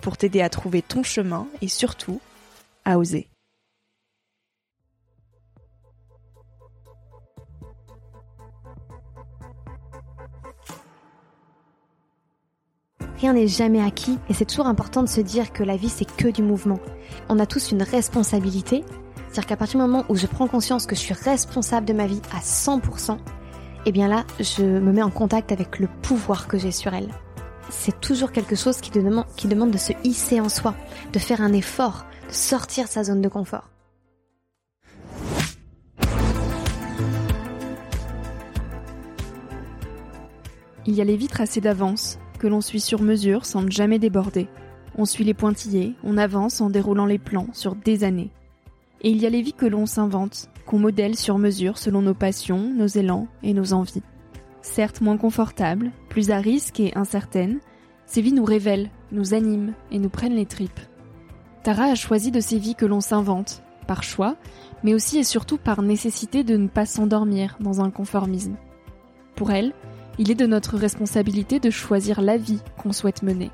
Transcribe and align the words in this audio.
pour 0.00 0.16
t'aider 0.16 0.40
à 0.40 0.48
trouver 0.48 0.82
ton 0.82 1.02
chemin 1.02 1.46
et 1.62 1.68
surtout 1.68 2.20
à 2.84 2.98
oser. 2.98 3.28
Rien 13.20 13.32
n'est 13.32 13.48
jamais 13.48 13.82
acquis 13.82 14.18
et 14.28 14.34
c'est 14.34 14.44
toujours 14.44 14.68
important 14.68 15.02
de 15.02 15.08
se 15.08 15.20
dire 15.20 15.52
que 15.52 15.64
la 15.64 15.76
vie 15.76 15.88
c'est 15.88 16.04
que 16.04 16.28
du 16.28 16.42
mouvement. 16.42 16.78
On 17.28 17.40
a 17.40 17.46
tous 17.46 17.72
une 17.72 17.82
responsabilité, 17.82 18.84
c'est-à-dire 19.16 19.46
qu'à 19.46 19.56
partir 19.56 19.80
du 19.80 19.86
moment 19.86 20.04
où 20.08 20.14
je 20.14 20.26
prends 20.26 20.46
conscience 20.46 20.86
que 20.86 20.94
je 20.94 21.00
suis 21.00 21.14
responsable 21.14 21.84
de 21.84 21.92
ma 21.92 22.06
vie 22.06 22.22
à 22.32 22.38
100%, 22.38 23.18
eh 23.86 23.92
bien 23.92 24.06
là, 24.06 24.24
je 24.38 24.62
me 24.62 24.92
mets 24.92 25.02
en 25.02 25.10
contact 25.10 25.50
avec 25.50 25.80
le 25.80 25.88
pouvoir 26.02 26.46
que 26.46 26.58
j'ai 26.58 26.70
sur 26.70 26.94
elle 26.94 27.10
c'est 27.70 28.00
toujours 28.00 28.32
quelque 28.32 28.56
chose 28.56 28.80
qui 28.80 28.90
demande, 28.90 29.70
de 29.70 29.78
se 29.78 29.92
hisser 30.04 30.40
en 30.40 30.48
soi, 30.48 30.74
de 31.12 31.18
faire 31.18 31.40
un 31.40 31.52
effort, 31.52 32.06
de 32.28 32.32
sortir 32.32 32.88
sa 32.88 33.04
zone 33.04 33.20
de 33.20 33.28
confort. 33.28 33.70
Il 40.86 40.94
y 40.94 41.00
a 41.00 41.04
les 41.04 41.16
vies 41.16 41.28
tracées 41.28 41.60
d'avance, 41.60 42.18
que 42.38 42.46
l'on 42.46 42.60
suit 42.60 42.80
sur 42.80 43.02
mesure 43.02 43.44
sans 43.44 43.62
ne 43.62 43.70
jamais 43.70 43.98
déborder. 43.98 44.48
On 44.96 45.04
suit 45.04 45.24
les 45.24 45.34
pointillés, 45.34 45.94
on 46.02 46.16
avance 46.16 46.60
en 46.60 46.70
déroulant 46.70 47.06
les 47.06 47.18
plans 47.18 47.48
sur 47.52 47.74
des 47.74 48.04
années. 48.04 48.30
Et 49.02 49.10
il 49.10 49.18
y 49.18 49.26
a 49.26 49.30
les 49.30 49.42
vies 49.42 49.52
que 49.52 49.66
l'on 49.66 49.86
s'invente, 49.86 50.48
qu'on 50.66 50.78
modèle 50.78 51.16
sur 51.16 51.38
mesure 51.38 51.78
selon 51.78 52.02
nos 52.02 52.14
passions, 52.14 52.72
nos 52.74 52.86
élans 52.86 53.28
et 53.42 53.52
nos 53.52 53.74
envies 53.74 54.02
certes 54.62 55.00
moins 55.00 55.16
confortables, 55.16 55.90
plus 56.08 56.30
à 56.30 56.38
risque 56.38 56.80
et 56.80 56.96
incertaines, 56.96 57.60
ces 58.06 58.22
vies 58.22 58.32
nous 58.32 58.44
révèlent, 58.44 58.90
nous 59.12 59.34
animent 59.34 59.74
et 59.90 59.98
nous 59.98 60.08
prennent 60.08 60.34
les 60.34 60.46
tripes. 60.46 60.80
Tara 61.62 61.84
a 61.84 61.94
choisi 61.94 62.30
de 62.30 62.40
ces 62.40 62.58
vies 62.58 62.74
que 62.74 62.86
l'on 62.86 63.00
s'invente, 63.00 63.62
par 63.86 64.02
choix, 64.02 64.36
mais 64.82 64.94
aussi 64.94 65.18
et 65.18 65.24
surtout 65.24 65.58
par 65.58 65.82
nécessité 65.82 66.44
de 66.44 66.56
ne 66.56 66.68
pas 66.68 66.86
s'endormir 66.86 67.56
dans 67.60 67.80
un 67.80 67.90
conformisme. 67.90 68.56
Pour 69.34 69.50
elle, 69.50 69.72
il 70.18 70.30
est 70.30 70.36
de 70.36 70.46
notre 70.46 70.76
responsabilité 70.76 71.60
de 71.60 71.70
choisir 71.70 72.20
la 72.20 72.36
vie 72.36 72.60
qu'on 72.76 72.92
souhaite 72.92 73.22
mener. 73.22 73.50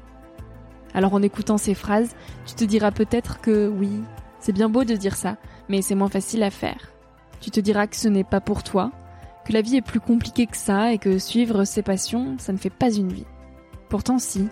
Alors 0.94 1.14
en 1.14 1.22
écoutant 1.22 1.58
ces 1.58 1.74
phrases, 1.74 2.14
tu 2.46 2.54
te 2.54 2.64
diras 2.64 2.90
peut-être 2.90 3.40
que 3.40 3.68
oui, 3.68 3.90
c'est 4.38 4.52
bien 4.52 4.68
beau 4.68 4.84
de 4.84 4.94
dire 4.94 5.16
ça, 5.16 5.36
mais 5.68 5.82
c'est 5.82 5.94
moins 5.94 6.08
facile 6.08 6.42
à 6.42 6.50
faire. 6.50 6.92
Tu 7.40 7.50
te 7.50 7.60
diras 7.60 7.86
que 7.86 7.96
ce 7.96 8.08
n'est 8.08 8.24
pas 8.24 8.40
pour 8.40 8.62
toi, 8.62 8.92
que 9.44 9.52
la 9.52 9.62
vie 9.62 9.76
est 9.76 9.82
plus 9.82 10.00
compliquée 10.00 10.46
que 10.46 10.56
ça 10.56 10.92
et 10.92 10.98
que 10.98 11.18
suivre 11.18 11.64
ses 11.64 11.82
passions, 11.82 12.36
ça 12.38 12.52
ne 12.52 12.58
fait 12.58 12.70
pas 12.70 12.92
une 12.92 13.12
vie. 13.12 13.26
Pourtant 13.88 14.18
si, 14.18 14.48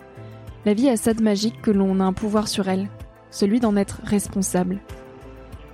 la 0.65 0.75
vie 0.75 0.89
a 0.89 0.97
ça 0.97 1.15
de 1.15 1.23
magique 1.23 1.61
que 1.63 1.71
l'on 1.71 2.01
a 2.01 2.05
un 2.05 2.13
pouvoir 2.13 2.47
sur 2.47 2.69
elle, 2.69 2.89
celui 3.31 3.59
d'en 3.59 3.77
être 3.77 4.01
responsable. 4.05 4.81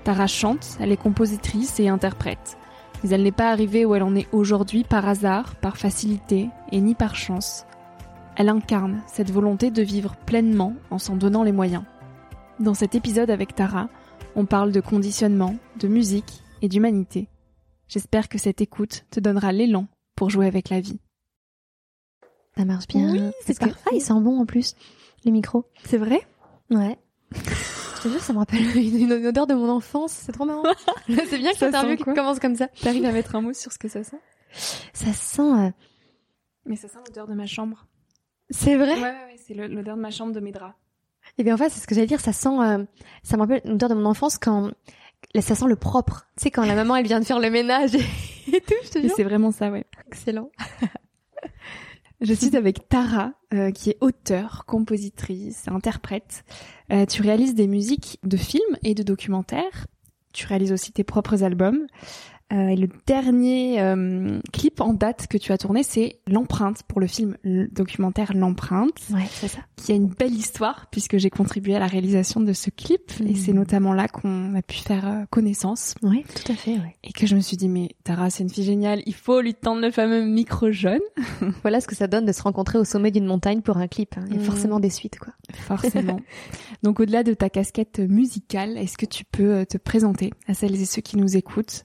Tara 0.04 0.26
chante, 0.26 0.78
elle 0.80 0.92
est 0.92 0.96
compositrice 0.96 1.78
et 1.80 1.88
interprète, 1.88 2.56
mais 3.02 3.10
elle 3.10 3.22
n'est 3.22 3.32
pas 3.32 3.50
arrivée 3.50 3.84
où 3.84 3.94
elle 3.94 4.02
en 4.02 4.14
est 4.14 4.28
aujourd'hui 4.32 4.84
par 4.84 5.06
hasard, 5.06 5.56
par 5.56 5.76
facilité 5.76 6.48
et 6.72 6.80
ni 6.80 6.94
par 6.94 7.16
chance. 7.16 7.66
Elle 8.36 8.48
incarne 8.48 9.02
cette 9.06 9.32
volonté 9.32 9.70
de 9.70 9.82
vivre 9.82 10.14
pleinement 10.24 10.74
en 10.90 10.98
s'en 10.98 11.16
donnant 11.16 11.42
les 11.42 11.52
moyens. 11.52 11.82
Dans 12.60 12.74
cet 12.74 12.94
épisode 12.94 13.30
avec 13.30 13.54
Tara, 13.54 13.88
on 14.36 14.46
parle 14.46 14.72
de 14.72 14.80
conditionnement, 14.80 15.56
de 15.78 15.88
musique 15.88 16.42
et 16.62 16.68
d'humanité. 16.68 17.28
J'espère 17.88 18.28
que 18.28 18.38
cette 18.38 18.60
écoute 18.60 19.06
te 19.10 19.18
donnera 19.18 19.52
l'élan 19.52 19.86
pour 20.14 20.30
jouer 20.30 20.46
avec 20.46 20.68
la 20.68 20.80
vie. 20.80 21.00
Ça 22.56 22.64
marche 22.64 22.86
bien. 22.88 23.12
Oui, 23.12 23.20
c'est 23.40 23.58
parfait. 23.58 23.80
Ah, 23.86 23.90
il 23.94 24.00
sent 24.00 24.20
bon 24.20 24.40
en 24.40 24.46
plus, 24.46 24.74
les 25.24 25.30
micros. 25.30 25.64
C'est 25.84 25.96
vrai? 25.96 26.20
Ouais. 26.70 26.98
Je 27.32 28.02
te 28.02 28.08
jure, 28.08 28.20
ça 28.20 28.32
me 28.32 28.38
rappelle 28.38 28.60
une, 28.76 29.12
odeur 29.12 29.46
de 29.46 29.54
mon 29.54 29.68
enfance. 29.70 30.12
C'est 30.12 30.32
trop 30.32 30.44
marrant. 30.44 30.62
c'est 31.06 31.38
bien 31.38 31.50
que 31.50 31.58
cette 31.58 31.74
interview 31.74 31.96
qui 31.96 32.04
commence 32.04 32.38
comme 32.38 32.54
ça. 32.54 32.68
T'arrives 32.68 33.04
à 33.04 33.12
mettre 33.12 33.34
un 33.34 33.40
mot 33.40 33.52
sur 33.52 33.72
ce 33.72 33.78
que 33.78 33.88
ça 33.88 34.04
sent? 34.04 34.20
Ça 34.92 35.12
sent... 35.12 35.42
Euh, 35.42 35.70
Mais 36.64 36.76
ça 36.76 36.88
sent 36.88 36.98
l'odeur 37.06 37.26
de 37.26 37.34
ma 37.34 37.46
chambre. 37.46 37.86
C'est 38.50 38.76
vrai? 38.76 38.94
Ouais, 38.94 39.02
ouais, 39.02 39.08
ouais 39.08 39.36
c'est 39.44 39.54
l'odeur 39.54 39.96
de 39.96 40.00
ma 40.00 40.10
chambre, 40.10 40.32
de 40.32 40.40
mes 40.40 40.52
draps. 40.52 40.74
Et 41.36 41.40
eh 41.40 41.44
bien 41.44 41.54
en 41.54 41.58
fait, 41.58 41.70
c'est 41.70 41.80
ce 41.80 41.86
que 41.86 41.94
j'allais 41.94 42.06
dire, 42.06 42.20
ça 42.20 42.32
sent... 42.32 42.48
Euh, 42.60 42.84
ça 43.22 43.36
me 43.36 43.42
rappelle 43.42 43.62
l'odeur 43.64 43.88
de 43.88 43.94
mon 43.94 44.06
enfance 44.06 44.38
quand 44.38 44.70
ça 45.40 45.54
sent 45.54 45.66
le 45.66 45.76
propre. 45.76 46.26
Tu 46.36 46.44
sais, 46.44 46.50
quand 46.50 46.64
la 46.64 46.74
maman, 46.74 46.96
elle 46.96 47.06
vient 47.06 47.20
de 47.20 47.24
faire 47.24 47.40
le 47.40 47.50
ménage 47.50 47.94
et, 47.94 47.98
tout, 48.66 48.74
je 48.84 48.90
te 48.90 48.98
jure. 49.00 49.12
C'est 49.16 49.24
vraiment 49.24 49.52
ça, 49.52 49.70
ouais. 49.70 49.84
Excellent. 50.06 50.50
je 52.20 52.32
suis 52.32 52.56
avec 52.56 52.88
Tara, 52.88 53.32
euh, 53.54 53.70
qui 53.70 53.90
est 53.90 53.98
auteure, 54.00 54.64
compositrice, 54.66 55.68
interprète. 55.68 56.44
Euh, 56.92 57.06
tu 57.06 57.22
réalises 57.22 57.54
des 57.54 57.66
musiques 57.66 58.18
de 58.24 58.36
films 58.36 58.76
et 58.82 58.94
de 58.94 59.02
documentaires. 59.02 59.86
Tu 60.32 60.46
réalises 60.46 60.72
aussi 60.72 60.92
tes 60.92 61.04
propres 61.04 61.42
albums. 61.42 61.86
Euh, 62.52 62.68
et 62.68 62.76
le 62.76 62.88
dernier 63.06 63.80
euh, 63.80 64.40
clip 64.52 64.80
en 64.80 64.94
date 64.94 65.26
que 65.26 65.36
tu 65.36 65.52
as 65.52 65.58
tourné, 65.58 65.82
c'est 65.82 66.18
L'empreinte 66.26 66.82
pour 66.88 67.00
le 67.00 67.06
film 67.06 67.36
le 67.42 67.68
documentaire 67.68 68.32
L'empreinte. 68.34 69.00
Ouais, 69.10 69.26
c'est 69.30 69.48
ça. 69.48 69.58
Qui 69.76 69.92
a 69.92 69.94
une 69.94 70.08
belle 70.08 70.32
histoire 70.32 70.86
puisque 70.90 71.18
j'ai 71.18 71.30
contribué 71.30 71.74
à 71.74 71.78
la 71.78 71.86
réalisation 71.86 72.40
de 72.40 72.52
ce 72.52 72.70
clip 72.70 73.12
et 73.26 73.34
c'est 73.34 73.52
mmh. 73.52 73.56
notamment 73.56 73.92
là 73.92 74.08
qu'on 74.08 74.54
a 74.54 74.62
pu 74.62 74.78
faire 74.78 75.06
euh, 75.06 75.24
connaissance. 75.30 75.94
Oui, 76.02 76.24
tout 76.34 76.52
à 76.52 76.54
fait. 76.54 76.72
Ouais. 76.72 76.96
Et 77.04 77.12
que 77.12 77.26
je 77.26 77.34
me 77.36 77.40
suis 77.40 77.56
dit 77.56 77.68
mais 77.68 77.90
Tara, 78.04 78.30
c'est 78.30 78.42
une 78.42 78.50
fille 78.50 78.64
géniale, 78.64 79.02
il 79.04 79.14
faut 79.14 79.40
lui 79.40 79.54
tendre 79.54 79.82
le 79.82 79.90
fameux 79.90 80.22
micro 80.22 80.70
jaune. 80.70 81.00
voilà 81.62 81.80
ce 81.80 81.86
que 81.86 81.94
ça 81.94 82.06
donne 82.06 82.24
de 82.24 82.32
se 82.32 82.42
rencontrer 82.42 82.78
au 82.78 82.84
sommet 82.84 83.10
d'une 83.10 83.26
montagne 83.26 83.60
pour 83.60 83.76
un 83.76 83.88
clip. 83.88 84.16
Hein. 84.16 84.24
Il 84.28 84.34
y 84.34 84.38
a 84.38 84.40
mmh. 84.40 84.44
forcément 84.44 84.80
des 84.80 84.90
suites, 84.90 85.18
quoi. 85.18 85.34
Forcément. 85.52 86.20
Donc 86.82 87.00
au-delà 87.00 87.22
de 87.24 87.34
ta 87.34 87.50
casquette 87.50 87.98
musicale, 87.98 88.78
est-ce 88.78 88.96
que 88.96 89.06
tu 89.06 89.24
peux 89.24 89.54
euh, 89.54 89.64
te 89.64 89.76
présenter 89.76 90.32
à 90.46 90.54
celles 90.54 90.80
et 90.80 90.86
ceux 90.86 91.02
qui 91.02 91.18
nous 91.18 91.36
écoutent? 91.36 91.84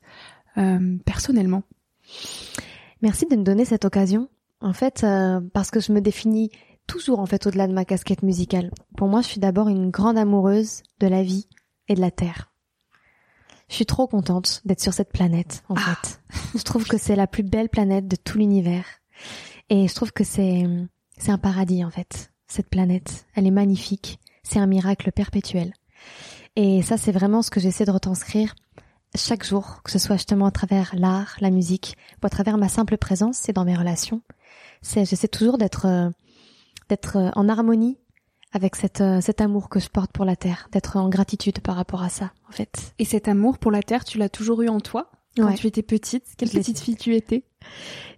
Euh, 0.57 0.97
personnellement. 1.05 1.63
Merci 3.01 3.25
de 3.25 3.35
me 3.35 3.43
donner 3.43 3.65
cette 3.65 3.85
occasion. 3.85 4.29
En 4.61 4.73
fait, 4.73 5.03
euh, 5.03 5.41
parce 5.53 5.71
que 5.71 5.79
je 5.79 5.91
me 5.91 5.99
définis 5.99 6.51
toujours 6.87 7.19
en 7.19 7.25
fait 7.25 7.47
au-delà 7.47 7.67
de 7.67 7.73
ma 7.73 7.85
casquette 7.85 8.23
musicale. 8.23 8.71
Pour 8.95 9.07
moi, 9.07 9.21
je 9.21 9.27
suis 9.27 9.39
d'abord 9.39 9.67
une 9.67 9.89
grande 9.89 10.17
amoureuse 10.17 10.83
de 10.99 11.07
la 11.07 11.23
vie 11.23 11.47
et 11.87 11.95
de 11.95 12.01
la 12.01 12.11
terre. 12.11 12.51
Je 13.69 13.75
suis 13.75 13.85
trop 13.85 14.07
contente 14.07 14.61
d'être 14.65 14.81
sur 14.81 14.93
cette 14.93 15.11
planète, 15.11 15.63
en 15.69 15.75
ah. 15.75 15.95
fait. 15.95 16.21
Je 16.57 16.63
trouve 16.63 16.85
que 16.85 16.97
c'est 16.97 17.15
la 17.15 17.27
plus 17.27 17.43
belle 17.43 17.69
planète 17.69 18.07
de 18.07 18.15
tout 18.15 18.37
l'univers. 18.37 18.85
Et 19.69 19.87
je 19.87 19.95
trouve 19.95 20.11
que 20.11 20.23
c'est, 20.23 20.65
c'est 21.17 21.31
un 21.31 21.37
paradis, 21.37 21.83
en 21.83 21.89
fait. 21.89 22.31
Cette 22.47 22.69
planète. 22.69 23.25
Elle 23.35 23.47
est 23.47 23.51
magnifique. 23.51 24.19
C'est 24.43 24.59
un 24.59 24.67
miracle 24.67 25.11
perpétuel. 25.11 25.73
Et 26.55 26.81
ça, 26.83 26.97
c'est 26.97 27.11
vraiment 27.11 27.41
ce 27.41 27.49
que 27.49 27.59
j'essaie 27.59 27.85
de 27.85 27.91
retranscrire 27.91 28.53
chaque 29.15 29.45
jour, 29.45 29.81
que 29.83 29.91
ce 29.91 29.99
soit 29.99 30.15
justement 30.15 30.45
à 30.45 30.51
travers 30.51 30.93
l'art, 30.95 31.35
la 31.39 31.49
musique, 31.49 31.97
ou 32.21 32.25
à 32.25 32.29
travers 32.29 32.57
ma 32.57 32.69
simple 32.69 32.97
présence 32.97 33.47
et 33.49 33.53
dans 33.53 33.65
mes 33.65 33.75
relations. 33.75 34.21
C'est, 34.81 35.05
j'essaie 35.05 35.27
toujours 35.27 35.57
d'être, 35.57 35.85
euh, 35.85 36.09
d'être 36.89 37.17
euh, 37.17 37.29
en 37.35 37.47
harmonie 37.47 37.97
avec 38.51 38.75
cette, 38.75 39.01
euh, 39.01 39.21
cet 39.21 39.41
amour 39.41 39.69
que 39.69 39.79
je 39.79 39.89
porte 39.89 40.11
pour 40.11 40.25
la 40.25 40.35
terre, 40.35 40.69
d'être 40.71 40.97
en 40.97 41.09
gratitude 41.09 41.59
par 41.59 41.75
rapport 41.75 42.03
à 42.03 42.09
ça, 42.09 42.31
en 42.49 42.51
fait. 42.51 42.93
Et 42.99 43.05
cet 43.05 43.27
amour 43.27 43.57
pour 43.57 43.71
la 43.71 43.81
terre, 43.81 44.03
tu 44.03 44.17
l'as 44.17 44.29
toujours 44.29 44.61
eu 44.61 44.69
en 44.69 44.79
toi 44.79 45.09
quand 45.35 45.53
tu 45.55 45.67
étais 45.67 45.81
petite? 45.81 46.25
Quelle 46.37 46.49
petite 46.49 46.79
fille 46.79 46.95
tu 46.95 47.15
étais? 47.15 47.43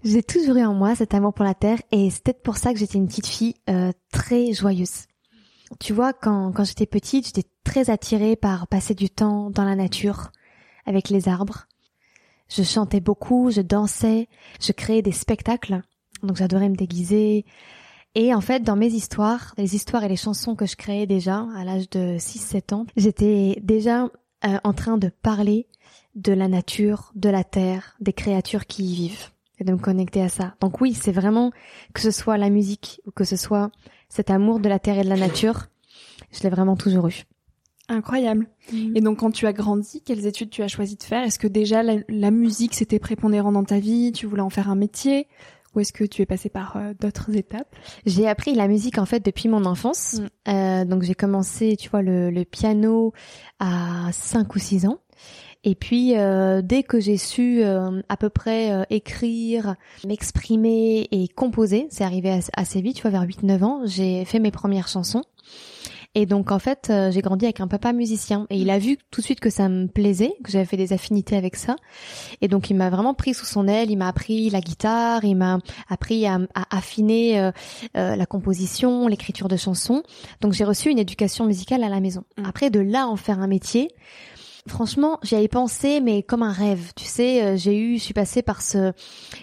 J'ai 0.04 0.24
toujours 0.24 0.58
eu 0.58 0.66
en 0.66 0.74
moi 0.74 0.96
cet 0.96 1.14
amour 1.14 1.34
pour 1.34 1.46
la 1.46 1.54
terre 1.54 1.82
et 1.92 2.10
c'est 2.10 2.24
peut-être 2.24 2.44
pour 2.44 2.58
ça 2.58 2.74
que 2.74 2.80
j'étais 2.80 2.98
une 2.98 3.08
petite 3.08 3.28
fille 3.28 3.56
euh, 3.70 3.92
très 4.12 4.54
joyeuse. 4.54 5.06
Tu 5.80 5.94
vois, 5.94 6.14
quand, 6.14 6.52
quand 6.52 6.64
j'étais 6.64 6.86
petite, 6.86 7.28
j'étais 7.28 7.48
très 7.64 7.90
attirée 7.90 8.36
par 8.36 8.68
passer 8.68 8.94
du 8.94 9.10
temps 9.10 9.50
dans 9.50 9.64
la 9.64 9.76
nature, 9.76 10.32
avec 10.86 11.10
les 11.10 11.28
arbres. 11.28 11.68
Je 12.48 12.64
chantais 12.64 13.00
beaucoup, 13.00 13.52
je 13.52 13.62
dansais, 13.62 14.28
je 14.62 14.72
créais 14.72 15.02
des 15.02 15.12
spectacles. 15.12 15.82
Donc 16.24 16.38
j'adorais 16.38 16.70
me 16.70 16.76
déguiser, 16.76 17.46
et 18.16 18.34
en 18.34 18.40
fait, 18.40 18.64
dans 18.64 18.78
mes 18.78 18.88
histoires, 18.88 19.54
les 19.58 19.76
histoires 19.76 20.06
et 20.06 20.08
les 20.08 20.16
chansons 20.16 20.56
que 20.56 20.66
je 20.66 20.78
créais 20.78 21.06
déjà 21.06 21.46
à 21.56 21.66
l'âge 21.66 21.90
de 21.90 22.18
6-7 22.18 22.74
ans, 22.74 22.86
j'étais 22.96 23.60
déjà 23.62 24.06
euh, 24.46 24.58
en 24.64 24.72
train 24.72 24.98
de 24.98 25.10
parler 25.10 25.68
de 26.16 26.32
la 26.32 26.48
nature, 26.48 27.12
de 27.16 27.30
la 27.30 27.44
terre, 27.44 27.98
des 28.00 28.14
créatures 28.14 28.68
qui 28.68 28.86
y 28.86 28.96
vivent 28.96 29.32
et 29.60 29.66
de 29.66 29.74
me 29.74 29.78
connecter 29.78 30.22
à 30.22 30.30
ça. 30.30 30.56
Donc 30.62 30.80
oui, 30.80 30.94
c'est 30.94 31.12
vraiment 31.12 31.52
que 31.94 32.00
ce 32.00 32.12
soit 32.12 32.38
la 32.38 32.50
musique 32.50 33.02
ou 33.06 33.12
que 33.12 33.26
ce 33.26 33.36
soit 33.36 33.70
cet 34.08 34.30
amour 34.30 34.62
de 34.62 34.70
la 34.70 34.80
terre 34.80 34.98
et 34.98 35.04
de 35.04 35.10
la 35.10 35.18
nature, 35.18 35.66
je 36.32 36.42
l'ai 36.44 36.50
vraiment 36.50 36.78
toujours 36.78 37.08
eu. 37.08 37.24
Incroyable. 37.88 38.48
Et 38.74 39.02
donc 39.02 39.20
quand 39.20 39.32
tu 39.32 39.46
as 39.46 39.54
grandi, 39.54 40.02
quelles 40.02 40.26
études 40.26 40.50
tu 40.50 40.64
as 40.64 40.68
choisi 40.68 40.96
de 40.96 41.04
faire? 41.04 41.24
Est-ce 41.24 41.38
que 41.38 41.48
déjà 41.48 41.84
la, 41.84 41.98
la 42.10 42.32
musique 42.32 42.74
c'était 42.74 43.00
prépondérant 43.00 43.52
dans 43.52 43.64
ta 43.64 43.80
vie? 43.80 44.12
Tu 44.12 44.26
voulais 44.26 44.42
en 44.42 44.50
faire 44.50 44.70
un 44.70 44.76
métier? 44.76 45.28
Ou 45.76 45.82
est-ce 45.82 45.94
que 45.94 46.06
tu 46.06 46.22
es 46.22 46.26
passé 46.26 46.50
par 46.50 46.78
euh, 46.78 46.94
d'autres 47.00 47.36
étapes? 47.36 47.76
J'ai 48.06 48.28
appris 48.28 48.56
la 48.56 48.68
musique 48.68 48.98
en 48.98 49.06
fait 49.06 49.24
depuis 49.24 49.50
mon 49.50 49.66
enfance. 49.66 50.20
Mm. 50.20 50.50
Euh, 50.50 50.86
donc 50.86 51.04
j'ai 51.04 51.16
commencé, 51.16 51.76
tu 51.78 51.90
vois, 51.90 52.02
le, 52.02 52.32
le, 52.32 52.46
piano 52.46 53.14
à 53.60 54.10
5 54.12 54.56
ou 54.56 54.60
6 54.60 54.88
ans. 54.88 55.00
Et 55.66 55.74
puis 55.74 56.16
euh, 56.16 56.62
dès 56.62 56.84
que 56.84 57.00
j'ai 57.00 57.18
su 57.18 57.64
euh, 57.64 58.02
à 58.08 58.18
peu 58.18 58.30
près 58.30 58.72
euh, 58.72 58.84
écrire, 58.92 59.76
m'exprimer 60.08 61.08
et 61.12 61.28
composer, 61.28 61.88
c'est 61.90 62.04
arrivé 62.04 62.40
assez 62.56 62.82
vite, 62.82 62.98
tu 62.98 63.02
vois, 63.02 63.12
vers 63.12 63.24
8-9 63.24 63.64
ans, 63.64 63.82
j'ai 63.86 64.24
fait 64.26 64.40
mes 64.40 64.52
premières 64.52 64.88
chansons. 64.88 65.24
Et 66.16 66.26
donc 66.26 66.52
en 66.52 66.60
fait, 66.60 66.88
euh, 66.90 67.12
j'ai 67.12 67.22
grandi 67.22 67.46
avec 67.46 67.60
un 67.60 67.68
papa 67.68 67.92
musicien 67.92 68.48
et 68.50 68.58
il 68.58 68.70
a 68.70 68.80
vu 68.80 68.98
tout 69.12 69.20
de 69.20 69.26
suite 69.26 69.42
que 69.42 69.50
ça 69.50 69.68
me 69.68 69.88
plaisait, 69.88 70.34
que 70.44 70.50
j'avais 70.50 70.66
fait 70.66 70.78
des 70.78 70.94
affinités 70.94 71.36
avec 71.36 71.58
ça. 71.58 71.76
Et 72.42 72.48
donc 72.48 72.70
il 72.70 72.76
m'a 72.76 72.90
vraiment 72.90 73.14
pris 73.14 73.34
sous 73.34 73.46
son 73.46 73.68
aile, 73.68 73.92
il 73.92 73.98
m'a 73.98 74.08
appris 74.08 74.50
la 74.50 74.62
guitare, 74.62 75.26
il 75.26 75.36
m'a 75.36 75.60
appris 75.90 76.26
à, 76.26 76.40
affiner 76.72 77.42
euh, 77.42 77.52
euh, 77.98 78.16
la 78.16 78.26
composition, 78.26 79.10
l'écriture 79.10 79.50
de 79.50 79.58
chansons. 79.58 80.04
Donc 80.40 80.54
j'ai 80.54 80.64
reçu 80.64 80.90
une 80.90 81.00
éducation 81.00 81.46
musicale 81.46 81.84
à 81.84 81.90
la 81.90 82.00
maison. 82.00 82.24
Mmh. 82.38 82.46
Après 82.46 82.70
de 82.70 82.80
là 82.80 83.08
en 83.08 83.18
faire 83.18 83.40
un 83.40 83.48
métier, 83.48 83.90
franchement, 84.68 85.20
j'y 85.24 85.36
avais 85.36 85.48
pensé, 85.48 86.02
mais 86.02 86.24
comme 86.24 86.44
un 86.44 86.52
rêve. 86.52 86.94
Tu 86.96 87.06
sais, 87.06 87.44
euh, 87.44 87.58
j'ai 87.58 87.78
eu, 87.78 87.98
je 87.98 88.04
suis 88.04 88.14
passée 88.14 88.42
par 88.42 88.62
ce, 88.62 88.94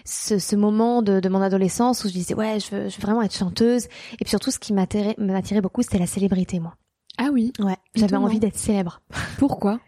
ce, 0.04 0.38
ce 0.38 0.56
moment 0.56 1.02
de, 1.02 1.20
de, 1.20 1.28
mon 1.28 1.40
adolescence 1.40 2.04
où 2.04 2.08
je 2.08 2.12
disais, 2.12 2.34
ouais, 2.34 2.58
je 2.60 2.74
veux, 2.74 2.88
je 2.88 2.96
veux 2.96 3.02
vraiment 3.02 3.22
être 3.22 3.34
chanteuse. 3.34 3.86
Et 4.14 4.24
puis 4.24 4.30
surtout, 4.30 4.50
ce 4.50 4.58
qui 4.58 4.72
m'attirait, 4.72 5.14
beaucoup, 5.60 5.82
c'était 5.82 5.98
la 5.98 6.06
célébrité, 6.06 6.60
moi. 6.60 6.74
Ah 7.18 7.28
oui. 7.32 7.52
Ouais. 7.58 7.76
J'avais 7.94 8.16
envie 8.16 8.40
d'être 8.40 8.56
célèbre. 8.56 9.00
Pourquoi? 9.38 9.80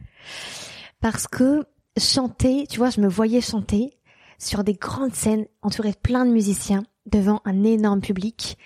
Parce 1.01 1.27
que 1.27 1.65
chanter, 1.99 2.67
tu 2.69 2.79
vois, 2.79 2.91
je 2.91 3.01
me 3.01 3.09
voyais 3.09 3.41
chanter 3.41 3.99
sur 4.39 4.65
des 4.65 4.75
grandes 4.75 5.15
scènes, 5.15 5.47
entourée 5.63 5.93
de 5.93 5.97
plein 5.97 6.27
de 6.27 6.31
musiciens, 6.31 6.85
devant 7.07 7.41
un 7.45 7.65
énorme 7.65 8.01
public. 8.01 8.59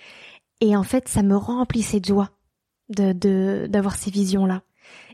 Et 0.61 0.75
en 0.75 0.83
fait, 0.83 1.07
ça 1.07 1.23
me 1.23 1.35
remplissait 1.35 1.99
de 1.99 2.05
joie 2.05 2.31
de 2.89 3.67
d'avoir 3.67 3.95
ces 3.95 4.09
visions 4.09 4.47
là 4.47 4.63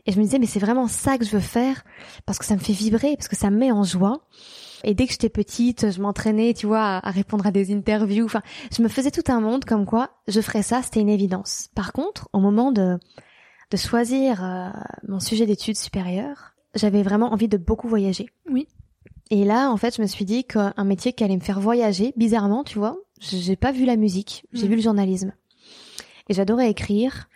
et 0.06 0.12
je 0.12 0.18
me 0.18 0.24
disais, 0.24 0.38
mais 0.38 0.46
c'est 0.46 0.60
vraiment 0.60 0.86
ça 0.86 1.18
que 1.18 1.24
je 1.24 1.30
veux 1.30 1.40
faire 1.40 1.84
parce 2.26 2.38
que 2.38 2.44
ça 2.44 2.54
me 2.54 2.60
fait 2.60 2.72
vibrer, 2.72 3.16
parce 3.16 3.28
que 3.28 3.36
ça 3.36 3.50
me 3.50 3.56
met 3.56 3.72
en 3.72 3.82
joie. 3.82 4.20
Et 4.84 4.94
dès 4.94 5.06
que 5.06 5.12
j'étais 5.12 5.28
petite, 5.28 5.90
je 5.90 6.00
m'entraînais, 6.00 6.54
tu 6.54 6.66
vois, 6.66 6.98
à, 6.98 7.10
répondre 7.10 7.46
à 7.46 7.50
des 7.50 7.74
interviews. 7.74 8.26
Enfin, 8.26 8.42
je 8.76 8.82
me 8.82 8.88
faisais 8.88 9.10
tout 9.10 9.24
un 9.28 9.40
monde 9.40 9.64
comme 9.64 9.84
quoi 9.84 10.10
je 10.28 10.40
ferais 10.40 10.62
ça, 10.62 10.82
c'était 10.82 11.00
une 11.00 11.08
évidence. 11.08 11.70
Par 11.74 11.92
contre, 11.92 12.28
au 12.32 12.38
moment 12.38 12.70
de, 12.70 12.98
de 13.70 13.76
choisir 13.76 14.44
euh, 14.44 14.68
mon 15.08 15.18
sujet 15.18 15.46
d'études 15.46 15.76
supérieures, 15.76 16.52
j'avais 16.74 17.02
vraiment 17.02 17.32
envie 17.32 17.48
de 17.48 17.56
beaucoup 17.56 17.88
voyager. 17.88 18.28
Oui. 18.48 18.68
Et 19.30 19.44
là, 19.44 19.70
en 19.70 19.76
fait, 19.76 19.96
je 19.96 20.02
me 20.02 20.06
suis 20.06 20.24
dit 20.24 20.44
qu'un 20.44 20.84
métier 20.84 21.12
qui 21.12 21.24
allait 21.24 21.36
me 21.36 21.40
faire 21.40 21.58
voyager, 21.58 22.12
bizarrement, 22.16 22.62
tu 22.62 22.78
vois, 22.78 22.96
j'ai 23.20 23.56
pas 23.56 23.72
vu 23.72 23.84
la 23.84 23.96
musique, 23.96 24.44
j'ai 24.52 24.66
mm. 24.66 24.68
vu 24.68 24.76
le 24.76 24.82
journalisme. 24.82 25.32
Et 26.28 26.34
j'adorais 26.34 26.70
écrire. 26.70 27.28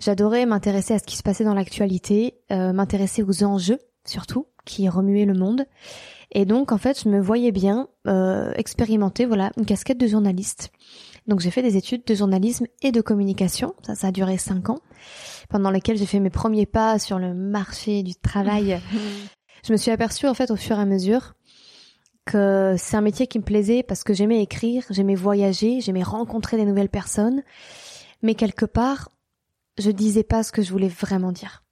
J'adorais 0.00 0.46
m'intéresser 0.46 0.94
à 0.94 0.98
ce 0.98 1.04
qui 1.04 1.16
se 1.16 1.22
passait 1.22 1.44
dans 1.44 1.54
l'actualité, 1.54 2.34
euh, 2.50 2.72
m'intéresser 2.72 3.22
aux 3.22 3.44
enjeux 3.44 3.78
surtout 4.08 4.46
qui 4.64 4.88
remuaient 4.88 5.24
le 5.24 5.34
monde. 5.34 5.64
Et 6.32 6.44
donc 6.44 6.72
en 6.72 6.78
fait, 6.78 7.02
je 7.02 7.08
me 7.08 7.20
voyais 7.20 7.52
bien 7.52 7.88
euh, 8.06 8.52
expérimenter 8.56 9.26
voilà 9.26 9.50
une 9.56 9.64
casquette 9.64 9.98
de 9.98 10.06
journaliste. 10.06 10.70
Donc 11.26 11.40
j'ai 11.40 11.50
fait 11.50 11.62
des 11.62 11.76
études 11.76 12.04
de 12.04 12.14
journalisme 12.14 12.66
et 12.82 12.92
de 12.92 13.00
communication. 13.00 13.74
Ça, 13.84 13.94
ça 13.94 14.08
a 14.08 14.12
duré 14.12 14.38
cinq 14.38 14.70
ans, 14.70 14.80
pendant 15.48 15.70
lesquels 15.70 15.96
j'ai 15.96 16.06
fait 16.06 16.20
mes 16.20 16.30
premiers 16.30 16.66
pas 16.66 16.98
sur 16.98 17.18
le 17.18 17.34
marché 17.34 18.02
du 18.02 18.14
travail. 18.14 18.80
je 19.66 19.72
me 19.72 19.76
suis 19.76 19.90
aperçue 19.90 20.26
en 20.26 20.34
fait 20.34 20.50
au 20.50 20.56
fur 20.56 20.78
et 20.78 20.82
à 20.82 20.86
mesure 20.86 21.34
que 22.24 22.74
c'est 22.76 22.96
un 22.96 23.02
métier 23.02 23.28
qui 23.28 23.38
me 23.38 23.44
plaisait 23.44 23.84
parce 23.84 24.02
que 24.02 24.12
j'aimais 24.12 24.42
écrire, 24.42 24.84
j'aimais 24.90 25.14
voyager, 25.14 25.80
j'aimais 25.80 26.02
rencontrer 26.02 26.56
des 26.56 26.64
nouvelles 26.64 26.88
personnes. 26.88 27.42
Mais 28.22 28.34
quelque 28.34 28.64
part, 28.64 29.10
je 29.78 29.90
disais 29.90 30.24
pas 30.24 30.42
ce 30.42 30.52
que 30.52 30.62
je 30.62 30.72
voulais 30.72 30.88
vraiment 30.88 31.32
dire. 31.32 31.64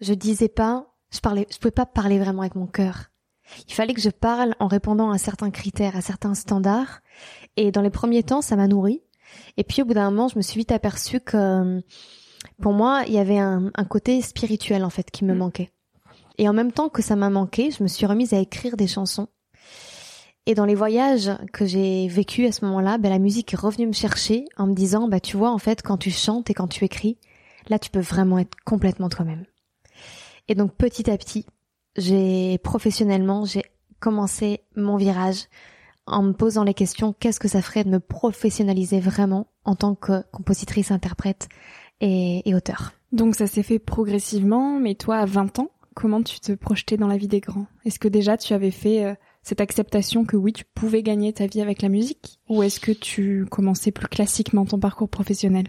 Je 0.00 0.14
disais 0.14 0.48
pas, 0.48 0.94
je 1.12 1.20
parlais, 1.20 1.46
je 1.50 1.58
pouvais 1.58 1.70
pas 1.70 1.86
parler 1.86 2.18
vraiment 2.18 2.42
avec 2.42 2.54
mon 2.54 2.66
cœur. 2.66 3.10
Il 3.66 3.74
fallait 3.74 3.94
que 3.94 4.00
je 4.00 4.10
parle 4.10 4.54
en 4.60 4.68
répondant 4.68 5.10
à 5.10 5.18
certains 5.18 5.50
critères, 5.50 5.96
à 5.96 6.00
certains 6.00 6.34
standards. 6.34 7.00
Et 7.56 7.72
dans 7.72 7.82
les 7.82 7.90
premiers 7.90 8.22
temps, 8.22 8.42
ça 8.42 8.56
m'a 8.56 8.68
nourri. 8.68 9.02
Et 9.56 9.64
puis 9.64 9.82
au 9.82 9.84
bout 9.84 9.94
d'un 9.94 10.10
moment, 10.10 10.28
je 10.28 10.36
me 10.36 10.42
suis 10.42 10.58
vite 10.58 10.72
aperçue 10.72 11.20
que 11.20 11.82
pour 12.62 12.72
moi, 12.72 13.02
il 13.06 13.12
y 13.12 13.18
avait 13.18 13.38
un, 13.38 13.70
un 13.74 13.84
côté 13.84 14.22
spirituel 14.22 14.84
en 14.84 14.90
fait 14.90 15.10
qui 15.10 15.24
me 15.24 15.34
mm. 15.34 15.38
manquait. 15.38 15.70
Et 16.38 16.48
en 16.48 16.52
même 16.52 16.72
temps 16.72 16.88
que 16.88 17.02
ça 17.02 17.16
m'a 17.16 17.30
manqué, 17.30 17.70
je 17.70 17.82
me 17.82 17.88
suis 17.88 18.06
remise 18.06 18.32
à 18.32 18.38
écrire 18.38 18.76
des 18.76 18.86
chansons 18.86 19.28
et 20.50 20.54
dans 20.54 20.64
les 20.64 20.74
voyages 20.74 21.30
que 21.52 21.64
j'ai 21.64 22.08
vécu 22.08 22.44
à 22.44 22.50
ce 22.50 22.64
moment-là, 22.64 22.98
ben, 22.98 23.08
la 23.08 23.20
musique 23.20 23.54
est 23.54 23.56
revenue 23.56 23.86
me 23.86 23.92
chercher 23.92 24.46
en 24.56 24.66
me 24.66 24.74
disant, 24.74 25.06
bah, 25.06 25.20
tu 25.20 25.36
vois, 25.36 25.52
en 25.52 25.58
fait, 25.58 25.80
quand 25.80 25.96
tu 25.96 26.10
chantes 26.10 26.50
et 26.50 26.54
quand 26.54 26.66
tu 26.66 26.84
écris, 26.84 27.18
là, 27.68 27.78
tu 27.78 27.88
peux 27.88 28.00
vraiment 28.00 28.36
être 28.36 28.56
complètement 28.64 29.08
toi-même. 29.08 29.44
Et 30.48 30.56
donc, 30.56 30.74
petit 30.74 31.08
à 31.08 31.16
petit, 31.16 31.46
j'ai, 31.96 32.58
professionnellement, 32.64 33.44
j'ai 33.44 33.62
commencé 34.00 34.62
mon 34.74 34.96
virage 34.96 35.44
en 36.06 36.24
me 36.24 36.32
posant 36.32 36.64
les 36.64 36.74
questions, 36.74 37.12
qu'est-ce 37.12 37.38
que 37.38 37.46
ça 37.46 37.62
ferait 37.62 37.84
de 37.84 37.90
me 37.90 38.00
professionnaliser 38.00 38.98
vraiment 38.98 39.46
en 39.64 39.76
tant 39.76 39.94
que 39.94 40.24
compositrice, 40.32 40.90
interprète 40.90 41.48
et, 42.00 42.42
auteur. 42.56 42.92
Donc, 43.12 43.36
ça 43.36 43.46
s'est 43.46 43.62
fait 43.62 43.78
progressivement, 43.78 44.80
mais 44.80 44.96
toi, 44.96 45.18
à 45.18 45.26
20 45.26 45.60
ans, 45.60 45.70
comment 45.94 46.24
tu 46.24 46.40
te 46.40 46.50
projetais 46.50 46.96
dans 46.96 47.06
la 47.06 47.18
vie 47.18 47.28
des 47.28 47.40
grands? 47.40 47.66
Est-ce 47.84 48.00
que 48.00 48.08
déjà 48.08 48.36
tu 48.36 48.52
avais 48.52 48.72
fait 48.72 49.04
euh, 49.04 49.14
cette 49.42 49.60
acceptation 49.60 50.24
que 50.24 50.36
oui, 50.36 50.52
tu 50.52 50.64
pouvais 50.74 51.02
gagner 51.02 51.32
ta 51.32 51.46
vie 51.46 51.60
avec 51.60 51.82
la 51.82 51.88
musique 51.88 52.40
Ou 52.48 52.62
est-ce 52.62 52.80
que 52.80 52.92
tu 52.92 53.46
commençais 53.50 53.90
plus 53.90 54.08
classiquement 54.08 54.64
ton 54.66 54.78
parcours 54.78 55.08
professionnel? 55.08 55.68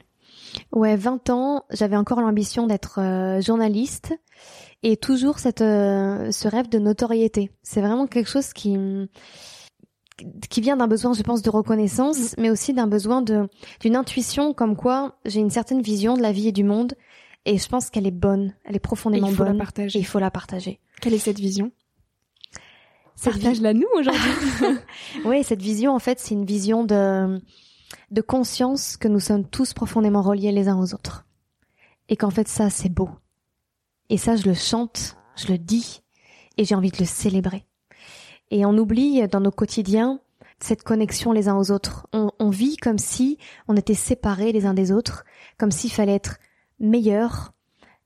Ouais, 0.74 0.96
20 0.96 1.30
ans, 1.30 1.64
j'avais 1.72 1.96
encore 1.96 2.22
l'ambition 2.22 2.68
d'être 2.68 3.00
euh, 3.00 3.42
journaliste 3.42 4.14
et 4.84 4.98
toujours 4.98 5.40
cette 5.40 5.62
euh, 5.62 6.32
ce 6.32 6.48
rêve 6.48 6.68
de 6.68 6.80
notoriété. 6.80 7.52
C'est 7.64 7.82
vraiment 7.82 8.08
quelque 8.08 8.30
chose 8.30 8.52
qui 8.54 8.78
qui 10.50 10.62
vient 10.62 10.78
d'un 10.78 10.88
besoin, 10.88 11.14
je 11.14 11.24
pense, 11.24 11.42
de 11.42 11.50
reconnaissance, 11.50 12.36
mais 12.38 12.50
aussi 12.50 12.74
d'un 12.74 12.88
besoin 12.88 13.22
de 13.22 13.48
d'une 13.80 13.96
intuition 13.96 14.54
comme 14.54 14.76
quoi 14.76 15.20
j'ai 15.26 15.40
une 15.40 15.50
certaine 15.50 15.82
vision 15.82 16.16
de 16.16 16.22
la 16.22 16.32
vie 16.32 16.50
et 16.50 16.52
du 16.52 16.64
monde 16.64 16.94
et 17.46 17.58
je 17.58 17.68
pense 17.68 17.90
qu'elle 17.90 18.06
est 18.06 18.12
bonne, 18.12 18.54
elle 18.66 18.76
est 18.76 18.80
profondément 18.80 19.32
bonne. 19.32 19.54
La 19.54 19.64
partager. 19.64 20.00
il 20.00 20.06
faut 20.06 20.20
la 20.20 20.32
partager. 20.32 20.80
Quelle 21.02 21.14
est 21.14 21.20
cette 21.20 21.40
vision? 21.40 21.72
Partage-la 23.24 23.74
nous 23.74 23.88
aujourd'hui. 23.96 24.32
oui, 25.26 25.44
cette 25.44 25.62
vision, 25.62 25.94
en 25.94 26.00
fait, 26.00 26.20
c'est 26.20 26.34
une 26.34 26.46
vision 26.46 26.84
de, 26.84 27.42
de 28.12 28.22
conscience 28.22 28.98
que 28.98 29.08
nous 29.08 29.20
sommes 29.20 29.48
tous 29.48 29.74
profondément 29.74 30.22
reliés 30.22 30.52
les 30.52 30.68
uns 30.68 30.80
aux 30.80 30.94
autres. 30.94 31.26
Et 32.10 32.18
qu'en 32.18 32.30
fait, 32.30 32.48
ça, 32.48 32.70
c'est 32.70 32.90
beau. 32.90 33.10
Et 34.10 34.18
ça, 34.18 34.36
je 34.36 34.48
le 34.48 34.54
chante, 34.54 35.18
je 35.36 35.48
le 35.48 35.58
dis, 35.58 36.02
et 36.58 36.66
j'ai 36.66 36.76
envie 36.76 36.92
de 36.92 36.98
le 36.98 37.06
célébrer. 37.06 37.66
Et 38.50 38.66
on 38.66 38.78
oublie 38.78 39.26
dans 39.28 39.40
nos 39.40 39.52
quotidiens 39.52 40.20
cette 40.60 40.84
connexion 40.84 41.32
les 41.32 41.48
uns 41.48 41.58
aux 41.58 41.72
autres. 41.72 42.08
On, 42.14 42.50
vit 42.50 42.78
comme 42.78 42.98
si 43.00 43.38
on 43.68 43.76
était 43.76 43.96
séparés 43.96 44.52
les 44.52 44.66
uns 44.66 44.74
des 44.74 44.92
autres, 44.92 45.26
comme 45.58 45.72
s'il 45.72 45.92
fallait 45.92 46.16
être 46.16 46.38
meilleur 46.80 47.54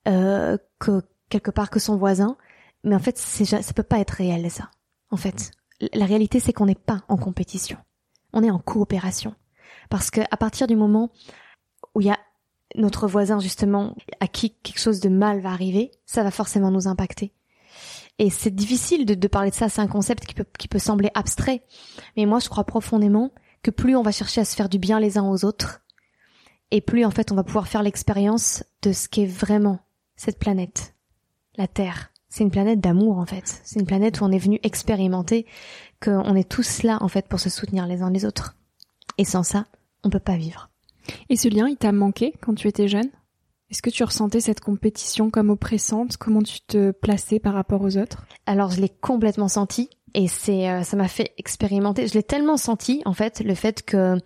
euh, 0.07 0.57
que 0.79 1.01
quelque 1.29 1.51
part 1.51 1.69
que 1.69 1.79
son 1.79 1.97
voisin. 1.97 2.37
Mais 2.83 2.95
en 2.95 2.99
fait, 2.99 3.17
ça 3.17 3.73
peut 3.73 3.83
pas 3.83 3.99
être 3.99 4.11
réel 4.11 4.49
ça. 4.51 4.69
En 5.11 5.17
fait, 5.17 5.51
la 5.93 6.05
réalité 6.05 6.39
c'est 6.39 6.53
qu'on 6.53 6.65
n'est 6.65 6.75
pas 6.75 7.03
en 7.07 7.17
compétition. 7.17 7.77
On 8.33 8.43
est 8.43 8.51
en 8.51 8.59
coopération. 8.59 9.35
Parce 9.89 10.09
que 10.11 10.21
à 10.31 10.37
partir 10.37 10.67
du 10.67 10.75
moment 10.75 11.11
où 11.93 12.01
il 12.01 12.07
y 12.07 12.11
a 12.11 12.19
notre 12.75 13.07
voisin 13.07 13.39
justement 13.39 13.95
à 14.19 14.27
qui 14.27 14.51
quelque 14.51 14.79
chose 14.79 14.99
de 14.99 15.09
mal 15.09 15.39
va 15.39 15.51
arriver, 15.51 15.91
ça 16.05 16.23
va 16.23 16.31
forcément 16.31 16.71
nous 16.71 16.87
impacter. 16.87 17.33
Et 18.17 18.29
c'est 18.29 18.53
difficile 18.53 19.05
de, 19.05 19.27
parler 19.27 19.49
de 19.49 19.55
ça, 19.55 19.67
c'est 19.67 19.81
un 19.81 19.87
concept 19.87 20.25
qui 20.25 20.35
qui 20.57 20.67
peut 20.67 20.79
sembler 20.79 21.11
abstrait. 21.13 21.63
Mais 22.15 22.25
moi, 22.25 22.39
je 22.39 22.47
crois 22.47 22.63
profondément 22.63 23.31
que 23.61 23.71
plus 23.71 23.95
on 23.95 24.03
va 24.03 24.11
chercher 24.11 24.41
à 24.41 24.45
se 24.45 24.55
faire 24.55 24.69
du 24.69 24.79
bien 24.79 24.99
les 24.99 25.17
uns 25.17 25.27
aux 25.27 25.43
autres, 25.43 25.81
et 26.71 26.81
plus 26.81 27.03
en 27.03 27.11
fait 27.11 27.31
on 27.31 27.35
va 27.35 27.43
pouvoir 27.43 27.67
faire 27.67 27.83
l'expérience 27.83 28.63
de 28.83 28.91
ce 28.91 29.09
qu'est 29.09 29.25
vraiment 29.25 29.79
cette 30.15 30.39
planète, 30.39 30.95
la 31.57 31.67
Terre. 31.67 32.11
C'est 32.35 32.43
une 32.43 32.51
planète 32.51 32.81
d'amour 32.81 33.17
en 33.17 33.25
fait. 33.25 33.61
C'est 33.63 33.79
une 33.79 33.85
planète 33.85 34.19
où 34.19 34.25
on 34.25 34.31
est 34.33 34.37
venu 34.37 34.59
expérimenter 34.61 35.45
qu'on 36.03 36.35
est 36.35 36.49
tous 36.49 36.83
là 36.83 36.97
en 36.99 37.07
fait 37.07 37.29
pour 37.29 37.39
se 37.39 37.49
soutenir 37.49 37.87
les 37.87 38.01
uns 38.01 38.11
les 38.11 38.25
autres. 38.25 38.57
Et 39.17 39.23
sans 39.23 39.43
ça, 39.43 39.67
on 40.03 40.09
peut 40.09 40.19
pas 40.19 40.35
vivre. 40.35 40.69
Et 41.29 41.37
ce 41.37 41.47
lien, 41.47 41.69
il 41.69 41.77
t'a 41.77 41.93
manqué 41.93 42.33
quand 42.41 42.53
tu 42.53 42.67
étais 42.67 42.89
jeune? 42.89 43.09
Est-ce 43.71 43.81
que 43.81 43.89
tu 43.89 44.03
ressentais 44.03 44.41
cette 44.41 44.59
compétition 44.59 45.29
comme 45.29 45.49
oppressante? 45.49 46.17
Comment 46.17 46.41
tu 46.41 46.59
te 46.59 46.91
plaçais 46.91 47.39
par 47.39 47.53
rapport 47.53 47.81
aux 47.81 47.95
autres? 47.95 48.25
Alors 48.45 48.69
je 48.71 48.81
l'ai 48.81 48.89
complètement 48.89 49.47
senti 49.47 49.89
et 50.13 50.27
c'est 50.27 50.69
euh, 50.69 50.83
ça 50.83 50.97
m'a 50.97 51.07
fait 51.07 51.31
expérimenter. 51.37 52.05
Je 52.05 52.15
l'ai 52.15 52.23
tellement 52.23 52.57
senti 52.57 53.01
en 53.05 53.13
fait 53.13 53.39
le 53.39 53.55
fait 53.55 53.81
que 53.81 54.17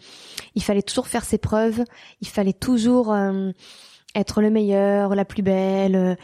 il 0.56 0.64
fallait 0.64 0.82
toujours 0.82 1.08
faire 1.08 1.26
ses 1.26 1.38
preuves, 1.38 1.84
il 2.22 2.28
fallait 2.28 2.54
toujours 2.54 3.14
euh, 3.14 3.52
être 4.16 4.42
le 4.42 4.50
meilleur, 4.50 5.14
la 5.14 5.26
plus 5.26 5.44
belle. 5.44 6.18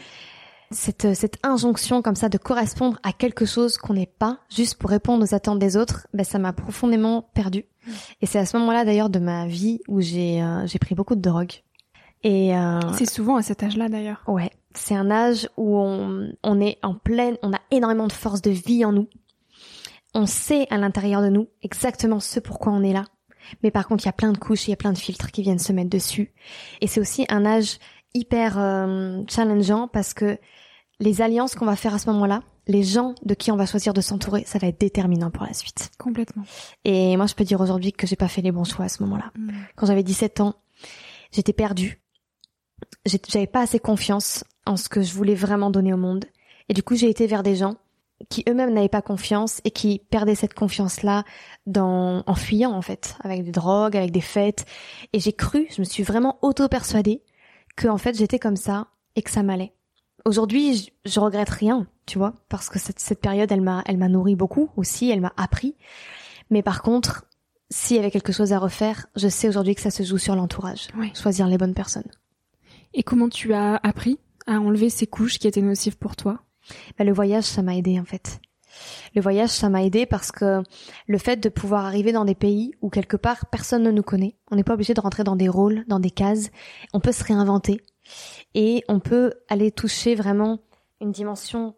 Euh, 0.72 0.74
cette, 0.74 1.14
cette 1.14 1.38
injonction 1.42 2.02
comme 2.02 2.16
ça 2.16 2.28
de 2.28 2.38
correspondre 2.38 2.98
à 3.02 3.12
quelque 3.12 3.46
chose 3.46 3.78
qu'on 3.78 3.94
n'est 3.94 4.06
pas 4.06 4.40
juste 4.48 4.76
pour 4.76 4.90
répondre 4.90 5.24
aux 5.24 5.34
attentes 5.34 5.58
des 5.58 5.76
autres, 5.76 6.06
ben 6.14 6.24
ça 6.24 6.38
m'a 6.38 6.52
profondément 6.52 7.28
perdu. 7.34 7.64
Mmh. 7.86 7.90
Et 8.22 8.26
c'est 8.26 8.38
à 8.38 8.46
ce 8.46 8.56
moment-là 8.58 8.84
d'ailleurs 8.84 9.10
de 9.10 9.18
ma 9.18 9.46
vie 9.46 9.80
où 9.88 10.00
j'ai 10.00 10.44
j'ai 10.66 10.78
pris 10.78 10.94
beaucoup 10.94 11.14
de 11.14 11.20
drogue. 11.20 11.52
Et 12.22 12.56
euh, 12.56 12.80
c'est 12.94 13.08
souvent 13.08 13.36
à 13.36 13.42
cet 13.42 13.62
âge-là 13.62 13.88
d'ailleurs. 13.88 14.22
Ouais, 14.26 14.50
c'est 14.74 14.96
un 14.96 15.10
âge 15.10 15.48
où 15.56 15.78
on, 15.78 16.32
on 16.42 16.60
est 16.60 16.78
en 16.82 16.94
pleine, 16.94 17.36
on 17.42 17.52
a 17.52 17.60
énormément 17.70 18.08
de 18.08 18.12
force 18.12 18.42
de 18.42 18.50
vie 18.50 18.84
en 18.84 18.92
nous. 18.92 19.08
On 20.14 20.26
sait 20.26 20.66
à 20.70 20.78
l'intérieur 20.78 21.22
de 21.22 21.28
nous 21.28 21.48
exactement 21.62 22.20
ce 22.20 22.40
pourquoi 22.40 22.72
on 22.72 22.82
est 22.82 22.92
là. 22.92 23.04
Mais 23.62 23.70
par 23.70 23.86
contre, 23.86 24.04
il 24.04 24.06
y 24.06 24.08
a 24.08 24.12
plein 24.14 24.32
de 24.32 24.38
couches, 24.38 24.66
il 24.66 24.70
y 24.70 24.74
a 24.74 24.76
plein 24.76 24.92
de 24.92 24.98
filtres 24.98 25.30
qui 25.30 25.42
viennent 25.42 25.60
se 25.60 25.72
mettre 25.72 25.90
dessus. 25.90 26.32
Et 26.80 26.88
c'est 26.88 27.00
aussi 27.00 27.26
un 27.28 27.46
âge 27.46 27.78
hyper 28.16 28.58
euh, 28.58 29.22
challengeant 29.28 29.88
parce 29.88 30.14
que 30.14 30.38
les 30.98 31.20
alliances 31.20 31.54
qu'on 31.54 31.66
va 31.66 31.76
faire 31.76 31.94
à 31.94 31.98
ce 31.98 32.10
moment-là, 32.10 32.42
les 32.66 32.82
gens 32.82 33.14
de 33.24 33.34
qui 33.34 33.52
on 33.52 33.56
va 33.56 33.66
choisir 33.66 33.92
de 33.92 34.00
s'entourer, 34.00 34.44
ça 34.44 34.58
va 34.58 34.66
être 34.68 34.80
déterminant 34.80 35.30
pour 35.30 35.44
la 35.44 35.52
suite. 35.52 35.90
Complètement. 35.98 36.44
Et 36.84 37.16
moi, 37.16 37.26
je 37.26 37.34
peux 37.34 37.44
dire 37.44 37.60
aujourd'hui 37.60 37.92
que 37.92 38.06
j'ai 38.06 38.16
pas 38.16 38.28
fait 38.28 38.42
les 38.42 38.50
bons 38.50 38.64
choix 38.64 38.86
à 38.86 38.88
ce 38.88 39.02
moment-là. 39.04 39.30
Mm. 39.36 39.50
Quand 39.76 39.86
j'avais 39.86 40.02
17 40.02 40.40
ans, 40.40 40.54
j'étais 41.30 41.52
perdue 41.52 42.00
j'avais 43.28 43.46
pas 43.46 43.62
assez 43.62 43.78
confiance 43.78 44.44
en 44.64 44.76
ce 44.76 44.88
que 44.88 45.02
je 45.02 45.12
voulais 45.12 45.34
vraiment 45.34 45.70
donner 45.70 45.92
au 45.92 45.96
monde. 45.96 46.24
Et 46.68 46.74
du 46.74 46.82
coup, 46.82 46.96
j'ai 46.96 47.08
été 47.08 47.26
vers 47.26 47.42
des 47.42 47.56
gens 47.56 47.76
qui 48.30 48.42
eux-mêmes 48.48 48.72
n'avaient 48.72 48.88
pas 48.88 49.02
confiance 49.02 49.60
et 49.64 49.70
qui 49.70 50.00
perdaient 50.10 50.34
cette 50.34 50.54
confiance-là 50.54 51.24
dans, 51.66 52.22
en 52.26 52.34
fuyant, 52.34 52.72
en 52.72 52.82
fait, 52.82 53.16
avec 53.22 53.44
des 53.44 53.52
drogues, 53.52 53.96
avec 53.96 54.10
des 54.10 54.22
fêtes. 54.22 54.64
Et 55.12 55.20
j'ai 55.20 55.32
cru, 55.32 55.68
je 55.70 55.80
me 55.80 55.84
suis 55.84 56.02
vraiment 56.02 56.38
auto-persuadée 56.42 57.22
que, 57.76 57.88
en 57.88 57.98
fait, 57.98 58.16
j'étais 58.16 58.38
comme 58.38 58.56
ça 58.56 58.88
et 59.14 59.22
que 59.22 59.30
ça 59.30 59.42
m'allait. 59.42 59.72
Aujourd'hui, 60.24 60.76
je, 60.76 60.90
je, 61.04 61.20
regrette 61.20 61.50
rien, 61.50 61.86
tu 62.04 62.18
vois, 62.18 62.34
parce 62.48 62.68
que 62.68 62.78
cette, 62.78 62.98
cette 62.98 63.20
période, 63.20 63.50
elle 63.52 63.60
m'a, 63.60 63.82
elle 63.86 63.98
m'a 63.98 64.08
nourri 64.08 64.34
beaucoup 64.34 64.70
aussi, 64.76 65.10
elle 65.10 65.20
m'a 65.20 65.32
appris. 65.36 65.76
Mais 66.50 66.62
par 66.62 66.82
contre, 66.82 67.26
s'il 67.70 67.96
y 67.96 67.98
avait 68.00 68.10
quelque 68.10 68.32
chose 68.32 68.52
à 68.52 68.58
refaire, 68.58 69.06
je 69.16 69.28
sais 69.28 69.48
aujourd'hui 69.48 69.74
que 69.74 69.80
ça 69.80 69.90
se 69.90 70.02
joue 70.02 70.18
sur 70.18 70.36
l'entourage. 70.36 70.88
Choisir 71.14 71.48
les 71.48 71.58
bonnes 71.58 71.74
personnes. 71.74 72.10
Et 72.94 73.02
comment 73.02 73.28
tu 73.28 73.52
as 73.52 73.76
appris 73.82 74.18
à 74.46 74.60
enlever 74.60 74.90
ces 74.90 75.06
couches 75.06 75.38
qui 75.38 75.48
étaient 75.48 75.62
nocives 75.62 75.98
pour 75.98 76.16
toi? 76.16 76.40
Bah, 76.98 77.04
Le 77.04 77.12
voyage, 77.12 77.44
ça 77.44 77.62
m'a 77.62 77.76
aidé 77.76 77.98
en 77.98 78.04
fait. 78.04 78.40
Le 79.14 79.20
voyage, 79.20 79.50
ça 79.50 79.68
m'a 79.68 79.84
aidé 79.84 80.06
parce 80.06 80.32
que 80.32 80.62
le 81.06 81.18
fait 81.18 81.36
de 81.36 81.48
pouvoir 81.48 81.86
arriver 81.86 82.12
dans 82.12 82.24
des 82.24 82.34
pays 82.34 82.72
où 82.80 82.90
quelque 82.90 83.16
part 83.16 83.46
personne 83.46 83.82
ne 83.82 83.90
nous 83.90 84.02
connaît, 84.02 84.36
on 84.50 84.56
n'est 84.56 84.64
pas 84.64 84.74
obligé 84.74 84.94
de 84.94 85.00
rentrer 85.00 85.24
dans 85.24 85.36
des 85.36 85.48
rôles, 85.48 85.84
dans 85.88 86.00
des 86.00 86.10
cases, 86.10 86.50
on 86.92 87.00
peut 87.00 87.12
se 87.12 87.24
réinventer 87.24 87.80
et 88.54 88.84
on 88.88 89.00
peut 89.00 89.32
aller 89.48 89.70
toucher 89.70 90.14
vraiment 90.14 90.60
une 91.00 91.12
dimension 91.12 91.74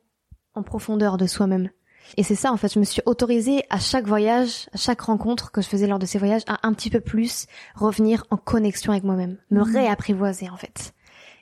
en 0.55 0.62
profondeur 0.62 1.17
de 1.17 1.26
soi-même. 1.26 1.71
Et 2.17 2.23
c'est 2.23 2.35
ça, 2.35 2.52
en 2.52 2.57
fait, 2.57 2.73
je 2.73 2.78
me 2.78 2.85
suis 2.85 3.02
autorisée 3.05 3.62
à 3.71 3.78
chaque 3.78 4.07
voyage, 4.07 4.69
à 4.73 4.78
chaque 4.78 5.02
rencontre 5.02 5.50
que 5.50 5.61
je 5.61 5.69
faisais 5.69 5.87
lors 5.87 5.99
de 5.99 6.07
ces 6.07 6.19
voyages, 6.19 6.43
à 6.47 6.67
un 6.67 6.73
petit 6.73 6.90
peu 6.90 7.00
plus 7.00 7.47
revenir 7.75 8.25
en 8.31 8.37
connexion 8.37 8.93
avec 8.93 9.05
moi-même, 9.05 9.37
me 9.50 9.61
mmh. 9.61 9.75
réapprivoiser, 9.75 10.49
en 10.49 10.57
fait. 10.57 10.95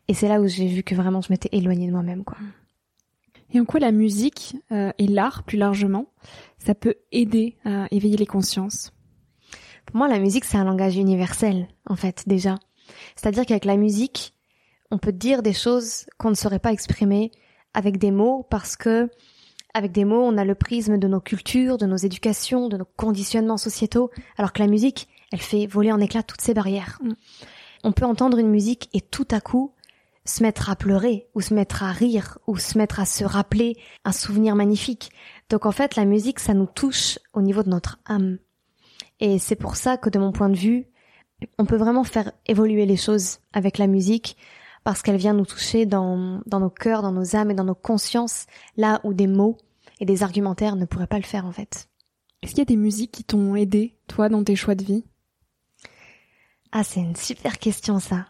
Et 0.09 0.15
c'est 0.15 0.29
là 0.29 0.41
où 0.41 0.47
j'ai 0.47 0.67
vu 0.67 0.83
que 0.83 0.95
vraiment 0.95 1.21
je 1.21 1.33
m'étais 1.33 1.49
éloignée 1.53 1.87
de 1.87 1.93
moi-même, 1.93 2.25
quoi. 2.25 2.37
Et 3.53 3.61
en 3.61 3.65
quoi 3.65 3.81
la 3.81 3.93
musique 3.93 4.57
euh, 4.73 4.93
et 4.99 5.07
l'art, 5.07 5.45
plus 5.45 5.59
largement, 5.59 6.07
ça 6.59 6.75
peut 6.75 6.97
aider 7.13 7.57
à 7.65 7.87
éveiller 7.91 8.17
les 8.17 8.27
consciences? 8.27 8.93
Pour 9.87 9.97
moi, 9.97 10.09
la 10.09 10.19
musique, 10.19 10.45
c'est 10.45 10.59
un 10.59 10.65
langage 10.65 10.97
universel, 10.97 11.69
en 11.89 11.97
fait, 11.97 12.25
déjà. 12.27 12.57
C'est-à-dire 13.15 13.47
qu'avec 13.47 13.65
la 13.65 13.77
musique, 13.77 14.35
on 14.91 14.99
peut 14.99 15.13
dire 15.13 15.43
des 15.43 15.53
choses 15.53 16.07
qu'on 16.19 16.31
ne 16.31 16.35
saurait 16.35 16.59
pas 16.59 16.73
exprimer 16.73 17.31
avec 17.75 17.99
des 17.99 18.11
mots 18.11 18.47
parce 18.51 18.77
que 18.77 19.11
avec 19.75 19.93
des 19.93 20.07
mots, 20.07 20.23
on 20.23 20.39
a 20.39 20.45
le 20.45 20.55
prisme 20.55 20.97
de 20.97 21.07
nos 21.07 21.21
cultures, 21.21 21.77
de 21.77 21.85
nos 21.85 21.97
éducations, 21.97 22.69
de 22.69 22.79
nos 22.79 22.87
conditionnements 22.97 23.59
sociétaux, 23.59 24.11
alors 24.39 24.55
que 24.55 24.63
la 24.63 24.69
musique, 24.69 25.07
elle 25.33 25.41
fait 25.41 25.67
voler 25.67 25.93
en 25.93 26.01
éclats 26.01 26.23
toutes 26.23 26.41
ces 26.41 26.55
barrières. 26.55 26.99
Mm. 27.03 27.13
On 27.85 27.93
peut 27.93 28.07
entendre 28.07 28.39
une 28.39 28.49
musique 28.49 28.89
et 28.95 29.03
tout 29.03 29.29
à 29.31 29.41
coup 29.41 29.73
se 30.27 30.43
mettre 30.43 30.71
à 30.71 30.77
pleurer 30.77 31.29
ou 31.35 31.41
se 31.41 31.55
mettre 31.55 31.83
à 31.83 31.93
rire 31.93 32.39
ou 32.47 32.57
se 32.57 32.77
mettre 32.77 33.01
à 33.01 33.07
se 33.07 33.25
rappeler 33.25 33.77
un 34.05 34.13
souvenir 34.13 34.55
magnifique. 34.55 35.11
Donc 35.51 35.67
en 35.67 35.73
fait, 35.73 35.97
la 35.97 36.05
musique, 36.05 36.41
ça 36.41 36.55
nous 36.55 36.67
touche 36.67 37.19
au 37.33 37.43
niveau 37.43 37.63
de 37.63 37.71
notre 37.71 37.99
âme. 38.05 38.39
Et 39.21 39.39
c'est 39.39 39.57
pour 39.57 39.77
ça 39.77 39.97
que 39.97 40.11
de 40.11 40.19
mon 40.19 40.33
point 40.33 40.49
de 40.49 40.57
vue, 40.57 40.87
on 41.59 41.67
peut 41.67 41.77
vraiment 41.77 42.05
faire 42.05 42.33
évoluer 42.47 42.87
les 42.87 42.97
choses 42.97 43.39
avec 43.53 43.79
la 43.79 43.87
musique 43.87 44.37
parce 44.85 45.03
qu'elle 45.03 45.17
vient 45.17 45.33
nous 45.33 45.47
toucher 45.47 45.87
dans, 45.87 46.41
dans 46.47 46.61
nos 46.61 46.71
cœurs, 46.71 47.03
dans 47.03 47.13
nos 47.13 47.35
âmes 47.35 47.51
et 47.51 47.55
dans 47.55 47.65
nos 47.65 47.75
consciences, 47.75 48.47
là 48.77 49.01
où 49.05 49.15
des 49.15 49.27
mots 49.27 49.57
et 50.01 50.05
des 50.05 50.23
argumentaires 50.23 50.77
ne 50.77 50.85
pourraient 50.85 51.07
pas 51.07 51.19
le 51.19 51.25
faire 51.25 51.47
en 51.47 51.53
fait. 51.53 51.89
Est-ce 52.43 52.53
qu'il 52.53 52.61
y 52.61 52.63
a 52.63 52.67
des 52.67 52.77
musiques 52.77 53.13
qui 53.13 53.25
t'ont 53.25 53.57
aidé, 53.57 53.97
toi, 54.07 54.29
dans 54.29 54.45
tes 54.45 54.57
choix 54.57 54.75
de 54.75 54.85
vie? 54.85 55.05
Ah, 56.73 56.85
c'est 56.85 57.01
une 57.01 57.17
super 57.17 57.59
question 57.59 57.99
ça 57.99 58.27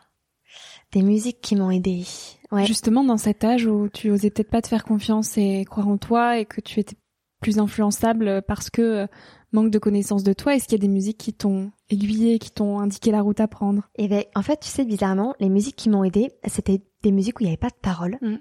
des 0.93 1.03
musiques 1.03 1.41
qui 1.41 1.57
m'ont 1.57 1.71
aidé. 1.71 2.05
Ouais. 2.53 2.65
Justement, 2.65 3.05
dans 3.05 3.17
cet 3.17 3.45
âge 3.45 3.67
où 3.67 3.89
tu 3.89 4.11
osais 4.11 4.31
peut-être 4.31 4.51
pas 4.51 4.63
te 4.63 4.69
faire 4.69 4.85
confiance 4.85 5.37
et 5.37 5.65
croire 5.65 5.89
en 5.89 5.99
toi 5.99 6.39
et 6.39 6.45
que 6.45 6.61
tu 6.61 6.81
étais 6.81 6.97
plus 7.41 7.59
influençable 7.59 8.43
parce 8.47 8.71
que 8.71 8.83
euh, 8.83 9.07
manque 9.53 9.71
de 9.71 9.79
connaissance 9.79 10.23
de 10.23 10.33
toi, 10.33 10.55
est-ce 10.55 10.65
qu'il 10.65 10.79
y 10.79 10.81
a 10.81 10.87
des 10.87 10.93
musiques 10.93 11.19
qui 11.19 11.33
t'ont 11.33 11.71
aiguillé, 11.91 12.39
qui 12.39 12.51
t'ont 12.51 12.79
indiqué 12.79 13.11
la 13.11 13.23
route 13.23 13.41
à 13.41 13.49
prendre? 13.49 13.89
Eh 13.97 14.09
ben, 14.09 14.25
en 14.35 14.43
fait, 14.43 14.61
tu 14.61 14.69
sais, 14.69 14.85
bizarrement, 14.85 15.35
les 15.41 15.49
musiques 15.49 15.77
qui 15.77 15.89
m'ont 15.89 16.05
aidé, 16.05 16.31
c'était 16.47 16.83
des 17.07 17.13
musiques 17.13 17.39
où 17.39 17.43
il 17.43 17.47
n'y 17.47 17.51
avait 17.51 17.57
pas 17.57 17.69
de 17.69 17.81
paroles. 17.81 18.19
Mm. 18.21 18.37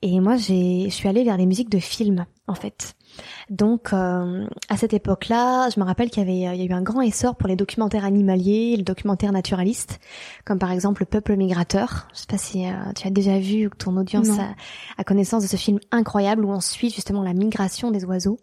Et 0.00 0.20
moi, 0.20 0.36
j'ai, 0.36 0.84
je 0.84 0.94
suis 0.94 1.08
allée 1.08 1.24
vers 1.24 1.36
les 1.36 1.46
musiques 1.46 1.70
de 1.70 1.78
films, 1.78 2.24
en 2.46 2.54
fait. 2.54 2.94
Donc, 3.50 3.92
euh, 3.92 4.46
à 4.68 4.76
cette 4.76 4.94
époque-là, 4.94 5.70
je 5.70 5.80
me 5.80 5.84
rappelle 5.84 6.08
qu'il 6.08 6.22
y 6.22 6.26
avait, 6.26 6.56
il 6.56 6.60
y 6.60 6.62
a 6.62 6.64
eu 6.64 6.72
un 6.72 6.82
grand 6.82 7.00
essor 7.00 7.36
pour 7.36 7.48
les 7.48 7.56
documentaires 7.56 8.04
animaliers, 8.04 8.76
les 8.76 8.84
documentaires 8.84 9.32
naturalistes, 9.32 9.98
comme 10.44 10.58
par 10.58 10.70
exemple 10.70 11.02
Le 11.02 11.06
Peuple 11.06 11.36
migrateur. 11.36 12.08
Je 12.14 12.20
sais 12.20 12.26
pas 12.26 12.38
si 12.38 12.66
euh, 12.66 12.72
tu 12.94 13.08
as 13.08 13.10
déjà 13.10 13.38
vu 13.38 13.66
ou 13.66 13.70
que 13.70 13.76
ton 13.76 13.96
audience 13.96 14.28
a, 14.96 15.04
connaissance 15.04 15.42
de 15.42 15.48
ce 15.48 15.56
film 15.56 15.80
incroyable 15.90 16.44
où 16.44 16.50
on 16.50 16.60
suit 16.60 16.90
justement 16.90 17.22
la 17.22 17.34
migration 17.34 17.90
des 17.90 18.04
oiseaux. 18.04 18.38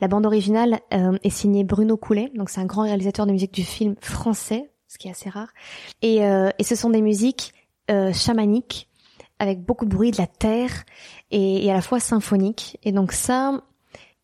La 0.00 0.08
bande 0.08 0.26
originale 0.26 0.80
euh, 0.92 1.16
est 1.22 1.30
signée 1.30 1.64
Bruno 1.64 1.96
Coulet, 1.96 2.30
donc 2.34 2.50
c'est 2.50 2.60
un 2.60 2.66
grand 2.66 2.82
réalisateur 2.82 3.26
de 3.26 3.32
musique 3.32 3.54
du 3.54 3.64
film 3.64 3.94
français, 4.00 4.70
ce 4.88 4.98
qui 4.98 5.08
est 5.08 5.12
assez 5.12 5.30
rare. 5.30 5.48
Et, 6.02 6.18
et 6.18 6.64
ce 6.64 6.74
sont 6.76 6.90
des 6.90 7.00
musiques 7.00 7.52
chamaniques 7.88 8.88
avec 9.38 9.62
beaucoup 9.62 9.84
de 9.84 9.90
bruit 9.90 10.10
de 10.10 10.18
la 10.18 10.26
terre 10.26 10.84
et, 11.30 11.66
et 11.66 11.70
à 11.70 11.74
la 11.74 11.82
fois 11.82 12.00
symphoniques. 12.00 12.78
Et 12.82 12.92
donc 12.92 13.12
ça, 13.12 13.62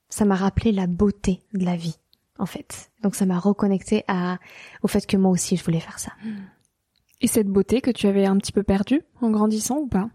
ça 0.09 0.25
m'a 0.25 0.37
rappelé 0.37 0.73
la 0.73 0.87
beauté 0.87 1.43
de 1.53 1.65
la 1.65 1.77
vie, 1.77 1.97
en 2.39 2.47
fait. 2.47 2.91
Donc 3.03 3.15
ça 3.15 3.27
m'a 3.27 3.39
reconnecté 3.39 4.05
à, 4.09 4.39
au 4.83 4.89
fait 4.89 5.07
que 5.07 5.17
moi 5.17 5.31
aussi 5.31 5.57
je 5.57 5.65
voulais 5.65 5.81
faire 5.81 5.99
ça. 5.99 6.13
Et 7.21 7.27
cette 7.27 7.49
beauté 7.49 7.81
que 7.81 7.91
tu 7.91 8.07
avais 8.07 8.25
un 8.25 8.37
petit 8.39 8.53
peu 8.53 8.63
perdue 8.63 9.03
en 9.21 9.31
grandissant 9.31 9.79
ou 9.79 9.89
pas? 9.89 10.09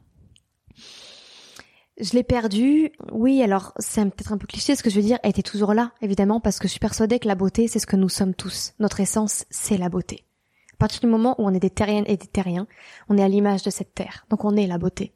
Je 1.99 2.11
l'ai 2.13 2.23
perdue. 2.23 2.91
Oui, 3.11 3.41
alors 3.41 3.73
c'est 3.77 4.03
peut-être 4.03 4.33
un 4.33 4.37
peu 4.37 4.47
cliché 4.47 4.75
ce 4.75 4.83
que 4.83 4.89
je 4.89 4.95
veux 4.95 5.05
dire. 5.05 5.19
Elle 5.23 5.29
était 5.29 5.43
toujours 5.43 5.73
là, 5.73 5.91
évidemment, 6.01 6.39
parce 6.39 6.59
que 6.59 6.67
je 6.67 6.71
suis 6.71 6.79
persuadée 6.79 7.19
que 7.19 7.27
la 7.27 7.35
beauté, 7.35 7.67
c'est 7.67 7.79
ce 7.79 7.87
que 7.87 7.95
nous 7.95 8.09
sommes 8.09 8.33
tous. 8.33 8.73
Notre 8.79 8.99
essence, 8.99 9.45
c'est 9.49 9.77
la 9.77 9.87
beauté. 9.87 10.25
À 10.75 10.77
partir 10.77 11.01
du 11.01 11.07
moment 11.07 11.35
où 11.39 11.45
on 11.45 11.53
est 11.53 11.59
des 11.59 11.69
terriennes 11.69 12.03
et 12.07 12.17
des 12.17 12.27
terriens, 12.27 12.67
on 13.07 13.17
est 13.17 13.23
à 13.23 13.29
l'image 13.29 13.63
de 13.63 13.69
cette 13.69 13.95
terre. 13.95 14.25
Donc 14.29 14.43
on 14.43 14.55
est 14.57 14.67
la 14.67 14.77
beauté. 14.77 15.13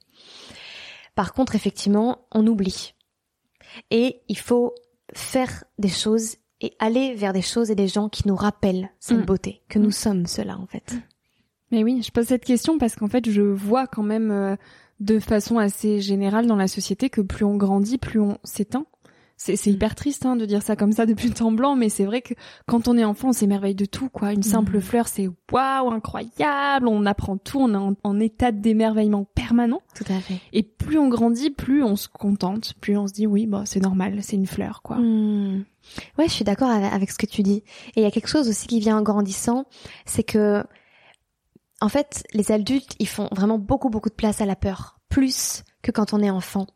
Par 1.16 1.34
contre, 1.34 1.56
effectivement, 1.56 2.25
on 2.32 2.48
oublie. 2.48 2.96
Et 3.92 4.22
il 4.30 4.38
faut 4.38 4.74
faire 5.13 5.66
des 5.78 5.89
choses 5.89 6.38
et 6.62 6.74
aller 6.80 7.13
vers 7.13 7.34
des 7.34 7.42
choses 7.42 7.72
et 7.72 7.75
des 7.75 7.88
gens 7.88 8.10
qui 8.10 8.28
nous 8.28 8.36
rappellent 8.36 8.89
cette 9.00 9.20
mm. 9.20 9.25
beauté, 9.25 9.62
que 9.70 9.80
nous 9.80 9.89
mm. 9.89 9.92
sommes 9.92 10.25
cela 10.25 10.58
en 10.58 10.66
fait. 10.66 10.96
Mais 11.72 11.84
oui, 11.84 12.01
je 12.04 12.12
pose 12.12 12.25
cette 12.25 12.46
question 12.46 12.78
parce 12.78 12.96
qu'en 12.96 13.08
fait, 13.08 13.30
je 13.30 13.42
vois 13.42 13.86
quand 13.86 14.04
même 14.04 14.32
euh, 14.32 14.56
de 15.00 15.20
façon 15.20 15.58
assez 15.58 16.01
générale 16.01 16.48
dans 16.48 16.56
la 16.56 16.68
société 16.68 17.10
que 17.10 17.22
plus 17.22 17.46
on 17.46 17.58
grandit, 17.58 17.98
plus 17.98 18.20
on 18.20 18.38
s'éteint. 18.44 18.86
C'est, 19.41 19.67
hyper 19.67 19.96
triste 19.96 20.25
hein, 20.25 20.36
de 20.36 20.46
dire 20.46 20.62
ça 20.62 20.75
comme 20.75 20.91
ça 20.91 21.05
depuis 21.05 21.29
le 21.29 21.34
temps 21.34 21.53
blanc, 21.53 21.77
mais 21.77 21.88
c'est 21.88 22.03
vrai 22.03 22.22
que 22.22 22.34
quand 22.67 22.89
on 22.89 22.98
est 22.98 23.05
enfant, 23.05 23.29
on 23.29 23.34
s'émerveille 23.34 23.74
de 23.74 23.86
tout. 23.86 24.10
quoi. 24.10 24.34
Une 24.34 24.43
simple 24.43 24.77
mmh. 24.77 24.81
fleur, 24.81 25.08
c'est 25.08 25.29
waouh, 25.50 25.91
incroyable, 25.91 26.89
on 26.89 27.05
apprend 27.05 27.38
tout, 27.38 27.58
on 27.58 27.74
est 27.74 27.96
en, 28.03 28.19
état 28.19 28.51
d'émerveillement 28.51 29.24
permanent. 29.24 29.81
Tout 29.96 30.03
à 30.10 30.19
fait. 30.19 30.39
Et 30.51 30.62
plus 30.62 31.00
on 31.00 31.08
grandit, 31.08 31.51
plus 31.51 31.84
on 31.84 31.96
se 31.96 32.10
contente, 32.10 32.74
plus 32.81 32.98
on 32.98 33.08
se 33.08 33.13
dit 33.13 33.27
oui, 33.27 33.48
bah 33.48 33.63
c'est 33.65 33.79
normal, 33.79 34.19
c'est 34.22 34.36
une 34.36 34.46
fleur, 34.46 34.81
quoi. 34.84 34.98
Mmh. 34.98 35.63
Ouais, 36.17 36.27
je 36.27 36.34
suis 36.34 36.43
d'accord 36.43 36.69
avec 36.69 37.10
ce 37.10 37.17
que 37.17 37.25
tu 37.25 37.41
dis. 37.41 37.63
Et 37.96 38.01
il 38.01 38.03
y 38.03 38.08
a 38.08 38.12
quelque 38.12 38.27
chose 38.27 38.50
aussi 38.50 38.67
qui 38.67 38.81
vient 38.81 38.98
en 38.98 39.03
grandissant, 39.03 39.63
c'est 40.05 40.24
que 40.24 40.65
en 41.79 41.88
fait, 41.88 42.24
les 42.34 42.51
adultes, 42.51 42.96
ils 43.00 43.08
font 43.08 43.29
vraiment 43.31 43.58
beaucoup, 43.58 43.89
beaucoup 43.89 44.10
de 44.10 44.15
place 44.15 44.41
à 44.41 44.46
la 44.46 44.58
peur. 44.58 45.00
Plus 45.08 45.63
que 45.81 45.91
quand 45.91 46.13
on 46.13 46.21
est 46.21 46.29
enfant. 46.29 46.67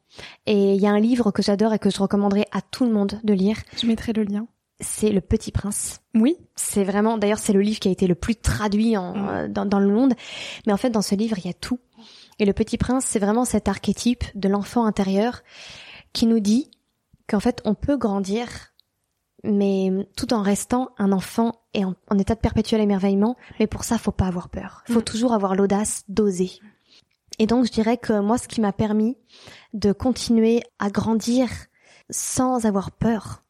Et 0.45 0.75
il 0.75 0.81
y 0.81 0.88
a 0.88 0.91
un 0.91 1.00
livre 1.00 1.31
que 1.31 1.41
j'adore 1.41 1.74
et 1.74 1.79
que 1.79 1.89
je 1.89 2.00
recommanderais 2.00 2.48
à 2.51 2.62
tout 2.62 2.86
le 2.86 2.91
monde 2.91 3.19
de 3.24 3.33
lire. 3.33 3.57
Je 3.77 3.88
mettrai 3.88 4.13
le 4.13 4.24
lien. 4.24 4.48
C'est 4.79 5.10
Le 5.10 5.22
Petit 5.22 5.51
Prince. 5.51 6.01
Oui. 6.15 6.38
C'est 6.55 6.83
vraiment, 6.83 7.17
d'ailleurs, 7.17 7.39
c'est 7.39 7.53
le 7.53 7.62
livre 7.62 7.79
qui 7.79 7.88
a 7.88 7.91
été 7.91 8.07
le 8.07 8.15
plus 8.15 8.36
traduit 8.36 8.98
en, 8.98 9.15
mm. 9.15 9.29
euh, 9.29 9.48
dans, 9.48 9.65
dans 9.65 9.79
le 9.79 9.93
monde. 9.93 10.13
Mais 10.65 10.74
en 10.74 10.77
fait, 10.77 10.89
dans 10.89 11.01
ce 11.01 11.15
livre, 11.15 11.38
il 11.38 11.45
y 11.45 11.50
a 11.50 11.53
tout. 11.53 11.79
Et 12.39 12.45
Le 12.45 12.53
Petit 12.53 12.77
Prince, 12.77 13.05
c'est 13.05 13.19
vraiment 13.19 13.45
cet 13.45 13.67
archétype 13.67 14.24
de 14.36 14.50
l'enfant 14.50 14.86
intérieur 14.86 15.41
qui 16.12 16.25
nous 16.25 16.39
dit 16.39 16.69
qu'en 17.27 17.39
fait, 17.39 17.62
on 17.65 17.75
peut 17.75 17.98
grandir 17.98 18.74
mais 19.43 19.91
tout 20.15 20.33
en 20.33 20.41
restant 20.41 20.89
un 20.98 21.12
enfant 21.12 21.53
et 21.74 21.83
en, 21.83 21.95
état 22.17 22.36
de 22.36 22.39
perpétuel 22.39 22.81
émerveillement. 22.81 23.36
Mais 23.60 23.67
pour 23.67 23.83
ça, 23.83 23.98
faut 23.98 24.12
pas 24.12 24.27
avoir 24.27 24.50
peur. 24.50 24.83
Il 24.88 24.93
faut 24.93 25.01
mm. 25.01 25.05
toujours 25.05 25.33
avoir 25.33 25.55
l'audace 25.55 26.03
d'oser. 26.07 26.51
Et 27.40 27.48
donc, 27.48 27.66
je 27.66 27.72
dirais 27.72 27.98
que 27.98 28.20
moi, 28.20 28.38
ce 28.38 28.48
qui 28.48 28.62
m'a 28.62 28.74
permis 28.74 29.18
de 29.74 29.92
continuer 29.92 30.62
à 30.80 30.90
grandir 30.90 31.50
sans 32.10 32.66
avoir 32.66 32.92
peur, 32.92 33.44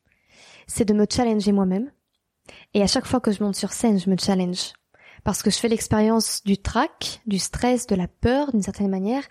c'est 0.68 0.86
de 0.86 0.94
me 0.94 1.06
challenger 1.10 1.52
moi-même. 1.52 1.92
Et 2.74 2.82
à 2.82 2.88
chaque 2.88 3.06
fois 3.06 3.20
que 3.20 3.32
je 3.32 3.44
monte 3.44 3.56
sur 3.56 3.74
scène, 3.74 4.00
je 4.00 4.10
me 4.10 4.18
challenge. 4.18 4.74
Parce 5.24 5.42
que 5.42 5.50
je 5.50 5.58
fais 5.58 5.70
l'expérience 5.70 6.44
du 6.44 6.58
trac, 6.58 7.22
du 7.26 7.40
stress, 7.40 7.88
de 7.88 7.96
la 7.96 8.08
peur, 8.08 8.52
d'une 8.52 8.62
certaine 8.62 8.90
manière, 8.90 9.24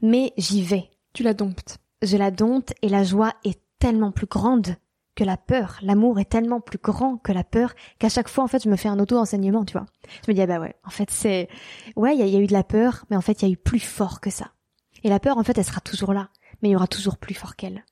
mais 0.00 0.32
j'y 0.36 0.62
vais. 0.62 0.90
Tu 1.12 1.22
la 1.22 1.34
domptes. 1.34 1.78
Je 2.02 2.16
la 2.16 2.30
dompte 2.30 2.74
et 2.82 2.88
la 2.88 3.04
joie 3.04 3.34
est 3.44 3.60
tellement 3.78 4.12
plus 4.12 4.26
grande 4.26 4.76
que 5.16 5.24
la 5.24 5.36
peur. 5.36 5.78
L'amour 5.82 6.20
est 6.20 6.30
tellement 6.30 6.60
plus 6.60 6.78
grand 6.78 7.16
que 7.16 7.32
la 7.32 7.42
peur 7.42 7.74
qu'à 7.98 8.08
chaque 8.08 8.28
fois, 8.28 8.44
en 8.44 8.46
fait, 8.46 8.62
je 8.62 8.68
me 8.68 8.76
fais 8.76 8.88
un 8.88 9.00
auto-enseignement, 9.00 9.64
tu 9.64 9.72
vois. 9.72 9.86
Je 10.24 10.30
me 10.30 10.34
dis, 10.34 10.42
ah 10.42 10.46
bah 10.46 10.60
ouais, 10.60 10.76
en 10.84 10.90
fait, 10.90 11.10
c'est... 11.10 11.48
Ouais, 11.96 12.14
il 12.16 12.24
y, 12.24 12.36
a 12.36 12.38
eu 12.38 12.46
de 12.46 12.52
la 12.52 12.62
peur, 12.62 13.04
mais 13.10 13.16
en 13.16 13.20
fait, 13.20 13.42
il 13.42 13.48
y 13.48 13.48
a 13.48 13.52
eu 13.52 13.56
plus 13.56 13.80
fort 13.80 14.20
que 14.20 14.30
ça. 14.30 14.52
Et 15.02 15.08
la 15.08 15.18
peur, 15.18 15.38
en 15.38 15.42
fait, 15.42 15.58
elle 15.58 15.64
sera 15.64 15.80
toujours 15.80 16.12
là, 16.12 16.28
mais 16.62 16.68
il 16.68 16.72
y 16.72 16.76
aura 16.76 16.86
toujours 16.86 17.16
plus 17.16 17.34
fort 17.34 17.56
qu'elle. 17.56 17.84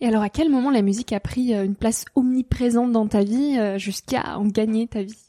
Et 0.00 0.06
alors, 0.06 0.22
à 0.22 0.30
quel 0.30 0.50
moment 0.50 0.70
la 0.70 0.82
musique 0.82 1.12
a 1.12 1.20
pris 1.20 1.54
euh, 1.54 1.64
une 1.64 1.76
place 1.76 2.06
omniprésente 2.14 2.92
dans 2.92 3.06
ta 3.06 3.22
vie 3.22 3.58
euh, 3.58 3.78
jusqu'à 3.78 4.38
en 4.38 4.46
gagner 4.46 4.88
ta 4.88 5.02
vie? 5.02 5.25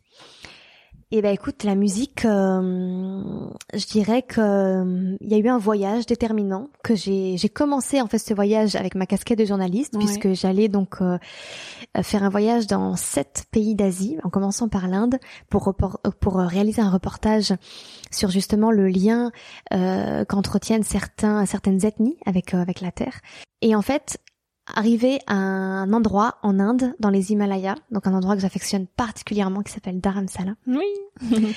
Eh 1.10 1.22
ben 1.22 1.34
écoute, 1.34 1.63
la 1.63 1.76
musique, 1.76 2.26
euh, 2.26 3.24
je 3.74 3.86
dirais 3.86 4.24
que 4.24 4.41
euh, 4.41 5.15
il 5.22 5.32
y 5.32 5.36
a 5.36 5.38
eu 5.38 5.48
un 5.48 5.58
voyage 5.58 6.06
déterminant 6.06 6.67
que 6.84 6.96
j'ai 6.96 7.38
j'ai 7.38 7.48
commencé 7.48 8.02
en 8.02 8.08
fait 8.08 8.17
ce 8.17 8.34
voyage 8.34 8.76
avec 8.76 8.93
ma 8.93 9.06
casquette 9.06 9.39
de 9.39 9.46
journaliste 9.46 9.98
puisque 9.98 10.34
j'allais 10.34 10.67
donc 10.67 10.98
euh, 11.00 11.17
faire 12.02 12.24
un 12.24 12.30
voyage 12.30 12.67
dans 12.67 12.98
sept 12.98 13.46
pays 13.52 13.74
d'Asie 13.74 14.17
en 14.24 14.30
commençant 14.30 14.67
par 14.67 14.89
l'Inde 14.89 15.17
pour 15.50 15.74
pour 16.20 16.36
réaliser 16.36 16.82
un 16.82 16.89
reportage 16.89 17.54
sur 18.12 18.30
justement 18.30 18.70
le 18.70 18.89
lien 18.89 19.32
qu'entretiennent 19.72 20.84
certains 20.84 21.46
certaines 21.46 21.86
ethnies 21.86 22.17
avec 22.26 22.54
avec 22.54 22.82
la 22.82 22.91
terre. 22.91 23.22
Et 23.62 23.76
en 23.76 23.82
fait, 23.82 24.20
arrivé 24.75 25.19
à 25.27 25.36
un 25.36 25.93
endroit 25.93 26.38
en 26.43 26.60
Inde, 26.60 26.93
dans 26.99 27.10
les 27.10 27.32
Himalayas, 27.32 27.75
donc 27.91 28.08
un 28.08 28.13
endroit 28.13 28.36
que 28.36 28.41
j'affectionne 28.41 28.88
particulièrement 28.88 29.62
qui 29.62 29.71
s'appelle 29.71 29.99
Dharamsala. 29.99 30.56
Oui. 30.67 30.86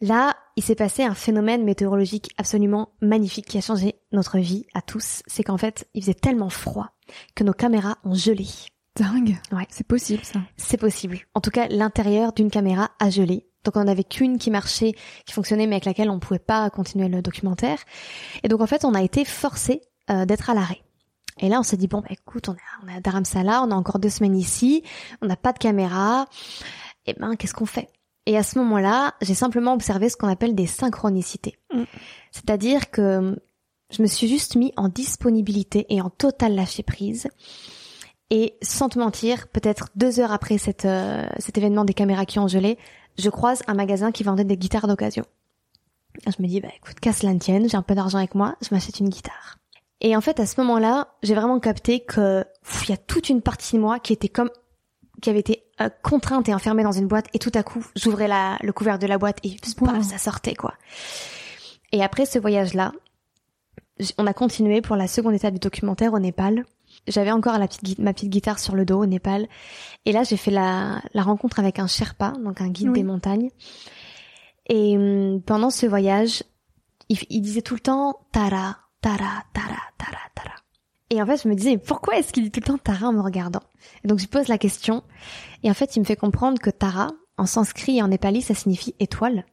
Là, 0.00 0.36
il 0.56 0.62
s'est 0.62 0.76
passé 0.76 1.02
un 1.02 1.14
phénomène 1.14 1.64
météorologique 1.64 2.30
absolument 2.38 2.90
magnifique 3.00 3.46
qui 3.46 3.58
a 3.58 3.60
changé 3.60 3.96
notre 4.12 4.38
vie 4.38 4.64
à 4.74 4.80
tous. 4.80 5.22
C'est 5.26 5.42
qu'en 5.42 5.58
fait, 5.58 5.88
il 5.94 6.02
faisait 6.02 6.14
tellement 6.14 6.50
froid 6.50 6.90
que 7.34 7.42
nos 7.42 7.52
caméras 7.52 7.98
ont 8.04 8.14
gelé. 8.14 8.46
Dingue. 8.94 9.38
Ouais. 9.52 9.66
C'est 9.70 9.86
possible, 9.86 10.24
ça. 10.24 10.40
C'est 10.56 10.76
possible. 10.76 11.18
En 11.34 11.40
tout 11.40 11.50
cas, 11.50 11.66
l'intérieur 11.68 12.32
d'une 12.32 12.50
caméra 12.50 12.90
a 13.00 13.10
gelé. 13.10 13.48
Donc 13.64 13.76
on 13.76 13.88
avait 13.88 14.04
qu'une 14.04 14.38
qui 14.38 14.50
marchait, 14.50 14.94
qui 15.26 15.32
fonctionnait, 15.32 15.66
mais 15.66 15.76
avec 15.76 15.84
laquelle 15.84 16.10
on 16.10 16.20
pouvait 16.20 16.38
pas 16.38 16.70
continuer 16.70 17.08
le 17.08 17.20
documentaire. 17.20 17.78
Et 18.42 18.48
donc 18.48 18.60
en 18.60 18.66
fait, 18.66 18.84
on 18.84 18.94
a 18.94 19.02
été 19.02 19.24
forcé 19.24 19.82
euh, 20.10 20.24
d'être 20.26 20.48
à 20.48 20.54
l'arrêt. 20.54 20.80
Et 21.38 21.48
là, 21.48 21.60
on 21.60 21.62
s'est 21.62 21.76
dit 21.76 21.88
bon, 21.88 22.00
bah, 22.00 22.08
écoute, 22.10 22.48
on 22.48 22.54
est, 22.54 22.84
on 22.84 22.88
est 22.88 22.96
à 22.96 23.00
Dharamsala, 23.00 23.62
on 23.62 23.70
a 23.70 23.74
encore 23.74 23.98
deux 23.98 24.08
semaines 24.08 24.36
ici, 24.36 24.82
on 25.22 25.26
n'a 25.26 25.36
pas 25.36 25.52
de 25.52 25.58
caméra. 25.58 26.26
Et 27.06 27.12
eh 27.16 27.20
ben, 27.20 27.36
qu'est-ce 27.36 27.54
qu'on 27.54 27.66
fait? 27.66 27.88
Et 28.26 28.36
à 28.36 28.42
ce 28.42 28.58
moment-là, 28.58 29.14
j'ai 29.22 29.34
simplement 29.34 29.72
observé 29.72 30.10
ce 30.10 30.16
qu'on 30.16 30.28
appelle 30.28 30.54
des 30.54 30.66
synchronicités. 30.66 31.56
Mm. 31.72 31.84
C'est-à-dire 32.30 32.90
que 32.90 33.38
je 33.90 34.02
me 34.02 34.06
suis 34.06 34.28
juste 34.28 34.56
mis 34.56 34.72
en 34.76 34.88
disponibilité 34.88 35.86
et 35.88 36.02
en 36.02 36.10
total 36.10 36.54
lâcher 36.54 36.82
prise. 36.82 37.28
Et 38.30 38.58
sans 38.60 38.90
te 38.90 38.98
mentir, 38.98 39.48
peut-être 39.48 39.88
deux 39.96 40.20
heures 40.20 40.32
après 40.32 40.58
cette, 40.58 40.84
euh, 40.84 41.26
cet 41.38 41.56
événement 41.56 41.86
des 41.86 41.94
caméras 41.94 42.26
qui 42.26 42.38
ont 42.38 42.48
gelé, 42.48 42.76
je 43.16 43.30
croise 43.30 43.62
un 43.66 43.74
magasin 43.74 44.12
qui 44.12 44.22
vendait 44.22 44.44
des 44.44 44.58
guitares 44.58 44.86
d'occasion. 44.86 45.24
Je 46.26 46.42
me 46.42 46.48
dis, 46.48 46.60
bah 46.60 46.68
écoute, 46.76 47.00
casse 47.00 47.22
la 47.22 47.34
tienne, 47.36 47.68
j'ai 47.68 47.76
un 47.76 47.82
peu 47.82 47.94
d'argent 47.94 48.18
avec 48.18 48.34
moi, 48.34 48.56
je 48.60 48.68
m'achète 48.72 49.00
une 49.00 49.08
guitare. 49.08 49.56
Et 50.00 50.16
en 50.16 50.20
fait, 50.20 50.38
à 50.40 50.46
ce 50.46 50.60
moment-là, 50.60 51.08
j'ai 51.22 51.34
vraiment 51.34 51.58
capté 51.58 52.00
que 52.00 52.44
il 52.84 52.90
y 52.90 52.92
a 52.92 52.96
toute 52.96 53.28
une 53.28 53.42
partie 53.42 53.76
de 53.76 53.80
moi 53.80 53.98
qui 53.98 54.12
était 54.12 54.28
comme 54.28 54.50
qui 55.20 55.30
avait 55.30 55.40
été 55.40 55.64
euh, 55.80 55.88
contrainte 56.02 56.48
et 56.48 56.54
enfermée 56.54 56.84
dans 56.84 56.92
une 56.92 57.08
boîte 57.08 57.26
et 57.34 57.40
tout 57.40 57.50
à 57.54 57.64
coup, 57.64 57.84
j'ouvrais 57.96 58.28
la 58.28 58.56
le 58.62 58.72
couvert 58.72 58.98
de 59.00 59.06
la 59.06 59.18
boîte 59.18 59.38
et 59.44 59.56
ça 60.02 60.18
sortait 60.18 60.54
quoi. 60.54 60.74
Et 61.90 62.02
après 62.02 62.26
ce 62.26 62.38
voyage-là, 62.38 62.92
on 64.18 64.26
a 64.26 64.32
continué 64.32 64.80
pour 64.80 64.96
la 64.96 65.08
seconde 65.08 65.34
étape 65.34 65.54
du 65.54 65.60
documentaire 65.60 66.12
au 66.12 66.18
Népal. 66.18 66.64
J'avais 67.06 67.32
encore 67.32 67.58
la 67.58 67.66
petite, 67.66 67.98
ma 67.98 68.12
petite 68.12 68.30
guitare 68.30 68.58
sur 68.58 68.74
le 68.74 68.84
dos 68.84 69.02
au 69.02 69.06
Népal. 69.06 69.48
Et 70.04 70.12
là, 70.12 70.22
j'ai 70.22 70.36
fait 70.36 70.50
la, 70.50 71.02
la 71.14 71.22
rencontre 71.22 71.58
avec 71.58 71.78
un 71.78 71.86
Sherpa, 71.86 72.32
donc 72.44 72.60
un 72.60 72.68
guide 72.68 72.92
des 72.92 73.02
montagnes. 73.02 73.50
Et 74.68 74.96
hum, 74.96 75.42
pendant 75.42 75.70
ce 75.70 75.86
voyage, 75.86 76.44
il, 77.08 77.18
il 77.30 77.40
disait 77.40 77.62
tout 77.62 77.74
le 77.74 77.80
temps 77.80 78.20
Tara, 78.32 78.76
Tara, 79.00 79.42
Tara, 79.52 79.80
Tara, 79.98 80.18
Tara. 80.34 80.54
Et 81.10 81.22
en 81.22 81.26
fait, 81.26 81.42
je 81.42 81.48
me 81.48 81.54
disais, 81.54 81.78
pourquoi 81.78 82.18
est-ce 82.18 82.32
qu'il 82.32 82.44
dit 82.44 82.50
tout 82.50 82.60
le 82.60 82.66
temps 82.66 82.78
Tara 82.78 83.08
en 83.08 83.12
me 83.12 83.20
regardant? 83.20 83.62
Et 84.04 84.08
Donc, 84.08 84.18
je 84.18 84.26
pose 84.26 84.48
la 84.48 84.58
question. 84.58 85.02
Et 85.62 85.70
en 85.70 85.74
fait, 85.74 85.96
il 85.96 86.00
me 86.00 86.04
fait 86.04 86.16
comprendre 86.16 86.60
que 86.60 86.70
Tara, 86.70 87.12
en 87.38 87.46
sanskrit 87.46 87.98
et 87.98 88.02
en 88.02 88.08
népali, 88.08 88.42
ça 88.42 88.54
signifie 88.54 88.94
étoile. 88.98 89.44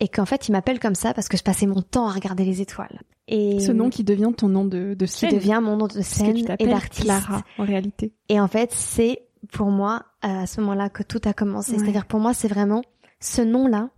Et 0.00 0.08
qu'en 0.08 0.26
fait, 0.26 0.48
il 0.48 0.52
m'appelle 0.52 0.78
comme 0.78 0.94
ça 0.94 1.14
parce 1.14 1.28
que 1.28 1.36
je 1.36 1.42
passais 1.42 1.66
mon 1.66 1.82
temps 1.82 2.06
à 2.06 2.12
regarder 2.12 2.44
les 2.44 2.60
étoiles. 2.60 3.00
Et 3.28 3.60
ce 3.60 3.72
nom 3.72 3.88
qui 3.88 4.04
devient 4.04 4.32
ton 4.36 4.48
nom 4.48 4.64
de, 4.64 4.94
de 4.94 5.06
scène. 5.06 5.30
Qui 5.30 5.36
devient 5.36 5.60
mon 5.62 5.76
nom 5.76 5.86
de 5.86 6.02
scène 6.02 6.36
et 6.58 6.66
d'artiste. 6.66 7.04
Clara, 7.04 7.42
en 7.58 7.64
réalité. 7.64 8.12
Et 8.28 8.40
en 8.40 8.48
fait, 8.48 8.72
c'est 8.72 9.22
pour 9.52 9.70
moi, 9.70 10.04
à 10.20 10.46
ce 10.46 10.60
moment-là, 10.60 10.90
que 10.90 11.02
tout 11.02 11.20
a 11.24 11.32
commencé. 11.32 11.78
C'est-à-dire, 11.78 12.06
pour 12.06 12.20
moi, 12.20 12.34
c'est 12.34 12.48
vraiment 12.48 12.82
ce 13.20 13.42
nom-là, 13.42 13.90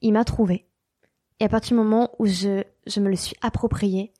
il 0.00 0.12
m'a 0.12 0.24
trouvé. 0.24 0.66
Et 1.38 1.44
à 1.44 1.48
partir 1.48 1.76
du 1.76 1.82
moment 1.82 2.10
où 2.18 2.26
je, 2.26 2.62
je 2.86 3.00
me 3.00 3.08
le 3.08 3.16
suis 3.16 3.36
approprié, 3.40 4.12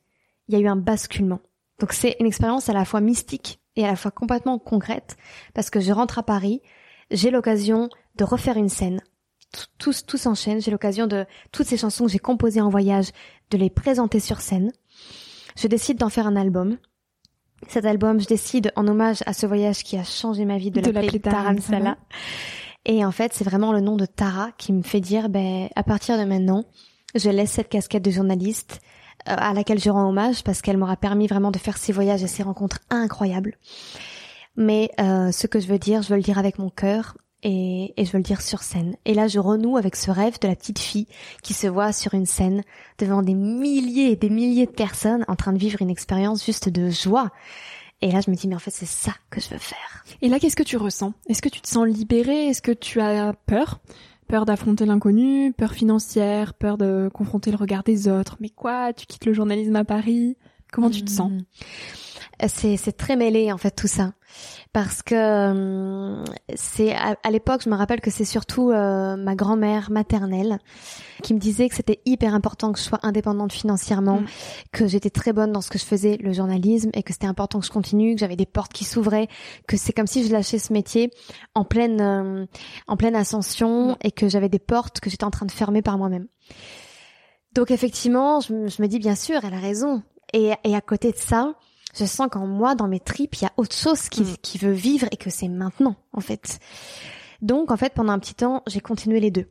il 0.47 0.55
y 0.55 0.57
a 0.57 0.59
eu 0.61 0.67
un 0.67 0.75
basculement. 0.75 1.39
Donc 1.79 1.93
c'est 1.93 2.15
une 2.19 2.27
expérience 2.27 2.69
à 2.69 2.73
la 2.73 2.85
fois 2.85 3.01
mystique 3.01 3.59
et 3.75 3.85
à 3.85 3.87
la 3.87 3.95
fois 3.95 4.11
complètement 4.11 4.59
concrète, 4.59 5.17
parce 5.53 5.69
que 5.69 5.79
je 5.79 5.91
rentre 5.91 6.19
à 6.19 6.23
Paris, 6.23 6.61
j'ai 7.09 7.31
l'occasion 7.31 7.89
de 8.15 8.23
refaire 8.23 8.57
une 8.57 8.69
scène. 8.69 9.01
Tout, 9.77 9.93
tout 10.05 10.17
s'enchaîne, 10.17 10.61
j'ai 10.61 10.71
l'occasion 10.71 11.07
de 11.07 11.25
toutes 11.51 11.67
ces 11.67 11.77
chansons 11.77 12.05
que 12.05 12.11
j'ai 12.11 12.19
composées 12.19 12.61
en 12.61 12.69
voyage, 12.69 13.07
de 13.49 13.57
les 13.57 13.69
présenter 13.69 14.19
sur 14.19 14.39
scène. 14.39 14.71
Je 15.57 15.67
décide 15.67 15.97
d'en 15.97 16.09
faire 16.09 16.27
un 16.27 16.35
album. 16.35 16.77
cet 17.67 17.85
album, 17.85 18.19
je 18.21 18.27
décide 18.27 18.71
en 18.75 18.87
hommage 18.87 19.23
à 19.25 19.33
ce 19.33 19.45
voyage 19.45 19.83
qui 19.83 19.97
a 19.97 20.03
changé 20.03 20.45
ma 20.45 20.57
vie 20.57 20.71
de, 20.71 20.79
l'appeler 20.79 21.19
Taramsala. 21.19 21.97
Et 22.85 23.05
en 23.05 23.11
fait, 23.11 23.33
c'est 23.33 23.43
vraiment 23.43 23.73
le 23.73 23.81
nom 23.81 23.97
de 23.97 24.05
Tara 24.05 24.51
qui 24.57 24.73
me 24.73 24.81
fait 24.81 25.01
dire, 25.01 25.29
ben, 25.29 25.67
à 25.75 25.83
partir 25.83 26.17
de 26.17 26.23
maintenant, 26.23 26.63
je 27.15 27.29
laisse 27.29 27.51
cette 27.51 27.69
casquette 27.69 28.03
de 28.03 28.11
journaliste 28.11 28.79
euh, 29.27 29.35
à 29.37 29.53
laquelle 29.53 29.79
je 29.79 29.89
rends 29.89 30.09
hommage 30.09 30.43
parce 30.43 30.61
qu'elle 30.61 30.77
m'aura 30.77 30.97
permis 30.97 31.27
vraiment 31.27 31.51
de 31.51 31.57
faire 31.57 31.77
ces 31.77 31.91
voyages 31.91 32.23
et 32.23 32.27
ces 32.27 32.43
rencontres 32.43 32.79
incroyables. 32.89 33.55
Mais 34.55 34.91
euh, 34.99 35.31
ce 35.31 35.47
que 35.47 35.59
je 35.59 35.67
veux 35.67 35.79
dire, 35.79 36.01
je 36.01 36.09
veux 36.09 36.17
le 36.17 36.23
dire 36.23 36.37
avec 36.37 36.59
mon 36.59 36.69
cœur 36.69 37.17
et, 37.43 37.93
et, 37.97 38.05
je 38.05 38.11
veux 38.11 38.19
le 38.19 38.23
dire 38.23 38.41
sur 38.41 38.61
scène. 38.61 38.95
Et 39.05 39.13
là, 39.13 39.27
je 39.27 39.39
renoue 39.39 39.77
avec 39.77 39.95
ce 39.95 40.11
rêve 40.11 40.39
de 40.39 40.47
la 40.47 40.55
petite 40.55 40.79
fille 40.79 41.07
qui 41.41 41.53
se 41.53 41.65
voit 41.65 41.91
sur 41.91 42.13
une 42.13 42.27
scène 42.27 42.63
devant 42.99 43.23
des 43.23 43.33
milliers 43.33 44.11
et 44.11 44.15
des 44.15 44.29
milliers 44.29 44.67
de 44.67 44.71
personnes 44.71 45.25
en 45.27 45.35
train 45.35 45.53
de 45.53 45.57
vivre 45.57 45.81
une 45.81 45.89
expérience 45.89 46.45
juste 46.45 46.69
de 46.69 46.89
joie. 46.89 47.31
Et 48.01 48.11
là, 48.11 48.19
je 48.25 48.31
me 48.31 48.35
dis, 48.35 48.47
mais 48.47 48.55
en 48.55 48.59
fait, 48.59 48.71
c'est 48.71 48.87
ça 48.87 49.13
que 49.29 49.39
je 49.39 49.49
veux 49.49 49.59
faire. 49.59 50.03
Et 50.21 50.29
là, 50.29 50.39
qu'est-ce 50.39 50.55
que 50.55 50.63
tu 50.63 50.77
ressens? 50.77 51.13
Est-ce 51.29 51.41
que 51.41 51.49
tu 51.49 51.61
te 51.61 51.67
sens 51.67 51.87
libérée? 51.87 52.47
Est-ce 52.47 52.61
que 52.61 52.71
tu 52.71 52.99
as 52.99 53.33
peur? 53.45 53.79
Peur 54.31 54.45
d'affronter 54.45 54.85
l'inconnu, 54.85 55.51
peur 55.51 55.73
financière, 55.73 56.53
peur 56.53 56.77
de 56.77 57.09
confronter 57.13 57.51
le 57.51 57.57
regard 57.57 57.83
des 57.83 58.07
autres. 58.07 58.37
Mais 58.39 58.47
quoi? 58.47 58.93
Tu 58.93 59.05
quittes 59.05 59.25
le 59.25 59.33
journalisme 59.33 59.75
à 59.75 59.83
Paris? 59.83 60.37
Comment 60.71 60.89
tu 60.89 61.03
te 61.03 61.11
sens? 61.11 61.29
Mmh. 61.29 61.41
C'est 62.47 62.97
très 62.97 63.15
mêlé 63.15 63.51
en 63.51 63.57
fait 63.57 63.71
tout 63.71 63.87
ça 63.87 64.13
parce 64.73 65.01
que 65.01 65.15
euh, 65.15 66.23
c'est 66.55 66.95
à, 66.95 67.29
l'époque, 67.29 67.61
je 67.63 67.69
me 67.69 67.75
rappelle 67.75 67.99
que 67.99 68.09
c'est 68.09 68.25
surtout 68.25 68.71
euh, 68.71 69.17
ma 69.17 69.35
grand-mère 69.35 69.91
maternelle 69.91 70.59
qui 71.23 71.33
me 71.33 71.39
disait 71.39 71.67
que 71.67 71.75
c'était 71.75 71.99
hyper 72.05 72.33
important 72.33 72.71
que 72.71 72.79
je 72.79 72.83
sois 72.83 72.99
indépendante 73.03 73.51
financièrement, 73.51 74.21
mm. 74.21 74.25
que 74.71 74.87
j'étais 74.87 75.09
très 75.09 75.33
bonne 75.33 75.51
dans 75.51 75.61
ce 75.61 75.69
que 75.69 75.77
je 75.77 75.83
faisais, 75.83 76.17
le 76.21 76.31
journalisme, 76.31 76.89
et 76.93 77.03
que 77.03 77.11
c'était 77.11 77.27
important 77.27 77.59
que 77.59 77.65
je 77.65 77.71
continue, 77.71 78.15
que 78.15 78.21
j'avais 78.21 78.37
des 78.37 78.45
portes 78.45 78.71
qui 78.71 78.85
s'ouvraient, 78.85 79.27
que 79.67 79.75
c'est 79.75 79.91
comme 79.91 80.07
si 80.07 80.25
je 80.25 80.31
lâchais 80.31 80.59
ce 80.59 80.71
métier 80.71 81.11
en 81.53 81.65
pleine 81.65 81.99
euh, 82.01 82.45
en 82.87 82.95
pleine 82.95 83.15
ascension 83.15 83.91
mm. 83.91 83.97
et 84.03 84.11
que 84.11 84.29
j'avais 84.29 84.49
des 84.49 84.59
portes 84.59 85.01
que 85.01 85.09
j'étais 85.09 85.25
en 85.25 85.31
train 85.31 85.45
de 85.45 85.51
fermer 85.51 85.81
par 85.81 85.97
moi-même. 85.97 86.27
Donc 87.53 87.71
effectivement, 87.71 88.39
je, 88.39 88.53
me 88.53 88.87
dis 88.87 88.99
bien 88.99 89.15
sûr, 89.15 89.41
elle 89.43 89.53
a 89.53 89.59
raison. 89.59 90.01
Et, 90.33 90.53
et 90.63 90.75
à 90.77 90.79
côté 90.79 91.11
de 91.11 91.17
ça, 91.17 91.55
je 91.95 92.05
sens 92.05 92.27
qu'en 92.31 92.47
moi, 92.47 92.75
dans 92.75 92.87
mes 92.87 92.99
tripes, 92.99 93.35
il 93.35 93.43
y 93.43 93.47
a 93.47 93.53
autre 93.57 93.75
chose 93.75 94.09
qui, 94.09 94.21
mm. 94.21 94.37
qui 94.41 94.57
veut 94.57 94.71
vivre 94.71 95.07
et 95.11 95.17
que 95.17 95.29
c'est 95.29 95.47
maintenant, 95.47 95.95
en 96.13 96.21
fait. 96.21 96.59
Donc, 97.41 97.71
en 97.71 97.77
fait, 97.77 97.93
pendant 97.93 98.13
un 98.13 98.19
petit 98.19 98.35
temps, 98.35 98.63
j'ai 98.67 98.81
continué 98.81 99.19
les 99.19 99.31
deux. 99.31 99.49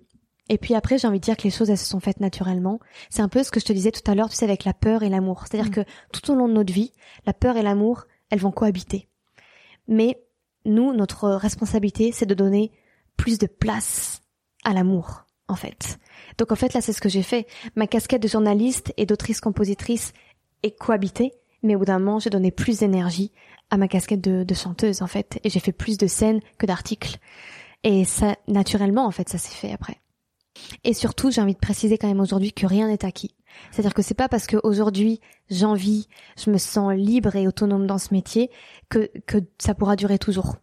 Et 0.49 0.59
puis 0.59 0.75
après, 0.75 0.99
j'ai 0.99 1.07
envie 1.07 1.21
de 1.21 1.25
dire 1.25 1.37
que 1.37 1.45
les 1.45 1.51
choses, 1.51 1.71
elles 1.71 1.79
se 1.79 1.89
sont 1.89 2.01
faites 2.01 2.21
naturellement. 2.21 2.81
C'est 3.09 3.23
un 3.23 3.29
peu 3.29 3.43
ce 3.43 3.51
que 3.51 3.61
je 3.61 3.65
te 3.65 3.73
disais 3.73 3.93
tout 3.93 4.09
à 4.11 4.15
l'heure, 4.15 4.29
tu 4.31 4.37
sais, 4.37 4.45
avec 4.45 4.65
la 4.65 4.75
peur 4.75 5.03
et 5.03 5.09
l'amour. 5.09 5.45
C'est-à-dire 5.47 5.71
mm. 5.71 5.75
que 5.75 5.91
tout 6.13 6.31
au 6.33 6.35
long 6.35 6.49
de 6.49 6.55
notre 6.55 6.73
vie, 6.73 6.93
la 7.27 7.33
peur 7.33 7.57
et 7.57 7.63
l'amour, 7.63 8.05
elles 8.31 8.41
vont 8.41 8.51
cohabiter. 8.51 9.09
Mais 9.87 10.21
nous, 10.65 10.93
notre 10.93 11.29
responsabilité, 11.31 12.13
c'est 12.13 12.27
de 12.27 12.35
donner 12.35 12.73
plus 13.17 13.39
de 13.39 13.47
place 13.47 14.23
à 14.65 14.73
l'amour, 14.73 15.25
en 15.49 15.57
fait. 15.57 15.99
Donc 16.39 16.53
en 16.53 16.57
fait, 16.57 16.75
là, 16.75 16.81
c'est 16.81 16.93
ce 16.93 17.01
que 17.01 17.09
j'ai 17.09 17.23
fait. 17.23 17.47
Ma 17.77 17.87
casquette 17.87 18.23
de 18.23 18.29
journaliste 18.29 18.93
et 18.97 19.07
d'autrice-compositrice 19.07 20.13
est 20.63 20.77
cohabitée 20.77 21.33
mais 21.63 21.75
au 21.75 21.79
bout 21.79 21.85
d'un 21.85 21.99
moment, 21.99 22.19
j'ai 22.19 22.31
donné 22.31 22.51
plus 22.51 22.81
d'énergie 22.81 23.33
à 23.71 23.77
ma 23.77 23.89
casquette 23.89 24.21
de, 24.21 24.45
de, 24.45 24.55
chanteuse, 24.55 25.03
en 25.03 25.07
fait, 25.07 25.39
et 25.45 25.51
j'ai 25.51 25.61
fait 25.61 25.73
plus 25.73 25.99
de 25.99 26.07
scènes 26.07 26.41
que 26.59 26.67
d'articles. 26.67 27.19
Et 27.85 28.05
ça, 28.05 28.37
naturellement, 28.49 29.07
en 29.07 29.11
fait, 29.11 29.29
ça 29.29 29.39
s'est 29.39 29.55
fait 29.55 29.73
après. 29.73 30.01
Et 30.85 30.95
surtout, 30.95 31.31
j'ai 31.31 31.41
envie 31.41 31.55
de 31.55 31.59
préciser 31.59 31.97
quand 31.99 32.09
même 32.09 32.21
aujourd'hui 32.21 32.53
que 32.53 32.67
rien 32.67 32.89
n'est 32.89 33.05
acquis. 33.05 33.35
C'est-à-dire 33.71 33.95
que 33.95 34.03
c'est 34.03 34.15
pas 34.15 34.29
parce 34.29 34.47
qu'aujourd'hui 34.47 35.21
j'envie, 35.51 36.09
je 36.39 36.51
me 36.51 36.59
sens 36.59 36.95
libre 36.95 37.35
et 37.37 37.49
autonome 37.49 37.87
dans 37.87 37.99
ce 37.99 38.15
métier 38.15 38.51
que, 38.89 39.11
que 39.27 39.39
ça 39.59 39.75
pourra 39.75 39.97
durer 39.97 40.19
toujours. 40.19 40.57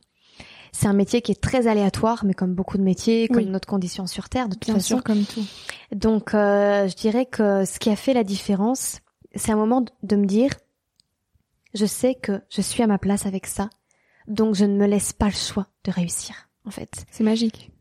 C'est 0.72 0.88
un 0.88 0.94
métier 0.94 1.22
qui 1.22 1.32
est 1.32 1.42
très 1.42 1.68
aléatoire, 1.68 2.24
mais 2.26 2.34
comme 2.34 2.54
beaucoup 2.54 2.78
de 2.78 2.84
métiers, 2.84 3.28
comme 3.30 3.46
notre 3.46 3.68
condition 3.68 4.06
sur 4.06 4.30
Terre, 4.30 4.48
de 4.48 4.54
toute 4.54 4.66
Bien 4.66 4.76
façon. 4.76 4.96
Sûr, 4.96 5.04
comme 5.04 5.24
tout. 5.24 5.44
Donc, 5.92 6.34
euh, 6.34 6.88
je 6.88 6.96
dirais 6.96 7.26
que 7.26 7.66
ce 7.66 7.80
qui 7.80 7.90
a 7.90 7.96
fait 7.96 8.14
la 8.14 8.24
différence, 8.24 9.00
c'est 9.34 9.52
un 9.52 9.56
moment 9.56 9.84
de 10.04 10.16
me 10.16 10.26
dire, 10.26 10.52
je 11.78 11.86
sais 11.86 12.16
que 12.16 12.42
je 12.50 12.62
suis 12.62 12.84
à 12.84 12.88
ma 12.88 12.98
place 12.98 13.26
avec 13.26 13.46
ça, 13.46 13.70
donc 14.28 14.56
je 14.56 14.66
ne 14.66 14.76
me 14.76 14.86
laisse 14.86 15.14
pas 15.14 15.28
le 15.28 15.32
choix 15.32 15.68
de 15.84 15.92
réussir, 15.92 16.50
en 16.66 16.72
fait. 16.72 17.06
C'est 17.12 17.24
magique. 17.24 17.72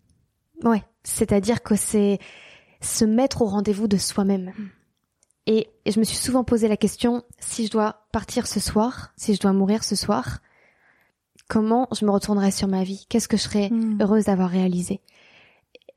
Ouais, 0.62 0.82
c'est-à-dire 1.02 1.62
que 1.62 1.76
c'est 1.76 2.18
se 2.80 3.04
mettre 3.04 3.42
au 3.42 3.46
rendez-vous 3.46 3.88
de 3.88 3.96
soi-même. 3.96 4.52
Et, 5.46 5.68
je 5.86 5.98
me 5.98 6.04
suis 6.04 6.16
souvent 6.16 6.44
posé 6.44 6.68
la 6.68 6.76
question, 6.76 7.22
si 7.38 7.66
je 7.66 7.70
dois 7.70 8.06
partir 8.12 8.46
ce 8.46 8.60
soir, 8.60 9.12
si 9.16 9.34
je 9.34 9.40
dois 9.40 9.52
mourir 9.52 9.84
ce 9.84 9.94
soir, 9.94 10.40
comment 11.48 11.88
je 11.92 12.04
me 12.04 12.10
retournerai 12.10 12.50
sur 12.50 12.68
ma 12.68 12.82
vie? 12.82 13.06
Qu'est-ce 13.08 13.28
que 13.28 13.36
je 13.36 13.42
serais 13.42 13.70
mm. 13.70 14.02
heureuse 14.02 14.24
d'avoir 14.24 14.50
réalisé? 14.50 15.00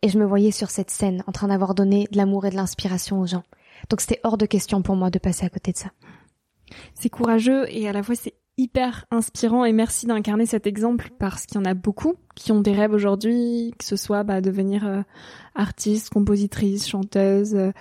Et 0.02 0.10
je 0.10 0.20
me 0.20 0.26
voyais 0.26 0.52
sur 0.52 0.70
cette 0.70 0.92
scène, 0.92 1.24
en 1.28 1.32
train 1.32 1.48
d'avoir 1.48 1.74
donné 1.74 2.08
de 2.12 2.18
l'amour 2.18 2.46
et 2.46 2.52
de 2.52 2.56
l'inspiration 2.56 3.20
aux 3.20 3.26
gens. 3.26 3.44
Donc 3.90 4.02
c'était 4.02 4.20
hors 4.24 4.38
de 4.38 4.46
question 4.46 4.82
pour 4.82 4.96
moi 4.96 5.10
de 5.10 5.20
passer 5.20 5.46
à 5.46 5.50
côté 5.50 5.72
de 5.72 5.78
ça. 5.78 5.90
C'est 6.94 7.10
courageux 7.10 7.66
et 7.70 7.88
à 7.88 7.94
la 7.94 8.04
fois 8.04 8.16
c'est 8.16 8.36
hyper 8.60 9.06
inspirant 9.10 9.64
et 9.64 9.72
merci 9.72 10.06
d'incarner 10.06 10.46
cet 10.46 10.68
exemple 10.68 11.12
parce 11.18 11.46
qu'il 11.46 11.56
y 11.56 11.62
en 11.62 11.66
a 11.66 11.74
beaucoup 11.74 12.16
qui 12.36 12.52
ont 12.52 12.60
des 12.60 12.74
rêves 12.74 12.94
aujourd'hui, 12.94 13.74
que 13.78 13.86
ce 13.86 13.96
soit 13.96 14.24
bah, 14.24 14.42
devenir 14.42 14.86
euh, 14.86 15.02
artiste, 15.56 16.10
compositrice, 16.10 16.86
chanteuse, 16.86 17.56
euh, 17.56 17.72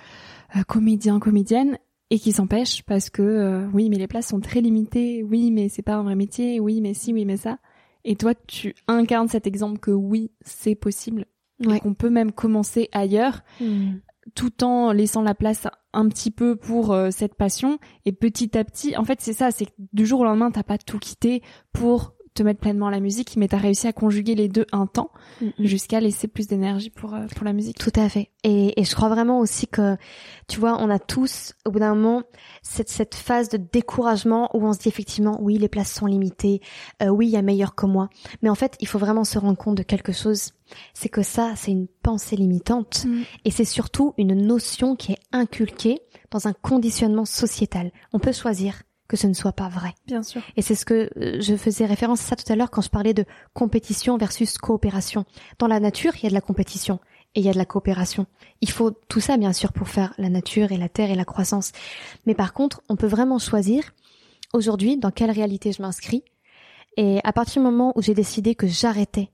euh, 0.55 0.63
comédien, 0.65 1.19
comédienne 1.19 1.77
et 2.09 2.17
qui 2.17 2.31
s'empêchent 2.31 2.83
parce 2.83 3.09
que 3.09 3.67
oui 3.73 3.89
mais 3.89 3.97
les 3.97 4.07
places 4.07 4.29
sont 4.29 4.39
très 4.39 4.61
limitées, 4.61 5.21
oui 5.21 5.51
mais 5.51 5.69
c'est 5.69 5.83
pas 5.83 5.95
un 5.95 6.03
vrai 6.03 6.15
métier, 6.15 6.59
oui 6.59 6.81
mais 6.81 6.93
si, 6.93 7.13
oui 7.13 7.25
mais 7.25 7.37
ça. 7.37 7.59
Et 8.05 8.15
toi 8.15 8.33
tu 8.47 8.73
incarnes 8.87 9.27
cet 9.27 9.45
exemple 9.45 9.79
que 9.79 9.91
oui 9.91 10.31
c'est 10.41 10.75
possible 10.75 11.25
et 11.69 11.79
qu'on 11.81 11.93
peut 11.93 12.09
même 12.09 12.31
commencer 12.31 12.87
ailleurs. 12.93 13.41
Hmm 13.59 13.97
tout 14.29 14.63
en 14.63 14.91
laissant 14.91 15.21
la 15.21 15.35
place 15.35 15.67
un 15.93 16.07
petit 16.07 16.31
peu 16.31 16.55
pour 16.55 16.91
euh, 16.91 17.09
cette 17.11 17.35
passion 17.35 17.79
et 18.05 18.11
petit 18.11 18.57
à 18.57 18.63
petit 18.63 18.95
en 18.97 19.03
fait 19.03 19.21
c'est 19.21 19.33
ça 19.33 19.51
c'est 19.51 19.65
que 19.65 19.71
du 19.93 20.05
jour 20.05 20.21
au 20.21 20.23
lendemain 20.23 20.51
t'as 20.51 20.63
pas 20.63 20.77
tout 20.77 20.99
quitté 20.99 21.41
pour 21.73 22.13
te 22.39 22.43
mettre 22.43 22.59
pleinement 22.59 22.87
à 22.87 22.91
la 22.91 22.99
musique, 22.99 23.35
mais 23.35 23.47
tu 23.47 23.55
as 23.55 23.59
réussi 23.59 23.87
à 23.87 23.93
conjuguer 23.93 24.33
les 24.33 24.47
deux 24.47 24.65
un 24.71 24.87
temps 24.87 25.11
jusqu'à 25.59 25.99
laisser 25.99 26.27
plus 26.27 26.47
d'énergie 26.47 26.89
pour 26.89 27.13
euh, 27.13 27.25
pour 27.35 27.43
la 27.43 27.53
musique. 27.53 27.77
Tout 27.77 27.91
à 27.95 28.07
fait. 28.07 28.31
Et, 28.43 28.79
et 28.79 28.83
je 28.83 28.95
crois 28.95 29.09
vraiment 29.09 29.39
aussi 29.39 29.67
que, 29.67 29.97
tu 30.47 30.59
vois, 30.59 30.81
on 30.81 30.89
a 30.89 30.99
tous, 30.99 31.53
au 31.65 31.71
bout 31.71 31.79
d'un 31.79 31.95
moment, 31.95 32.23
cette, 32.61 32.89
cette 32.89 33.15
phase 33.15 33.49
de 33.49 33.57
découragement 33.57 34.49
où 34.55 34.65
on 34.65 34.73
se 34.73 34.79
dit 34.79 34.87
effectivement, 34.87 35.37
oui, 35.41 35.57
les 35.57 35.67
places 35.67 35.91
sont 35.91 36.05
limitées, 36.05 36.61
euh, 37.01 37.09
oui, 37.09 37.27
il 37.27 37.31
y 37.31 37.37
a 37.37 37.41
meilleur 37.41 37.75
que 37.75 37.85
moi. 37.85 38.09
Mais 38.41 38.49
en 38.49 38.55
fait, 38.55 38.77
il 38.79 38.87
faut 38.87 38.99
vraiment 38.99 39.23
se 39.23 39.37
rendre 39.37 39.57
compte 39.57 39.75
de 39.75 39.83
quelque 39.83 40.13
chose. 40.13 40.51
C'est 40.93 41.09
que 41.09 41.21
ça, 41.21 41.53
c'est 41.55 41.71
une 41.71 41.87
pensée 41.87 42.35
limitante. 42.35 43.05
Mm. 43.05 43.21
Et 43.45 43.51
c'est 43.51 43.65
surtout 43.65 44.13
une 44.17 44.33
notion 44.33 44.95
qui 44.95 45.13
est 45.13 45.19
inculquée 45.31 45.99
dans 46.31 46.47
un 46.47 46.53
conditionnement 46.53 47.25
sociétal. 47.25 47.91
On 48.13 48.19
peut 48.19 48.31
choisir 48.31 48.83
que 49.09 49.17
ce 49.17 49.27
ne 49.27 49.33
soit 49.33 49.53
pas 49.53 49.67
vrai. 49.67 49.95
Bien 50.05 50.23
sûr. 50.23 50.41
Et 50.55 50.61
c'est 50.61 50.75
ce 50.75 50.85
que 50.85 51.09
euh, 51.17 51.41
je 51.41 51.55
faisais 51.55 51.85
référence 51.85 52.21
à 52.21 52.23
ça 52.23 52.35
tout 52.35 52.49
à 52.51 52.55
l'heure 52.55 52.69
quand 52.69 52.83
je 52.83 52.89
parlais 52.89 53.15
de 53.15 53.25
compétition 53.53 54.17
versus 54.17 54.57
coopération. 54.57 55.25
Dans 55.57 55.67
la 55.67 55.79
nature, 55.79 56.13
il 56.17 56.23
y 56.23 56.25
a 56.27 56.29
de 56.29 56.35
la 56.35 56.41
compétition 56.41 56.99
et 57.35 57.39
il 57.39 57.45
y 57.45 57.49
a 57.49 57.53
de 57.53 57.57
la 57.57 57.65
coopération. 57.65 58.27
Il 58.61 58.69
faut 58.69 58.91
tout 58.91 59.19
ça, 59.19 59.37
bien 59.37 59.51
sûr, 59.51 59.73
pour 59.73 59.89
faire 59.89 60.13
la 60.17 60.29
nature 60.29 60.71
et 60.71 60.77
la 60.77 60.89
terre 60.89 61.09
et 61.09 61.15
la 61.15 61.25
croissance. 61.25 61.71
Mais 62.27 62.35
par 62.35 62.53
contre, 62.53 62.81
on 62.87 62.95
peut 62.95 63.07
vraiment 63.07 63.39
choisir 63.39 63.83
aujourd'hui 64.53 64.97
dans 64.97 65.11
quelle 65.11 65.31
réalité 65.31 65.71
je 65.71 65.81
m'inscris. 65.81 66.23
Et 66.95 67.19
à 67.23 67.33
partir 67.33 67.61
du 67.61 67.67
moment 67.67 67.93
où 67.95 68.01
j'ai 68.01 68.13
décidé 68.13 68.55
que 68.55 68.67
j'arrêtais 68.67 69.31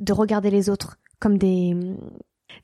de 0.00 0.12
regarder 0.12 0.50
les 0.50 0.68
autres 0.68 0.98
comme 1.20 1.38
des, 1.38 1.76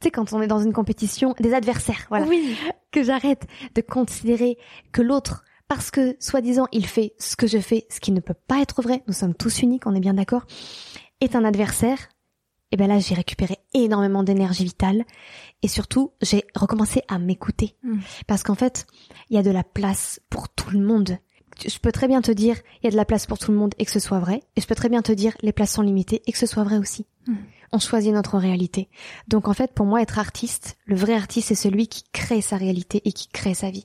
tu 0.00 0.04
sais, 0.04 0.10
quand 0.10 0.32
on 0.32 0.42
est 0.42 0.46
dans 0.46 0.58
une 0.58 0.72
compétition, 0.72 1.34
des 1.38 1.54
adversaires, 1.54 2.06
voilà. 2.08 2.26
Oui. 2.26 2.56
Que 2.90 3.02
j'arrête 3.02 3.46
de 3.74 3.80
considérer 3.82 4.58
que 4.92 5.02
l'autre 5.02 5.44
parce 5.68 5.90
que, 5.90 6.16
soi-disant, 6.20 6.66
il 6.72 6.86
fait 6.86 7.14
ce 7.18 7.36
que 7.36 7.46
je 7.46 7.58
fais, 7.58 7.86
ce 7.90 8.00
qui 8.00 8.12
ne 8.12 8.20
peut 8.20 8.34
pas 8.34 8.60
être 8.60 8.82
vrai, 8.82 9.02
nous 9.06 9.12
sommes 9.12 9.34
tous 9.34 9.62
uniques, 9.62 9.86
on 9.86 9.94
est 9.94 10.00
bien 10.00 10.14
d'accord, 10.14 10.46
est 11.20 11.34
un 11.34 11.44
adversaire, 11.44 11.98
et 11.98 12.74
eh 12.74 12.76
ben 12.76 12.88
là, 12.88 12.98
j'ai 12.98 13.14
récupéré 13.14 13.58
énormément 13.74 14.22
d'énergie 14.22 14.64
vitale, 14.64 15.04
et 15.62 15.68
surtout, 15.68 16.12
j'ai 16.20 16.44
recommencé 16.54 17.02
à 17.08 17.18
m'écouter. 17.18 17.76
Hmm. 17.82 17.98
Parce 18.26 18.42
qu'en 18.42 18.54
fait, 18.54 18.86
il 19.30 19.36
y 19.36 19.38
a 19.38 19.42
de 19.42 19.50
la 19.50 19.64
place 19.64 20.20
pour 20.30 20.48
tout 20.48 20.70
le 20.70 20.80
monde. 20.80 21.18
Je 21.64 21.78
peux 21.78 21.92
très 21.92 22.08
bien 22.08 22.20
te 22.20 22.30
dire, 22.30 22.56
il 22.82 22.84
y 22.84 22.88
a 22.88 22.90
de 22.90 22.96
la 22.96 23.04
place 23.04 23.26
pour 23.26 23.38
tout 23.38 23.50
le 23.50 23.56
monde 23.56 23.74
et 23.78 23.84
que 23.84 23.90
ce 23.90 24.00
soit 24.00 24.18
vrai, 24.18 24.42
et 24.56 24.60
je 24.60 24.66
peux 24.66 24.74
très 24.74 24.88
bien 24.88 25.02
te 25.02 25.12
dire, 25.12 25.32
les 25.42 25.52
places 25.52 25.72
sont 25.72 25.82
limitées 25.82 26.22
et 26.26 26.32
que 26.32 26.38
ce 26.38 26.46
soit 26.46 26.64
vrai 26.64 26.78
aussi. 26.78 27.06
Hmm 27.26 27.36
on 27.76 27.78
choisit 27.78 28.12
notre 28.12 28.38
réalité. 28.38 28.88
Donc 29.28 29.48
en 29.48 29.52
fait, 29.52 29.72
pour 29.72 29.84
moi, 29.84 30.00
être 30.00 30.18
artiste, 30.18 30.78
le 30.86 30.96
vrai 30.96 31.12
artiste, 31.12 31.48
c'est 31.48 31.54
celui 31.54 31.88
qui 31.88 32.04
crée 32.10 32.40
sa 32.40 32.56
réalité 32.56 33.02
et 33.04 33.12
qui 33.12 33.28
crée 33.28 33.52
sa 33.52 33.70
vie. 33.70 33.84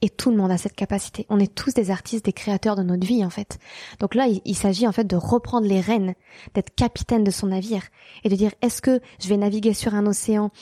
Et 0.00 0.08
tout 0.08 0.30
le 0.30 0.36
monde 0.36 0.52
a 0.52 0.58
cette 0.58 0.76
capacité. 0.76 1.26
On 1.28 1.40
est 1.40 1.52
tous 1.52 1.74
des 1.74 1.90
artistes, 1.90 2.24
des 2.24 2.32
créateurs 2.32 2.76
de 2.76 2.84
notre 2.84 3.04
vie, 3.04 3.24
en 3.24 3.30
fait. 3.30 3.58
Donc 3.98 4.14
là, 4.14 4.28
il, 4.44 4.56
s'agit 4.56 4.86
en 4.86 4.92
fait 4.92 5.08
de 5.08 5.16
reprendre 5.16 5.66
les 5.66 5.80
rênes, 5.80 6.14
d'être 6.54 6.72
capitaine 6.74 7.24
de 7.24 7.32
son 7.32 7.48
navire 7.48 7.82
et 8.22 8.28
de 8.28 8.36
dire, 8.36 8.52
est-ce 8.62 8.80
que 8.80 9.00
je 9.20 9.28
vais 9.28 9.36
naviguer 9.36 9.74
sur 9.74 9.94
un 9.96 10.06
océan 10.06 10.52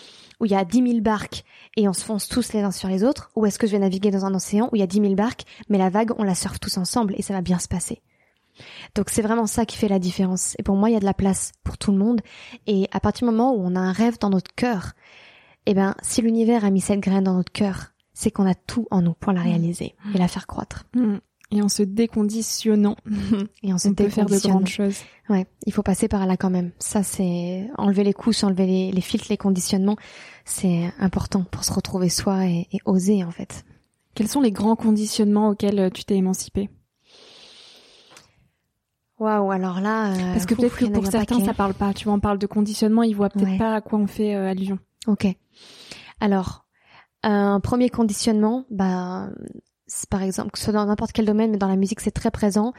où 0.40 0.46
il 0.46 0.52
y 0.52 0.56
a 0.56 0.64
dix 0.64 0.80
mille 0.80 1.02
barques 1.02 1.44
et 1.76 1.86
on 1.86 1.92
se 1.92 2.02
fonce 2.02 2.28
tous 2.28 2.54
les 2.54 2.60
uns 2.60 2.70
sur 2.70 2.88
les 2.88 3.04
autres, 3.04 3.30
ou 3.36 3.44
est-ce 3.44 3.58
que 3.58 3.66
je 3.66 3.72
vais 3.72 3.78
naviguer 3.78 4.10
dans 4.10 4.24
un 4.24 4.34
océan 4.34 4.70
où 4.72 4.76
il 4.76 4.80
y 4.80 4.82
a 4.82 4.86
dix 4.86 5.00
mille 5.00 5.16
barques, 5.16 5.44
mais 5.68 5.76
la 5.76 5.90
vague, 5.90 6.12
on 6.18 6.22
la 6.22 6.34
surfe 6.34 6.58
tous 6.58 6.78
ensemble 6.78 7.14
et 7.18 7.22
ça 7.22 7.34
va 7.34 7.42
bien 7.42 7.58
se 7.58 7.68
passer. 7.68 8.00
Donc 8.94 9.10
c'est 9.10 9.22
vraiment 9.22 9.46
ça 9.46 9.66
qui 9.66 9.76
fait 9.76 9.88
la 9.88 9.98
différence. 9.98 10.54
Et 10.58 10.62
pour 10.62 10.76
moi, 10.76 10.90
il 10.90 10.94
y 10.94 10.96
a 10.96 11.00
de 11.00 11.04
la 11.04 11.14
place 11.14 11.52
pour 11.64 11.78
tout 11.78 11.92
le 11.92 11.98
monde. 11.98 12.20
Et 12.66 12.88
à 12.92 13.00
partir 13.00 13.26
du 13.26 13.34
moment 13.34 13.54
où 13.54 13.60
on 13.62 13.76
a 13.76 13.80
un 13.80 13.92
rêve 13.92 14.18
dans 14.18 14.30
notre 14.30 14.54
cœur, 14.54 14.92
eh 15.66 15.74
ben, 15.74 15.94
si 16.02 16.22
l'univers 16.22 16.64
a 16.64 16.70
mis 16.70 16.80
cette 16.80 17.00
graine 17.00 17.24
dans 17.24 17.34
notre 17.34 17.52
cœur, 17.52 17.92
c'est 18.12 18.30
qu'on 18.30 18.46
a 18.46 18.54
tout 18.54 18.86
en 18.90 19.02
nous 19.02 19.14
pour 19.14 19.32
la 19.32 19.42
réaliser 19.42 19.94
et 20.14 20.18
la 20.18 20.28
faire 20.28 20.46
croître. 20.46 20.84
Mm. 20.94 21.16
Et 21.52 21.62
en 21.62 21.68
se 21.68 21.82
déconditionnant, 21.82 22.96
et 23.62 23.72
en 23.72 23.78
se 23.78 23.88
on 23.88 23.94
peut 23.94 24.08
faire 24.08 24.26
de 24.26 24.38
grandes 24.38 24.68
choses. 24.68 24.98
Ouais, 25.28 25.46
il 25.66 25.72
faut 25.72 25.82
passer 25.82 26.06
par 26.06 26.26
là 26.26 26.36
quand 26.36 26.50
même. 26.50 26.70
Ça, 26.78 27.02
c'est 27.02 27.68
enlever 27.76 28.04
les 28.04 28.12
couches, 28.12 28.44
enlever 28.44 28.66
les, 28.66 28.92
les 28.92 29.00
filtres, 29.00 29.26
les 29.30 29.36
conditionnements. 29.36 29.96
C'est 30.44 30.92
important 31.00 31.42
pour 31.42 31.64
se 31.64 31.72
retrouver 31.72 32.08
soi 32.08 32.46
et, 32.46 32.68
et 32.72 32.78
oser 32.84 33.24
en 33.24 33.32
fait. 33.32 33.64
Quels 34.14 34.28
sont 34.28 34.40
les 34.40 34.52
grands 34.52 34.76
conditionnements 34.76 35.48
auxquels 35.48 35.90
tu 35.92 36.04
t'es 36.04 36.16
émancipée? 36.16 36.68
Waouh, 39.20 39.50
alors 39.50 39.80
là, 39.80 40.12
euh, 40.12 40.32
parce 40.32 40.46
que 40.46 40.54
peut-être 40.54 40.78
que 40.78 40.86
pour 40.86 41.06
certains 41.06 41.44
ça 41.44 41.52
parle 41.52 41.74
pas. 41.74 41.92
Tu 41.92 42.04
vois, 42.04 42.14
on 42.14 42.20
parle 42.20 42.38
de 42.38 42.46
conditionnement, 42.46 43.02
ils 43.02 43.14
voient 43.14 43.28
peut-être 43.28 43.58
pas 43.58 43.74
à 43.74 43.80
quoi 43.82 43.98
on 43.98 44.06
fait 44.06 44.34
euh, 44.34 44.48
allusion. 44.48 44.78
Ok. 45.06 45.26
Alors, 46.20 46.64
un 47.22 47.60
premier 47.60 47.90
conditionnement, 47.90 48.64
bah, 48.70 49.28
par 50.08 50.22
exemple, 50.22 50.52
que 50.52 50.58
ce 50.58 50.64
soit 50.64 50.72
dans 50.72 50.86
n'importe 50.86 51.12
quel 51.12 51.26
domaine, 51.26 51.50
mais 51.50 51.58
dans 51.58 51.68
la 51.68 51.76
musique 51.76 52.00
c'est 52.00 52.10
très 52.10 52.30
présent. 52.30 52.72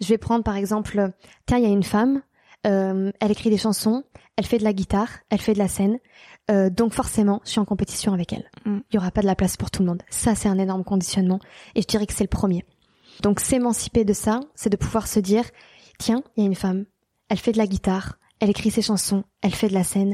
Je 0.00 0.08
vais 0.08 0.18
prendre 0.18 0.42
par 0.44 0.56
exemple, 0.56 1.12
tiens, 1.46 1.58
il 1.58 1.64
y 1.64 1.66
a 1.66 1.70
une 1.70 1.82
femme, 1.82 2.22
euh, 2.66 3.12
elle 3.20 3.30
écrit 3.30 3.50
des 3.50 3.58
chansons, 3.58 4.02
elle 4.36 4.46
fait 4.46 4.58
de 4.58 4.64
la 4.64 4.72
guitare, 4.72 5.10
elle 5.28 5.40
fait 5.40 5.52
de 5.52 5.58
la 5.58 5.68
scène, 5.68 5.98
euh, 6.50 6.70
donc 6.70 6.94
forcément, 6.94 7.40
je 7.44 7.50
suis 7.50 7.60
en 7.60 7.64
compétition 7.64 8.12
avec 8.12 8.32
elle. 8.32 8.50
Mm. 8.64 8.78
Il 8.90 8.94
y 8.94 8.98
aura 8.98 9.10
pas 9.10 9.20
de 9.20 9.26
la 9.26 9.34
place 9.36 9.56
pour 9.56 9.70
tout 9.70 9.82
le 9.82 9.88
monde. 9.88 10.02
Ça, 10.10 10.34
c'est 10.34 10.48
un 10.48 10.58
énorme 10.58 10.84
conditionnement, 10.84 11.38
et 11.74 11.82
je 11.82 11.86
dirais 11.86 12.06
que 12.06 12.14
c'est 12.14 12.24
le 12.24 12.28
premier. 12.28 12.64
Donc 13.20 13.40
s'émanciper 13.40 14.04
de 14.04 14.12
ça, 14.12 14.40
c'est 14.54 14.70
de 14.70 14.76
pouvoir 14.76 15.06
se 15.06 15.20
dire, 15.20 15.44
tiens, 15.98 16.22
il 16.36 16.42
y 16.42 16.46
a 16.46 16.48
une 16.48 16.54
femme, 16.54 16.84
elle 17.28 17.38
fait 17.38 17.52
de 17.52 17.58
la 17.58 17.66
guitare, 17.66 18.18
elle 18.40 18.50
écrit 18.50 18.70
ses 18.70 18.82
chansons, 18.82 19.24
elle 19.40 19.54
fait 19.54 19.68
de 19.68 19.74
la 19.74 19.84
scène, 19.84 20.12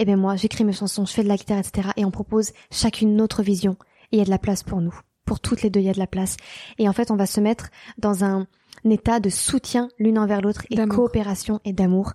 et 0.00 0.02
eh 0.02 0.04
ben 0.04 0.16
moi, 0.16 0.36
j'écris 0.36 0.64
mes 0.64 0.72
chansons, 0.72 1.06
je 1.06 1.12
fais 1.12 1.24
de 1.24 1.28
la 1.28 1.36
guitare, 1.36 1.58
etc. 1.58 1.88
Et 1.96 2.04
on 2.04 2.12
propose 2.12 2.52
chacune 2.70 3.16
notre 3.16 3.42
vision, 3.42 3.76
et 4.12 4.16
il 4.16 4.18
y 4.18 4.22
a 4.22 4.24
de 4.24 4.30
la 4.30 4.38
place 4.38 4.62
pour 4.62 4.80
nous. 4.80 4.96
Pour 5.24 5.40
toutes 5.40 5.62
les 5.62 5.70
deux, 5.70 5.80
il 5.80 5.86
y 5.86 5.90
a 5.90 5.94
de 5.94 5.98
la 5.98 6.06
place. 6.06 6.36
Et 6.78 6.88
en 6.88 6.92
fait, 6.92 7.10
on 7.10 7.16
va 7.16 7.26
se 7.26 7.40
mettre 7.40 7.70
dans 7.98 8.24
un, 8.24 8.46
état 8.88 9.18
de 9.18 9.28
soutien 9.28 9.88
l'une 9.98 10.18
envers 10.18 10.40
l'autre 10.40 10.64
et 10.70 10.76
coopération 10.86 11.60
et 11.64 11.72
d'amour. 11.72 12.12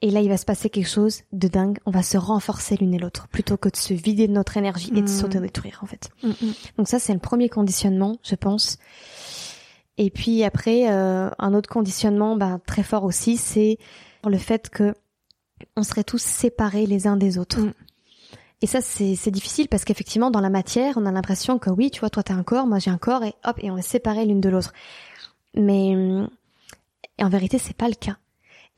Et 0.00 0.10
là, 0.10 0.20
il 0.20 0.28
va 0.28 0.36
se 0.36 0.44
passer 0.44 0.70
quelque 0.70 0.88
chose 0.88 1.22
de 1.32 1.48
dingue. 1.48 1.78
On 1.86 1.90
va 1.90 2.02
se 2.02 2.16
renforcer 2.16 2.76
l'une 2.76 2.94
et 2.94 2.98
l'autre 2.98 3.26
plutôt 3.28 3.56
que 3.56 3.68
de 3.68 3.76
se 3.76 3.94
vider 3.94 4.28
de 4.28 4.32
notre 4.32 4.56
énergie 4.56 4.90
et 4.90 5.00
de 5.00 5.02
mmh. 5.02 5.08
s'autodétruire, 5.08 5.80
en 5.82 5.86
fait. 5.86 6.10
Mmh, 6.22 6.28
mmh. 6.28 6.52
Donc 6.78 6.88
ça, 6.88 6.98
c'est 6.98 7.14
le 7.14 7.18
premier 7.18 7.48
conditionnement, 7.48 8.18
je 8.22 8.36
pense. 8.36 8.78
Et 9.96 10.10
puis 10.10 10.42
après, 10.42 10.90
euh, 10.90 11.30
un 11.38 11.54
autre 11.54 11.68
conditionnement 11.68 12.36
bah, 12.36 12.58
très 12.66 12.82
fort 12.82 13.04
aussi, 13.04 13.36
c'est 13.36 13.78
le 14.24 14.38
fait 14.38 14.68
que 14.70 14.94
on 15.76 15.82
serait 15.82 16.04
tous 16.04 16.22
séparés 16.22 16.86
les 16.86 17.06
uns 17.06 17.16
des 17.16 17.38
autres. 17.38 17.60
Mm. 17.60 17.72
Et 18.60 18.66
ça, 18.66 18.80
c'est 18.80 19.30
difficile 19.30 19.68
parce 19.68 19.84
qu'effectivement, 19.84 20.30
dans 20.30 20.40
la 20.40 20.48
matière, 20.48 20.94
on 20.96 21.04
a 21.04 21.12
l'impression 21.12 21.58
que 21.58 21.70
oui, 21.70 21.90
tu 21.90 22.00
vois, 22.00 22.08
toi 22.08 22.22
t'as 22.22 22.34
un 22.34 22.42
corps, 22.42 22.66
moi 22.66 22.78
j'ai 22.78 22.90
un 22.90 22.98
corps, 22.98 23.22
et 23.22 23.34
hop, 23.44 23.58
et 23.58 23.70
on 23.70 23.76
est 23.76 23.82
séparés 23.82 24.24
l'une 24.24 24.40
de 24.40 24.48
l'autre. 24.48 24.72
Mais 25.54 25.94
en 27.18 27.28
vérité, 27.28 27.58
c'est 27.58 27.76
pas 27.76 27.88
le 27.88 27.94
cas. 27.94 28.16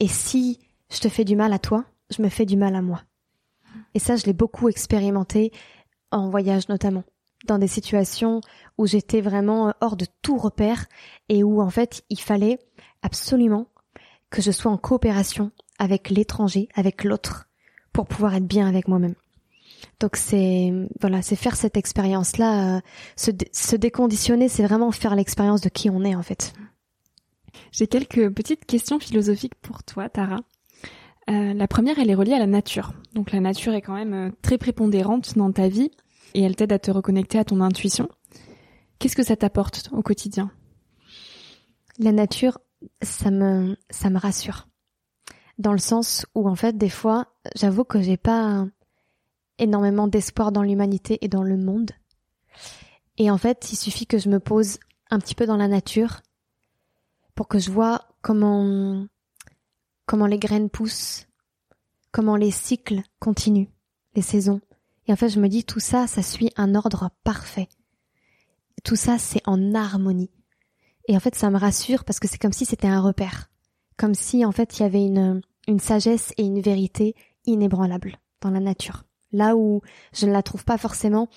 Et 0.01 0.09
si 0.09 0.59
je 0.91 0.99
te 0.99 1.09
fais 1.09 1.25
du 1.25 1.37
mal 1.37 1.53
à 1.53 1.59
toi, 1.59 1.85
je 2.11 2.21
me 2.21 2.29
fais 2.29 2.47
du 2.47 2.57
mal 2.57 2.75
à 2.75 2.83
moi. 2.83 3.03
Et 3.95 3.99
ça, 3.99 4.17
je 4.17 4.25
l'ai 4.25 4.33
beaucoup 4.33 4.69
expérimenté 4.69 5.53
en 6.11 6.31
voyage 6.31 6.69
notamment 6.69 7.05
dans 7.47 7.59
des 7.59 7.69
situations 7.69 8.41
où 8.79 8.87
j'étais 8.87 9.21
vraiment 9.21 9.69
euh, 9.69 9.73
hors 9.81 9.97
de 9.97 10.07
tout 10.23 10.37
repère 10.37 10.87
et 11.29 11.43
où 11.43 11.61
en 11.61 11.71
fait 11.71 12.05
il 12.11 12.21
fallait 12.21 12.59
absolument 13.03 13.69
que 14.31 14.43
je 14.43 14.51
sois 14.51 14.73
en 14.73 14.79
coopération 14.79 15.51
avec 15.79 16.11
l'étranger, 16.11 16.69
avec 16.75 17.05
l'autre, 17.05 17.49
pour 17.93 18.07
pouvoir 18.07 18.35
être 18.35 18.47
bien 18.47 18.67
avec 18.67 18.89
moi-même. 18.89 19.15
Donc 20.01 20.17
c'est 20.17 20.73
voilà, 21.01 21.23
c'est 21.23 21.37
faire 21.37 21.57
cette 21.57 21.77
expérience-là, 21.77 22.77
euh, 22.77 22.81
se, 23.17 23.77
déconditionner, 23.77 24.49
c'est 24.49 24.65
vraiment 24.65 24.91
faire 24.91 25.15
l'expérience 25.15 25.61
de 25.61 25.69
qui 25.69 25.91
on 25.91 26.05
est 26.05 26.15
en 26.15 26.23
fait. 26.23 26.53
J'ai 27.73 27.87
quelques 27.87 28.31
petites 28.31 28.65
questions 28.65 28.99
philosophiques 28.99 29.55
pour 29.57 29.83
toi, 29.83 30.09
Tara. 30.09 30.41
Euh, 31.29 31.55
la 31.55 31.67
première, 31.67 31.99
elle 31.99 32.11
est 32.11 32.15
reliée 32.15 32.35
à 32.35 32.39
la 32.39 32.47
nature. 32.47 32.93
Donc 33.15 33.33
la 33.33 33.41
nature 33.41 33.75
est 33.75 33.81
quand 33.81 33.95
même 33.95 34.33
très 34.43 34.59
prépondérante 34.59 35.37
dans 35.37 35.51
ta 35.51 35.69
vie 35.69 35.91
et 36.35 36.43
elle 36.43 36.57
t'aide 36.57 36.73
à 36.73 36.79
te 36.79 36.91
reconnecter 36.91 37.39
à 37.39 37.45
ton 37.45 37.61
intuition. 37.61 38.09
Qu'est-ce 38.99 39.17
que 39.17 39.23
ça 39.23 39.37
t'apporte 39.37 39.89
au 39.93 40.03
quotidien? 40.03 40.51
La 41.99 42.13
nature, 42.13 42.59
ça 43.03 43.31
me, 43.31 43.77
ça 43.91 44.11
me 44.11 44.19
rassure. 44.19 44.69
Dans 45.59 45.73
le 45.73 45.79
sens 45.79 46.27
où, 46.35 46.49
en 46.49 46.55
fait, 46.55 46.77
des 46.77 46.91
fois, 46.91 47.27
j'avoue 47.55 47.85
que 47.85 48.01
j'ai 48.01 48.19
pas 48.19 48.67
énormément 49.59 50.07
d'espoir 50.07 50.53
dans 50.53 50.63
l'humanité 50.63 51.19
et 51.23 51.29
dans 51.29 51.43
le 51.43 51.57
monde. 51.57 51.93
Et 53.19 53.31
en 53.31 53.39
fait, 53.39 53.73
il 53.73 53.77
suffit 53.77 54.07
que 54.07 54.19
je 54.19 54.29
me 54.29 54.41
pose 54.41 54.79
un 55.11 55.19
petit 55.19 55.35
peu 55.35 55.47
dans 55.47 55.57
la 55.57 55.69
nature 55.69 56.21
pour 57.35 57.49
que 57.49 57.59
je 57.59 57.71
vois 57.71 58.03
comment, 58.21 59.07
comment 60.05 60.27
les 60.27 60.39
graines 60.39 60.69
poussent, 60.69 61.27
comment 62.13 62.37
les 62.37 62.51
cycles 62.51 63.03
continuent, 63.19 63.69
les 64.15 64.23
saisons. 64.23 64.61
Et 65.07 65.13
en 65.13 65.17
fait, 65.17 65.29
je 65.29 65.41
me 65.41 65.49
dis, 65.49 65.65
tout 65.65 65.81
ça, 65.81 66.07
ça 66.07 66.23
suit 66.23 66.51
un 66.57 66.75
ordre 66.75 67.11
parfait. 67.25 67.69
Tout 68.85 68.97
ça, 68.97 69.19
c'est 69.19 69.43
en 69.47 69.75
harmonie. 69.75 70.31
Et 71.09 71.17
en 71.17 71.21
fait, 71.21 71.35
ça 71.35 71.51
me 71.51 71.59
rassure 71.59 72.05
parce 72.05 72.19
que 72.19 72.29
c'est 72.29 72.39
comme 72.39 72.53
si 72.53 72.65
c'était 72.65 72.89
un 72.89 73.01
repère. 73.01 73.51
Comme 73.97 74.15
si, 74.15 74.45
en 74.45 74.53
fait, 74.53 74.79
il 74.79 74.83
y 74.83 74.87
avait 74.87 75.05
une, 75.05 75.41
une 75.69 75.81
sagesse 75.81 76.33
et 76.37 76.43
une 76.43 76.61
vérité 76.61 77.15
inébranlables 77.47 78.19
dans 78.41 78.51
la 78.51 78.61
nature. 78.61 79.05
Là 79.33 79.57
où 79.57 79.81
je 80.13 80.27
ne 80.27 80.33
la 80.33 80.43
trouve 80.43 80.65
pas 80.65 80.79
forcément 80.79 81.29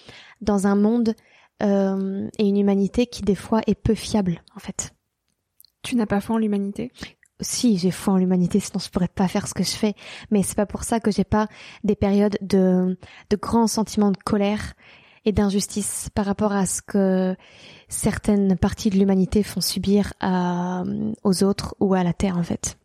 dans 0.42 0.68
un 0.68 0.76
monde 0.76 1.16
euh, 1.62 2.28
et 2.38 2.48
une 2.48 2.58
humanité 2.58 3.08
qui, 3.08 3.22
des 3.22 3.36
fois, 3.36 3.62
est 3.68 3.76
peu 3.76 3.96
fiable, 3.96 4.42
en 4.56 4.60
fait. 4.60 4.94
Tu 5.82 5.96
n'as 5.96 6.06
pas 6.06 6.22
foi 6.22 6.36
en 6.36 6.40
l'humanité? 6.40 6.92
Si 7.42 7.78
j'ai 7.78 7.92
foi 7.92 8.14
en 8.14 8.18
l'humanité, 8.18 8.60
sinon 8.60 8.80
je 8.80 8.90
pourrais 8.90 9.08
pas 9.08 9.28
faire 9.28 9.48
ce 9.48 9.54
que 9.54 9.64
je 9.64 9.72
fais. 9.72 9.96
Mais 10.32 10.44
c'est 10.44 10.56
pas 10.56 10.66
pour 10.66 10.84
ça 10.84 11.00
que 11.00 11.12
j'ai 11.12 11.24
pas 11.24 11.48
des 11.84 11.96
périodes 11.96 12.38
de, 12.42 12.98
de 13.30 13.36
grands 13.38 13.68
sentiments 13.68 14.12
de 14.12 14.18
colère 14.18 14.74
et 15.26 15.32
d'injustice 15.32 16.10
par 16.14 16.26
rapport 16.26 16.54
à 16.54 16.66
ce 16.66 16.82
que 16.82 17.36
certaines 17.88 18.58
parties 18.58 18.90
de 18.90 18.98
l'humanité 18.98 19.44
font 19.44 19.62
subir 19.62 20.14
à, 20.20 20.84
aux 21.24 21.44
autres 21.44 21.76
ou 21.80 21.94
à 21.94 22.04
la 22.04 22.14
terre 22.14 22.38
en 22.38 22.44
fait. 22.44 22.78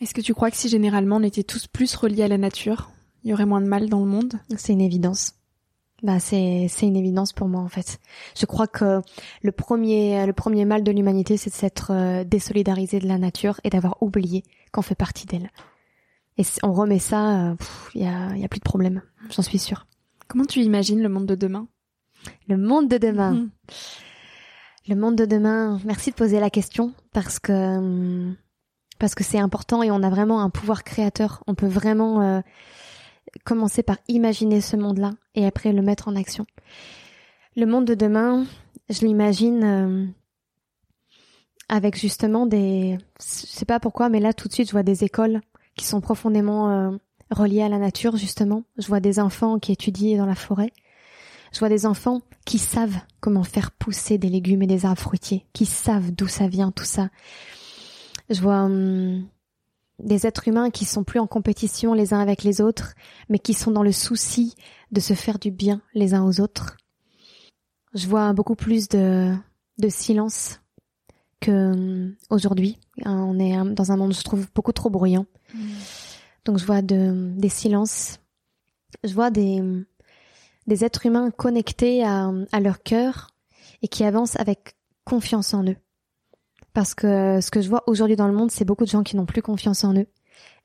Est-ce 0.00 0.14
que 0.14 0.20
tu 0.20 0.34
crois 0.34 0.50
que 0.50 0.56
si 0.56 0.68
généralement 0.68 1.16
on 1.16 1.22
était 1.22 1.42
tous 1.42 1.66
plus 1.66 1.94
reliés 1.96 2.22
à 2.22 2.28
la 2.28 2.38
nature, 2.38 2.90
il 3.24 3.30
y 3.30 3.32
aurait 3.32 3.46
moins 3.46 3.60
de 3.60 3.66
mal 3.66 3.88
dans 3.88 4.00
le 4.00 4.06
monde? 4.06 4.34
C'est 4.56 4.72
une 4.72 4.80
évidence. 4.80 5.34
Bah 6.02 6.20
c'est 6.20 6.66
c'est 6.68 6.86
une 6.86 6.96
évidence 6.96 7.32
pour 7.32 7.48
moi 7.48 7.60
en 7.60 7.68
fait. 7.68 7.98
Je 8.36 8.46
crois 8.46 8.68
que 8.68 9.02
le 9.42 9.52
premier 9.52 10.26
le 10.26 10.32
premier 10.32 10.64
mal 10.64 10.84
de 10.84 10.92
l'humanité 10.92 11.36
c'est 11.36 11.50
de 11.50 11.54
s'être 11.54 11.90
euh, 11.92 12.22
désolidarisé 12.22 13.00
de 13.00 13.08
la 13.08 13.18
nature 13.18 13.60
et 13.64 13.70
d'avoir 13.70 14.00
oublié 14.00 14.44
qu'on 14.72 14.82
fait 14.82 14.94
partie 14.94 15.26
d'elle. 15.26 15.50
Et 16.36 16.44
si 16.44 16.60
on 16.62 16.72
remet 16.72 17.00
ça, 17.00 17.56
il 17.94 18.02
euh, 18.02 18.04
y 18.04 18.06
a 18.06 18.36
y 18.36 18.44
a 18.44 18.48
plus 18.48 18.60
de 18.60 18.64
problème, 18.64 19.02
j'en 19.30 19.42
suis 19.42 19.58
sûre. 19.58 19.86
Comment 20.28 20.44
tu 20.44 20.60
imagines 20.60 21.02
le 21.02 21.08
monde 21.08 21.26
de 21.26 21.34
demain? 21.34 21.66
Le 22.48 22.56
monde 22.56 22.88
de 22.88 22.98
demain. 22.98 23.32
Mhm. 23.32 23.50
Le 24.88 24.94
monde 24.94 25.16
de 25.16 25.24
demain. 25.24 25.80
Merci 25.84 26.10
de 26.10 26.16
poser 26.16 26.38
la 26.38 26.50
question 26.50 26.92
parce 27.12 27.38
que 27.38 28.32
parce 28.98 29.14
que 29.14 29.24
c'est 29.24 29.38
important 29.38 29.82
et 29.82 29.90
on 29.90 30.02
a 30.02 30.10
vraiment 30.10 30.42
un 30.42 30.50
pouvoir 30.50 30.84
créateur. 30.84 31.42
On 31.46 31.54
peut 31.54 31.66
vraiment 31.66 32.22
euh, 32.22 32.40
commencer 33.44 33.82
par 33.82 33.98
imaginer 34.08 34.60
ce 34.60 34.76
monde-là 34.76 35.12
et 35.34 35.46
après 35.46 35.72
le 35.72 35.82
mettre 35.82 36.08
en 36.08 36.16
action. 36.16 36.46
Le 37.56 37.66
monde 37.66 37.84
de 37.84 37.94
demain, 37.94 38.46
je 38.88 39.06
l'imagine 39.06 39.64
euh, 39.64 40.06
avec 41.68 41.96
justement 41.96 42.46
des, 42.46 42.98
je 43.20 43.46
sais 43.46 43.64
pas 43.64 43.80
pourquoi, 43.80 44.08
mais 44.08 44.20
là 44.20 44.32
tout 44.32 44.48
de 44.48 44.52
suite 44.52 44.68
je 44.68 44.72
vois 44.72 44.82
des 44.82 45.04
écoles 45.04 45.40
qui 45.76 45.84
sont 45.84 46.00
profondément 46.00 46.70
euh, 46.70 46.96
reliées 47.30 47.62
à 47.62 47.68
la 47.68 47.78
nature 47.78 48.16
justement. 48.16 48.64
Je 48.78 48.86
vois 48.86 49.00
des 49.00 49.20
enfants 49.20 49.58
qui 49.58 49.72
étudient 49.72 50.18
dans 50.18 50.26
la 50.26 50.34
forêt. 50.34 50.72
Je 51.52 51.58
vois 51.60 51.68
des 51.68 51.86
enfants 51.86 52.20
qui 52.44 52.58
savent 52.58 52.98
comment 53.20 53.44
faire 53.44 53.70
pousser 53.70 54.18
des 54.18 54.28
légumes 54.28 54.62
et 54.62 54.66
des 54.66 54.84
arbres 54.84 55.00
fruitiers, 55.00 55.46
qui 55.52 55.66
savent 55.66 56.12
d'où 56.12 56.28
ça 56.28 56.46
vient 56.46 56.70
tout 56.70 56.84
ça. 56.84 57.08
Je 58.30 58.40
vois 58.40 58.62
hum, 58.62 59.26
des 59.98 60.26
êtres 60.26 60.48
humains 60.48 60.70
qui 60.70 60.84
sont 60.84 61.04
plus 61.04 61.20
en 61.20 61.26
compétition 61.26 61.94
les 61.94 62.14
uns 62.14 62.20
avec 62.20 62.42
les 62.42 62.60
autres, 62.60 62.94
mais 63.28 63.38
qui 63.38 63.54
sont 63.54 63.70
dans 63.70 63.82
le 63.82 63.92
souci 63.92 64.54
de 64.92 65.00
se 65.00 65.14
faire 65.14 65.38
du 65.38 65.50
bien 65.50 65.80
les 65.94 66.14
uns 66.14 66.24
aux 66.24 66.40
autres. 66.40 66.76
Je 67.94 68.06
vois 68.06 68.32
beaucoup 68.32 68.54
plus 68.54 68.88
de, 68.88 69.34
de 69.78 69.88
silence 69.88 70.60
que 71.40 71.50
euh, 71.50 72.16
aujourd'hui. 72.30 72.78
On 73.04 73.38
est 73.38 73.56
dans 73.74 73.92
un 73.92 73.96
monde, 73.96 74.14
je 74.14 74.22
trouve, 74.22 74.46
beaucoup 74.54 74.72
trop 74.72 74.90
bruyant. 74.90 75.26
Mm. 75.54 75.58
Donc 76.44 76.58
je 76.58 76.64
vois 76.64 76.82
de, 76.82 77.32
des 77.36 77.48
silences. 77.48 78.18
Je 79.04 79.14
vois 79.14 79.30
des, 79.30 79.62
des 80.66 80.84
êtres 80.84 81.06
humains 81.06 81.30
connectés 81.30 82.04
à, 82.04 82.30
à 82.52 82.60
leur 82.60 82.82
cœur 82.82 83.30
et 83.82 83.88
qui 83.88 84.04
avancent 84.04 84.36
avec 84.36 84.76
confiance 85.04 85.54
en 85.54 85.64
eux. 85.64 85.76
Parce 86.74 86.94
que 86.94 87.40
ce 87.40 87.50
que 87.50 87.60
je 87.60 87.68
vois 87.68 87.82
aujourd'hui 87.86 88.16
dans 88.16 88.28
le 88.28 88.34
monde, 88.34 88.50
c'est 88.50 88.64
beaucoup 88.64 88.84
de 88.84 88.90
gens 88.90 89.02
qui 89.02 89.16
n'ont 89.16 89.26
plus 89.26 89.42
confiance 89.42 89.84
en 89.84 89.94
eux. 89.94 90.06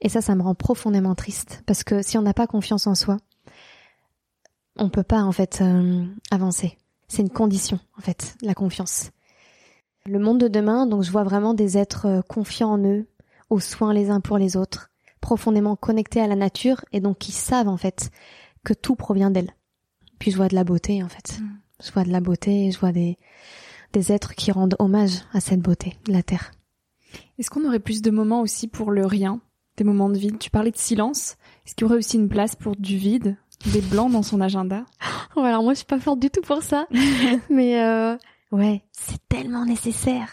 Et 0.02 0.10
ça, 0.10 0.22
ça 0.22 0.36
me 0.36 0.44
rend 0.44 0.56
profondément 0.56 1.16
triste. 1.16 1.64
Parce 1.66 1.84
que 1.84 2.02
si 2.02 2.18
on 2.18 2.22
n'a 2.22 2.34
pas 2.34 2.48
confiance 2.48 2.88
en 2.88 2.96
soi, 2.96 3.18
on 4.76 4.90
peut 4.90 5.04
pas, 5.04 5.22
en 5.24 5.32
fait, 5.32 5.60
euh, 5.62 6.06
avancer. 6.32 6.78
C'est 7.08 7.22
une 7.22 7.30
condition, 7.30 7.80
en 7.98 8.02
fait, 8.02 8.36
la 8.42 8.54
confiance. 8.54 9.12
Le 10.06 10.20
monde 10.20 10.40
de 10.40 10.48
demain, 10.48 10.86
donc 10.86 11.04
je 11.04 11.12
vois 11.12 11.24
vraiment 11.24 11.54
des 11.54 11.78
êtres 11.78 12.08
euh, 12.08 12.22
confiants 12.22 12.72
en 12.72 12.84
eux, 12.84 13.08
aux 13.50 13.60
soins 13.60 13.94
les 13.94 14.10
uns 14.10 14.20
pour 14.20 14.38
les 14.38 14.58
autres, 14.58 14.90
profondément 15.22 15.76
connectés 15.76 16.20
à 16.20 16.28
la 16.28 16.36
nature 16.36 16.84
et 16.92 17.00
donc 17.00 17.20
qui 17.20 17.32
savent 17.32 17.70
en 17.70 17.78
fait 17.78 18.10
que 18.64 18.74
tout 18.74 18.96
provient 18.96 19.30
d'elle. 19.30 19.52
Puis 20.20 20.32
je 20.32 20.38
vois 20.38 20.48
de 20.48 20.56
la 20.56 20.64
beauté 20.64 21.04
en 21.04 21.08
fait. 21.08 21.40
Mm. 21.40 21.60
Je 21.84 21.92
vois 21.92 22.04
de 22.04 22.12
la 22.12 22.20
beauté, 22.20 22.72
je 22.72 22.80
vois 22.80 22.92
des, 22.92 23.18
des 23.94 24.12
êtres 24.12 24.36
qui 24.36 24.52
rendent 24.52 24.76
hommage 24.80 25.22
à 25.34 25.40
cette 25.40 25.62
beauté, 25.62 25.98
la 26.08 26.24
terre. 26.24 26.52
Est-ce 27.40 27.50
qu'on 27.50 27.66
aurait 27.66 27.80
plus 27.80 28.02
de 28.02 28.12
moments 28.12 28.42
aussi 28.42 28.68
pour 28.68 28.92
le 28.92 29.06
rien, 29.06 29.40
des 29.78 29.84
moments 29.84 30.10
de 30.10 30.18
vide 30.18 30.40
Tu 30.40 30.50
parlais 30.50 30.72
de 30.72 30.78
silence. 30.78 31.38
Est-ce 31.66 31.76
qu'il 31.76 31.86
y 31.86 31.90
aurait 31.90 31.98
aussi 31.98 32.18
une 32.18 32.30
place 32.30 32.56
pour 32.56 32.76
du 32.76 32.98
vide, 32.98 33.38
des 33.72 33.82
blancs 33.82 34.12
dans 34.12 34.24
son 34.24 34.42
agenda? 34.42 34.84
Oh, 35.36 35.42
Alors 35.42 35.64
moi 35.64 35.74
je 35.74 35.78
suis 35.80 35.88
pas 35.88 36.00
forte 36.00 36.20
du 36.20 36.30
tout 36.30 36.42
pour 36.42 36.62
ça, 36.62 36.86
mais 37.50 37.82
euh, 37.84 38.16
Ouais, 38.54 38.84
c'est 38.92 39.18
tellement 39.30 39.66
nécessaire. 39.66 40.30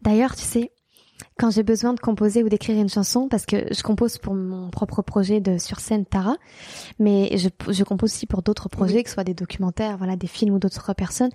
D'ailleurs, 0.00 0.34
tu 0.34 0.40
sais, 0.44 0.72
quand 1.40 1.50
j'ai 1.50 1.62
besoin 1.62 1.94
de 1.94 2.00
composer 2.00 2.44
ou 2.44 2.50
d'écrire 2.50 2.78
une 2.78 2.90
chanson, 2.90 3.26
parce 3.26 3.46
que 3.46 3.72
je 3.72 3.82
compose 3.82 4.18
pour 4.18 4.34
mon 4.34 4.68
propre 4.68 5.00
projet 5.00 5.40
de 5.40 5.56
sur 5.56 5.80
scène 5.80 6.04
Tara, 6.04 6.36
mais 6.98 7.34
je, 7.38 7.48
je 7.72 7.82
compose 7.82 8.12
aussi 8.12 8.26
pour 8.26 8.42
d'autres 8.42 8.68
projets, 8.68 9.02
que 9.02 9.08
ce 9.08 9.14
soit 9.14 9.24
des 9.24 9.32
documentaires, 9.32 9.96
voilà, 9.96 10.16
des 10.16 10.26
films 10.26 10.56
ou 10.56 10.58
d'autres 10.58 10.92
personnes. 10.92 11.30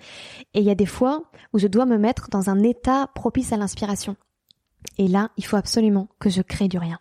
Et 0.54 0.60
il 0.60 0.64
y 0.64 0.70
a 0.70 0.76
des 0.76 0.86
fois 0.86 1.24
où 1.52 1.58
je 1.58 1.66
dois 1.66 1.86
me 1.86 1.98
mettre 1.98 2.28
dans 2.30 2.50
un 2.50 2.62
état 2.62 3.08
propice 3.16 3.52
à 3.52 3.56
l'inspiration. 3.56 4.14
Et 4.96 5.08
là, 5.08 5.30
il 5.36 5.44
faut 5.44 5.56
absolument 5.56 6.06
que 6.20 6.30
je 6.30 6.40
crée 6.40 6.68
du 6.68 6.78
rien, 6.78 6.98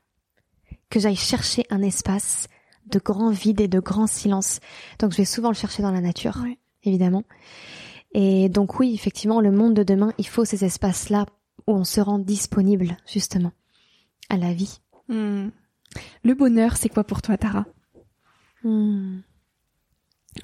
que 0.90 1.00
j'aille 1.00 1.16
chercher 1.16 1.68
un 1.70 1.84
espace 1.84 2.48
de 2.88 2.98
grand 2.98 3.30
vide 3.30 3.62
et 3.62 3.68
de 3.68 3.80
grand 3.80 4.08
silence. 4.08 4.60
Donc 4.98 5.12
je 5.12 5.18
vais 5.18 5.26
souvent 5.26 5.50
le 5.50 5.56
chercher 5.56 5.84
dans 5.84 5.92
la 5.92 6.02
nature, 6.02 6.40
évidemment. 6.84 7.22
Et 8.14 8.50
donc 8.50 8.80
oui, 8.80 8.96
effectivement, 8.96 9.42
le 9.42 9.52
monde 9.52 9.76
de 9.76 9.84
demain, 9.84 10.12
il 10.18 10.26
faut 10.26 10.44
ces 10.44 10.66
espaces-là 10.66 11.28
où 11.68 11.74
on 11.74 11.84
se 11.84 12.02
rend 12.02 12.20
disponible, 12.20 12.98
justement, 13.08 13.52
à 14.30 14.38
la 14.38 14.54
vie. 14.54 14.80
Hmm. 15.08 15.50
Le 16.24 16.34
bonheur, 16.34 16.78
c'est 16.78 16.90
quoi 16.90 17.04
pour 17.04 17.22
toi, 17.22 17.38
Tara? 17.38 17.66
Hmm. 18.64 19.20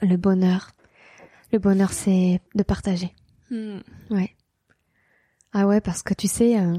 Le 0.01 0.17
bonheur. 0.17 0.71
Le 1.51 1.59
bonheur, 1.59 1.91
c'est 1.91 2.39
de 2.55 2.63
partager. 2.63 3.13
Hmm. 3.49 3.79
Ouais. 4.09 4.35
Ah 5.53 5.67
ouais, 5.67 5.81
parce 5.81 6.01
que 6.01 6.13
tu 6.13 6.27
sais, 6.27 6.59
euh, 6.59 6.77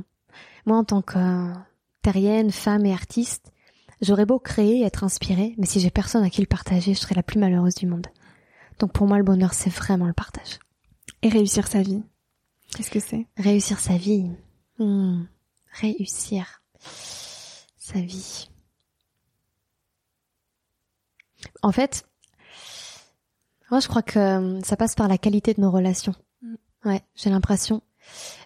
moi, 0.64 0.78
en 0.78 0.84
tant 0.84 1.02
que 1.02 1.52
terrienne, 2.00 2.50
femme 2.50 2.86
et 2.86 2.92
artiste, 2.92 3.52
j'aurais 4.00 4.26
beau 4.26 4.38
créer, 4.38 4.82
être 4.82 5.04
inspirée, 5.04 5.54
mais 5.58 5.66
si 5.66 5.80
j'ai 5.80 5.90
personne 5.90 6.24
à 6.24 6.30
qui 6.30 6.40
le 6.40 6.46
partager, 6.46 6.94
je 6.94 7.00
serais 7.00 7.14
la 7.14 7.22
plus 7.22 7.38
malheureuse 7.38 7.74
du 7.74 7.86
monde. 7.86 8.06
Donc 8.78 8.92
pour 8.92 9.06
moi, 9.06 9.18
le 9.18 9.24
bonheur, 9.24 9.54
c'est 9.54 9.70
vraiment 9.70 10.06
le 10.06 10.12
partage. 10.12 10.58
Et 11.22 11.28
réussir 11.28 11.66
sa 11.68 11.82
vie. 11.82 12.02
Qu'est-ce 12.76 12.90
que 12.90 13.00
c'est? 13.00 13.26
Réussir 13.36 13.78
sa 13.78 13.96
vie. 13.96 14.30
Hmm. 14.78 15.24
Réussir 15.72 16.62
sa 17.78 18.00
vie. 18.00 18.48
En 21.62 21.72
fait, 21.72 22.06
moi 23.70 23.80
je 23.80 23.88
crois 23.88 24.02
que 24.02 24.18
euh, 24.18 24.60
ça 24.62 24.76
passe 24.76 24.94
par 24.94 25.08
la 25.08 25.18
qualité 25.18 25.54
de 25.54 25.60
nos 25.60 25.70
relations. 25.70 26.14
Mm. 26.42 26.54
Ouais, 26.84 27.02
j'ai 27.14 27.30
l'impression. 27.30 27.82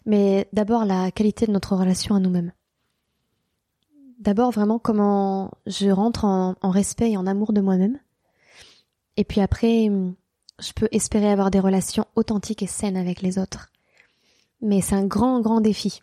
Mais 0.05 0.49
d'abord 0.53 0.85
la 0.85 1.11
qualité 1.11 1.47
de 1.47 1.53
notre 1.53 1.77
relation 1.77 2.15
à 2.15 2.21
nous-mêmes. 2.21 2.53
D'abord 4.19 4.51
vraiment 4.51 4.79
comment 4.79 5.51
je 5.67 5.89
rentre 5.89 6.25
en, 6.25 6.57
en 6.61 6.71
respect 6.71 7.12
et 7.12 7.17
en 7.17 7.27
amour 7.27 7.53
de 7.53 7.61
moi-même. 7.61 7.99
Et 9.17 9.25
puis 9.25 9.41
après, 9.41 9.91
je 10.59 10.73
peux 10.75 10.89
espérer 10.91 11.31
avoir 11.31 11.51
des 11.51 11.61
relations 11.61 12.07
authentiques 12.17 12.62
et 12.62 12.67
saines 12.67 12.97
avec 12.97 13.23
les 13.23 13.39
autres. 13.39 13.71
Mais 14.61 14.81
c'est 14.81 14.95
un 14.95 15.07
grand, 15.07 15.40
grand 15.40 15.61
défi. 15.61 16.01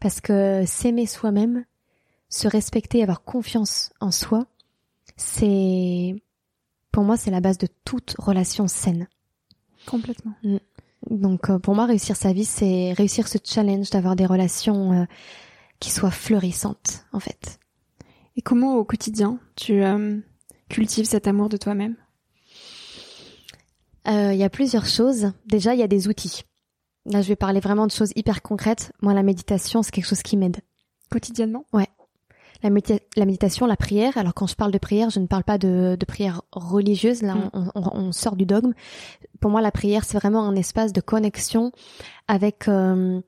Parce 0.00 0.20
que 0.20 0.64
s'aimer 0.66 1.06
soi-même, 1.06 1.64
se 2.28 2.48
respecter, 2.48 3.02
avoir 3.02 3.22
confiance 3.22 3.92
en 4.00 4.10
soi, 4.10 4.46
c'est, 5.16 6.14
pour 6.90 7.04
moi, 7.04 7.16
c'est 7.16 7.30
la 7.30 7.40
base 7.40 7.58
de 7.58 7.68
toute 7.84 8.14
relation 8.18 8.66
saine. 8.66 9.08
Complètement. 9.86 10.32
Mm. 10.42 10.56
Donc, 11.10 11.50
euh, 11.50 11.58
pour 11.58 11.74
moi, 11.74 11.86
réussir 11.86 12.16
sa 12.16 12.32
vie, 12.32 12.44
c'est 12.44 12.92
réussir 12.92 13.28
ce 13.28 13.38
challenge 13.42 13.90
d'avoir 13.90 14.16
des 14.16 14.26
relations 14.26 14.92
euh, 14.92 15.04
qui 15.80 15.90
soient 15.90 16.10
fleurissantes, 16.10 17.04
en 17.12 17.20
fait. 17.20 17.58
Et 18.36 18.42
comment, 18.42 18.76
au 18.76 18.84
quotidien, 18.84 19.38
tu 19.56 19.82
euh, 19.82 20.18
cultives 20.68 21.06
cet 21.06 21.26
amour 21.26 21.48
de 21.48 21.56
toi-même? 21.56 21.96
Euh, 24.08 24.32
il 24.32 24.38
y 24.38 24.44
a 24.44 24.50
plusieurs 24.50 24.86
choses. 24.86 25.32
Déjà, 25.46 25.74
il 25.74 25.80
y 25.80 25.82
a 25.82 25.88
des 25.88 26.08
outils. 26.08 26.42
Là, 27.06 27.20
je 27.20 27.28
vais 27.28 27.36
parler 27.36 27.60
vraiment 27.60 27.86
de 27.86 27.92
choses 27.92 28.12
hyper 28.14 28.42
concrètes. 28.42 28.92
Moi, 29.02 29.12
la 29.14 29.22
méditation, 29.22 29.82
c'est 29.82 29.90
quelque 29.90 30.06
chose 30.06 30.22
qui 30.22 30.36
m'aide. 30.36 30.58
Quotidiennement? 31.10 31.64
Ouais. 31.72 31.88
La, 32.62 32.70
la, 33.16 33.24
méditation, 33.24 33.66
la 33.66 33.76
prière. 33.76 34.16
Alors, 34.16 34.34
quand 34.34 34.46
je 34.46 34.54
parle 34.54 34.70
de 34.70 34.78
prière, 34.78 35.10
je 35.10 35.18
ne 35.18 35.26
parle 35.26 35.42
pas 35.42 35.58
de, 35.58 35.96
de 35.98 36.04
prière 36.06 36.42
religieuse. 36.52 37.22
Là, 37.22 37.34
mm. 37.34 37.50
on, 37.54 37.70
on, 37.74 37.98
on, 37.98 38.12
sort 38.12 38.36
du 38.36 38.46
dogme. 38.46 38.72
Pour 39.40 39.50
moi, 39.50 39.60
la 39.60 39.72
prière, 39.72 40.04
c'est 40.04 40.16
vraiment 40.16 40.46
un 40.46 40.54
espace 40.54 40.92
de 40.92 41.00
connexion 41.00 41.72
avec 42.28 42.68
euh, 42.68 43.20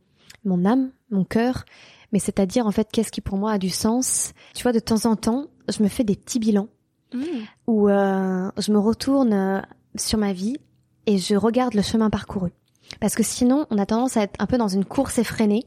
mon 0.45 0.65
âme, 0.65 0.93
mon 1.11 1.25
cœur. 1.25 1.65
Mais 2.13 2.21
c'est-à-dire, 2.21 2.69
en 2.69 2.71
fait, 2.71 2.89
qu'est-ce 2.93 3.11
qui 3.11 3.21
pour 3.21 3.37
moi 3.37 3.51
a 3.51 3.59
du 3.59 3.71
sens? 3.71 4.35
Tu 4.55 4.63
vois, 4.63 4.73
de 4.73 4.79
temps 4.79 5.05
en 5.05 5.17
temps, 5.17 5.47
je 5.69 5.83
me 5.83 5.89
fais 5.89 6.05
des 6.05 6.15
petits 6.15 6.39
bilans 6.39 6.69
mm. 7.13 7.23
où 7.67 7.89
euh, 7.89 8.53
je 8.57 8.71
me 8.71 8.79
retourne 8.79 9.67
sur 9.97 10.19
ma 10.19 10.33
vie 10.33 10.59
et 11.07 11.19
je 11.19 11.35
regarde 11.35 11.75
le 11.75 11.83
chemin 11.83 12.09
parcouru. 12.09 12.51
Parce 13.01 13.15
que 13.15 13.23
sinon, 13.23 13.67
on 13.71 13.79
a 13.79 13.87
tendance 13.87 14.17
à 14.17 14.23
être 14.23 14.35
un 14.39 14.47
peu 14.47 14.59
dans 14.59 14.69
une 14.69 14.85
course 14.85 15.19
effrénée, 15.19 15.65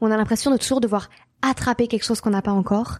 où 0.00 0.06
on 0.06 0.10
a 0.10 0.16
l'impression 0.16 0.50
de 0.50 0.56
toujours 0.56 0.80
devoir 0.80 1.08
attraper 1.42 1.88
quelque 1.88 2.04
chose 2.04 2.20
qu'on 2.20 2.30
n'a 2.30 2.42
pas 2.42 2.52
encore, 2.52 2.98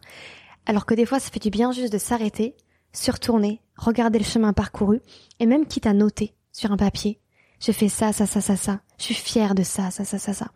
alors 0.67 0.87
que 0.87 0.95
des 0.95 1.07
fois, 1.07 1.19
ça 1.19 1.31
fait 1.31 1.41
du 1.41 1.51
bien 1.51 1.73
juste 1.73 1.93
de 1.93 1.99
s'arrêter, 1.99 2.55
se 2.93 3.11
retourner, 3.11 3.61
regarder 3.77 4.19
le 4.19 4.25
chemin 4.25 4.53
parcouru, 4.53 5.01
et 5.39 5.47
même 5.47 5.67
quitte 5.67 5.87
à 5.87 5.93
noter 5.93 6.35
sur 6.53 6.73
un 6.73 6.77
papier, 6.77 7.21
j'ai 7.61 7.73
fait 7.73 7.89
ça, 7.89 8.13
ça, 8.13 8.27
ça, 8.27 8.41
ça, 8.41 8.57
ça, 8.57 8.81
je 8.99 9.05
suis 9.05 9.15
fière 9.15 9.55
de 9.55 9.63
ça, 9.63 9.91
ça, 9.91 10.05
ça, 10.05 10.19
ça, 10.19 10.33
ça. 10.33 10.49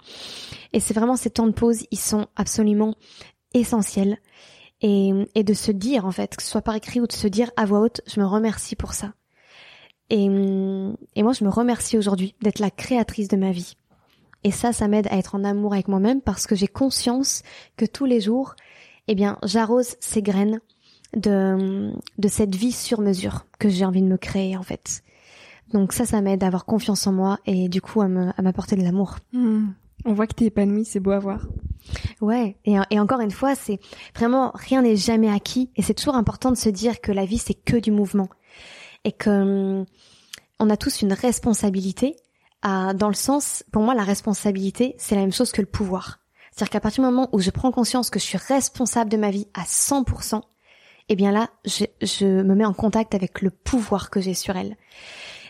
Et 0.72 0.80
c'est 0.80 0.94
vraiment 0.94 1.16
ces 1.16 1.30
temps 1.30 1.46
de 1.46 1.52
pause, 1.52 1.84
ils 1.90 1.98
sont 1.98 2.26
absolument 2.37 2.94
essentiels. 3.52 4.18
Et, 4.80 5.12
et 5.34 5.44
de 5.44 5.54
se 5.54 5.70
dire, 5.70 6.04
en 6.04 6.10
fait, 6.10 6.37
que 6.37 6.42
ce 6.42 6.48
soit 6.48 6.60
par 6.60 6.74
écrit 6.74 7.00
ou 7.00 7.06
de 7.06 7.12
se 7.12 7.26
dire 7.26 7.50
à 7.56 7.64
voix 7.64 7.80
haute, 7.80 8.02
je 8.06 8.20
me 8.20 8.26
remercie 8.26 8.76
pour 8.76 8.92
ça. 8.92 9.14
Et, 10.10 10.24
et 10.24 11.22
moi, 11.22 11.32
je 11.32 11.44
me 11.44 11.50
remercie 11.50 11.98
aujourd'hui 11.98 12.34
d'être 12.42 12.58
la 12.58 12.70
créatrice 12.70 13.28
de 13.28 13.36
ma 13.36 13.52
vie. 13.52 13.76
Et 14.44 14.50
ça, 14.50 14.72
ça 14.72 14.88
m'aide 14.88 15.08
à 15.08 15.16
être 15.16 15.34
en 15.34 15.44
amour 15.44 15.72
avec 15.72 15.88
moi-même 15.88 16.20
parce 16.20 16.46
que 16.46 16.54
j'ai 16.54 16.66
conscience 16.66 17.42
que 17.76 17.86
tous 17.86 18.04
les 18.04 18.20
jours, 18.20 18.54
eh 19.08 19.14
bien, 19.14 19.38
j'arrose 19.42 19.96
ces 20.00 20.22
graines 20.22 20.60
de, 21.16 21.92
de 22.18 22.28
cette 22.28 22.54
vie 22.54 22.72
sur 22.72 23.00
mesure 23.00 23.46
que 23.58 23.68
j'ai 23.68 23.84
envie 23.84 24.02
de 24.02 24.06
me 24.06 24.18
créer, 24.18 24.56
en 24.56 24.62
fait. 24.62 25.02
Donc 25.72 25.92
ça, 25.92 26.04
ça 26.04 26.20
m'aide 26.20 26.44
à 26.44 26.46
avoir 26.46 26.66
confiance 26.66 27.06
en 27.06 27.12
moi 27.12 27.38
et 27.46 27.68
du 27.68 27.80
coup 27.80 28.02
à 28.02 28.08
m'apporter 28.08 28.76
de 28.76 28.82
l'amour. 28.82 29.16
Hmm. 29.32 29.68
On 30.04 30.12
voit 30.12 30.26
que 30.26 30.34
t'es 30.34 30.44
épanouie, 30.46 30.84
c'est 30.84 31.00
beau 31.00 31.12
à 31.12 31.18
voir. 31.18 31.46
Ouais, 32.20 32.56
et, 32.64 32.76
et 32.90 33.00
encore 33.00 33.20
une 33.20 33.30
fois, 33.30 33.54
c'est 33.54 33.80
vraiment 34.14 34.52
rien 34.54 34.82
n'est 34.82 34.96
jamais 34.96 35.30
acquis 35.30 35.70
et 35.76 35.82
c'est 35.82 35.94
toujours 35.94 36.16
important 36.16 36.50
de 36.50 36.56
se 36.56 36.68
dire 36.68 37.00
que 37.00 37.12
la 37.12 37.24
vie 37.24 37.38
c'est 37.38 37.54
que 37.54 37.76
du 37.76 37.90
mouvement 37.90 38.28
et 39.04 39.12
que 39.12 39.30
hum, 39.30 39.86
on 40.58 40.70
a 40.70 40.76
tous 40.76 41.02
une 41.02 41.12
responsabilité 41.12 42.16
à, 42.62 42.94
dans 42.94 43.08
le 43.08 43.14
sens, 43.14 43.64
pour 43.72 43.82
moi, 43.82 43.94
la 43.94 44.04
responsabilité, 44.04 44.94
c'est 44.98 45.14
la 45.14 45.20
même 45.20 45.32
chose 45.32 45.52
que 45.52 45.60
le 45.60 45.66
pouvoir. 45.66 46.20
C'est-à-dire 46.50 46.70
qu'à 46.70 46.80
partir 46.80 47.02
du 47.02 47.10
moment 47.10 47.28
où 47.32 47.40
je 47.40 47.50
prends 47.50 47.72
conscience 47.72 48.10
que 48.10 48.18
je 48.18 48.24
suis 48.24 48.38
responsable 48.38 49.10
de 49.10 49.16
ma 49.16 49.31
vie 49.31 49.48
à 49.54 49.64
100%, 49.64 50.40
eh 51.08 51.16
bien 51.16 51.33
là, 51.33 51.50
je, 51.64 51.85
je 52.00 52.24
me 52.24 52.54
mets 52.54 52.64
en 52.64 52.72
contact 52.72 53.14
avec 53.14 53.42
le 53.42 53.50
pouvoir 53.50 54.08
que 54.08 54.20
j'ai 54.20 54.35
sur 54.35 54.56
elle. 54.56 54.76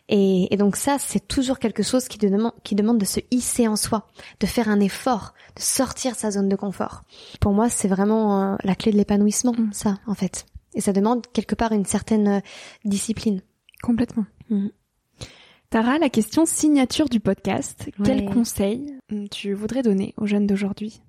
Et, 0.09 0.53
et, 0.53 0.57
donc 0.57 0.77
ça, 0.77 0.97
c'est 0.99 1.27
toujours 1.29 1.59
quelque 1.59 1.83
chose 1.83 2.09
qui 2.09 2.19
demande, 2.19 2.53
qui 2.63 2.75
demande 2.75 2.99
de 2.99 3.07
se 3.07 3.21
hisser 3.31 3.69
en 3.69 3.77
soi, 3.77 4.09
de 4.41 4.47
faire 4.47 4.69
un 4.69 4.81
effort, 4.81 5.33
de 5.57 5.63
sortir 5.63 6.15
sa 6.15 6.31
zone 6.31 6.49
de 6.49 6.57
confort. 6.57 7.03
Pour 7.41 7.53
moi, 7.53 7.71
c'est 7.71 7.89
vraiment 7.89 8.53
euh, 8.53 8.57
la 8.65 8.75
clé 8.75 8.93
de 8.93 8.99
l'épanouissement, 8.99 9.55
mm. 9.57 9.73
ça, 9.73 9.99
en 10.07 10.15
fait. 10.15 10.45
Et 10.75 10.81
ça 10.81 10.93
demande 10.93 11.27
quelque 11.33 11.55
part 11.55 11.73
une 11.73 11.85
certaine 11.85 12.29
euh, 12.29 12.41
discipline. 12.85 13.41
Complètement. 13.83 14.27
Mm. 14.51 14.69
Tara, 15.71 15.99
la 15.99 16.09
question 16.09 16.47
signature 16.47 17.09
du 17.09 17.21
podcast, 17.21 17.91
quel 18.05 18.27
conseil 18.27 18.97
mm, 19.11 19.27
tu 19.29 19.55
voudrais 19.55 19.83
donner 19.83 20.15
aux 20.17 20.27
jeunes 20.27 20.47
d'aujourd'hui? 20.47 21.03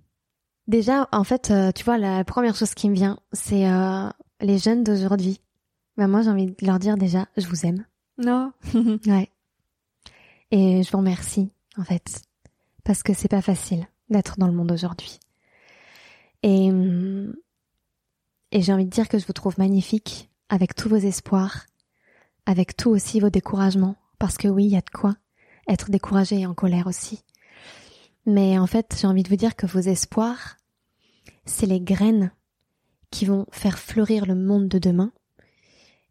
Déjà, 0.67 1.07
en 1.11 1.23
fait, 1.23 1.51
euh, 1.51 1.71
tu 1.71 1.83
vois, 1.83 1.97
la 1.97 2.23
première 2.23 2.55
chose 2.55 2.73
qui 2.73 2.89
me 2.89 2.95
vient, 2.95 3.19
c'est 3.33 3.67
euh, 3.69 4.09
les 4.41 4.57
jeunes 4.57 4.83
d'aujourd'hui. 4.83 5.39
Ben 5.97 6.07
moi, 6.07 6.21
j'ai 6.21 6.29
envie 6.29 6.47
de 6.47 6.65
leur 6.65 6.79
dire 6.79 6.97
déjà, 6.97 7.27
je 7.37 7.47
vous 7.47 7.65
aime. 7.65 7.85
Non. 8.17 8.51
ouais. 9.05 9.29
Et 10.51 10.83
je 10.83 10.91
vous 10.91 10.97
remercie, 10.97 11.51
en 11.77 11.83
fait, 11.83 12.21
parce 12.83 13.03
que 13.03 13.13
c'est 13.13 13.27
pas 13.27 13.41
facile 13.41 13.87
d'être 14.09 14.39
dans 14.39 14.47
le 14.47 14.53
monde 14.53 14.71
aujourd'hui. 14.71 15.19
Et, 16.41 16.71
et 18.55 18.61
j'ai 18.61 18.71
envie 18.71 18.85
de 18.85 18.89
dire 18.89 19.09
que 19.09 19.19
je 19.19 19.27
vous 19.27 19.33
trouve 19.33 19.59
magnifique 19.59 20.29
avec 20.47 20.75
tous 20.75 20.87
vos 20.87 20.95
espoirs, 20.95 21.65
avec 22.45 22.77
tous 22.77 22.89
aussi 22.89 23.19
vos 23.19 23.29
découragements, 23.29 23.97
parce 24.17 24.37
que 24.37 24.47
oui, 24.47 24.63
il 24.63 24.71
y 24.71 24.77
a 24.77 24.81
de 24.81 24.89
quoi 24.89 25.17
être 25.67 25.91
découragé 25.91 26.39
et 26.39 26.45
en 26.45 26.53
colère 26.53 26.87
aussi. 26.87 27.25
Mais 28.25 28.57
en 28.57 28.65
fait, 28.65 28.95
j'ai 28.97 29.07
envie 29.07 29.23
de 29.23 29.27
vous 29.27 29.35
dire 29.35 29.57
que 29.57 29.65
vos 29.65 29.81
espoirs, 29.81 30.55
c'est 31.43 31.65
les 31.65 31.81
graines 31.81 32.31
qui 33.11 33.25
vont 33.25 33.45
faire 33.51 33.77
fleurir 33.77 34.25
le 34.25 34.35
monde 34.35 34.69
de 34.69 34.79
demain. 34.79 35.11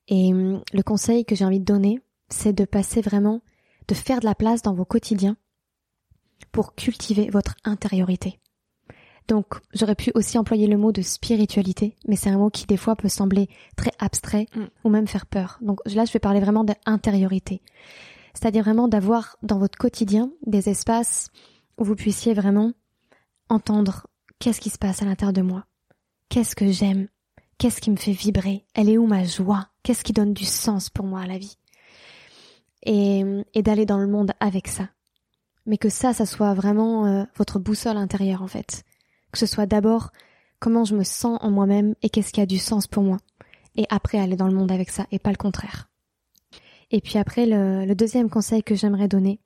Et 0.09 0.34
hum, 0.34 0.62
le 0.70 0.82
conseil 0.82 1.24
que 1.24 1.34
j'ai 1.34 1.47
envie 1.47 1.61
de 1.61 1.64
donner, 1.64 2.03
c'est 2.28 2.53
de 2.53 2.66
passer 2.66 3.01
vraiment, 3.01 3.40
de 3.88 3.95
faire 3.95 4.20
de 4.20 4.26
la 4.26 4.34
place 4.34 4.61
dans 4.61 4.74
vos 4.74 4.84
quotidiens 4.84 5.38
pour 6.53 6.74
cultiver 6.74 7.30
votre 7.30 7.55
intériorité. 7.64 8.38
Donc, 9.26 9.54
j'aurais 9.72 9.94
pu 9.94 10.10
aussi 10.14 10.36
employer 10.36 10.66
le 10.66 10.76
mot 10.76 10.92
de 10.92 11.00
spiritualité, 11.00 11.96
mais 12.06 12.16
c'est 12.16 12.28
un 12.28 12.36
mot 12.36 12.50
qui 12.50 12.66
des 12.66 12.76
fois 12.76 12.94
peut 12.94 13.08
sembler 13.08 13.48
très 13.76 13.92
abstrait 13.98 14.46
mm. 14.54 14.64
ou 14.84 14.90
même 14.90 15.06
faire 15.06 15.26
peur. 15.26 15.58
Donc 15.62 15.80
là, 15.86 16.04
je 16.04 16.12
vais 16.12 16.18
parler 16.18 16.40
vraiment 16.40 16.64
d'intériorité. 16.64 17.62
C'est-à-dire 18.34 18.64
vraiment 18.64 18.88
d'avoir 18.88 19.36
dans 19.42 19.58
votre 19.58 19.78
quotidien 19.78 20.30
des 20.46 20.68
espaces 20.68 21.28
où 21.78 21.84
vous 21.84 21.94
puissiez 21.94 22.34
vraiment 22.34 22.72
entendre 23.48 24.06
qu'est-ce 24.38 24.60
qui 24.60 24.70
se 24.70 24.78
passe 24.78 25.00
à 25.00 25.06
l'intérieur 25.06 25.32
de 25.32 25.42
moi. 25.42 25.64
Qu'est-ce 26.28 26.56
que 26.56 26.70
j'aime? 26.70 27.08
Qu'est-ce 27.56 27.80
qui 27.80 27.90
me 27.90 27.96
fait 27.96 28.12
vibrer? 28.12 28.66
Elle 28.74 28.90
est 28.90 28.98
où 28.98 29.06
ma 29.06 29.24
joie? 29.24 29.68
Qu'est-ce 29.82 30.04
qui 30.04 30.12
donne 30.12 30.34
du 30.34 30.44
sens 30.44 30.90
pour 30.90 31.06
moi 31.06 31.20
à 31.20 31.26
la 31.26 31.38
vie? 31.38 31.56
Et, 32.82 33.24
et 33.54 33.62
d'aller 33.62 33.86
dans 33.86 33.98
le 33.98 34.06
monde 34.06 34.32
avec 34.40 34.68
ça. 34.68 34.88
Mais 35.64 35.78
que 35.78 35.88
ça, 35.88 36.12
ça 36.12 36.26
soit 36.26 36.52
vraiment 36.52 37.06
euh, 37.06 37.24
votre 37.36 37.58
boussole 37.58 37.96
intérieure 37.96 38.42
en 38.42 38.48
fait 38.48 38.84
que 39.35 39.39
ce 39.41 39.47
soit 39.47 39.66
d'abord 39.66 40.12
comment 40.61 40.85
je 40.85 40.95
me 40.95 41.03
sens 41.03 41.39
en 41.43 41.51
moi-même 41.51 41.95
et 42.03 42.09
qu'est-ce 42.09 42.32
qui 42.32 42.41
a 42.41 42.47
du 42.47 42.59
sens 42.59 42.87
pour 42.87 43.03
moi. 43.03 43.18
Et 43.76 43.85
après 43.91 44.18
aller 44.18 44.37
dans 44.37 44.47
le 44.47 44.55
monde 44.55 44.70
avec 44.70 44.91
ça 44.91 45.07
et 45.11 45.18
pas 45.18 45.30
le 45.30 45.37
contraire. 45.37 45.91
Et 46.93 47.01
puis 47.01 47.18
après, 47.18 47.45
le, 47.45 47.93
deuxième 47.95 48.30
conseil 48.30 48.62
que 48.62 48.76
j'aimerais 48.76 49.09
donner, 49.09 49.41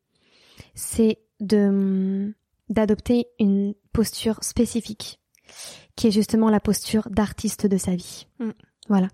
c'est 0.75 1.19
de 1.41 2.35
d'adopter 2.69 3.29
une 3.39 3.75
posture 3.95 4.45
spécifique, 4.45 5.19
qui 5.97 6.09
est 6.09 6.11
justement 6.11 6.51
la 6.51 6.61
posture 6.61 7.09
d'artiste 7.09 7.67
de 7.67 7.79
sa 7.79 7.97
vie. 7.97 8.27
Mm. 8.39 8.51
Voilà. 8.91 9.09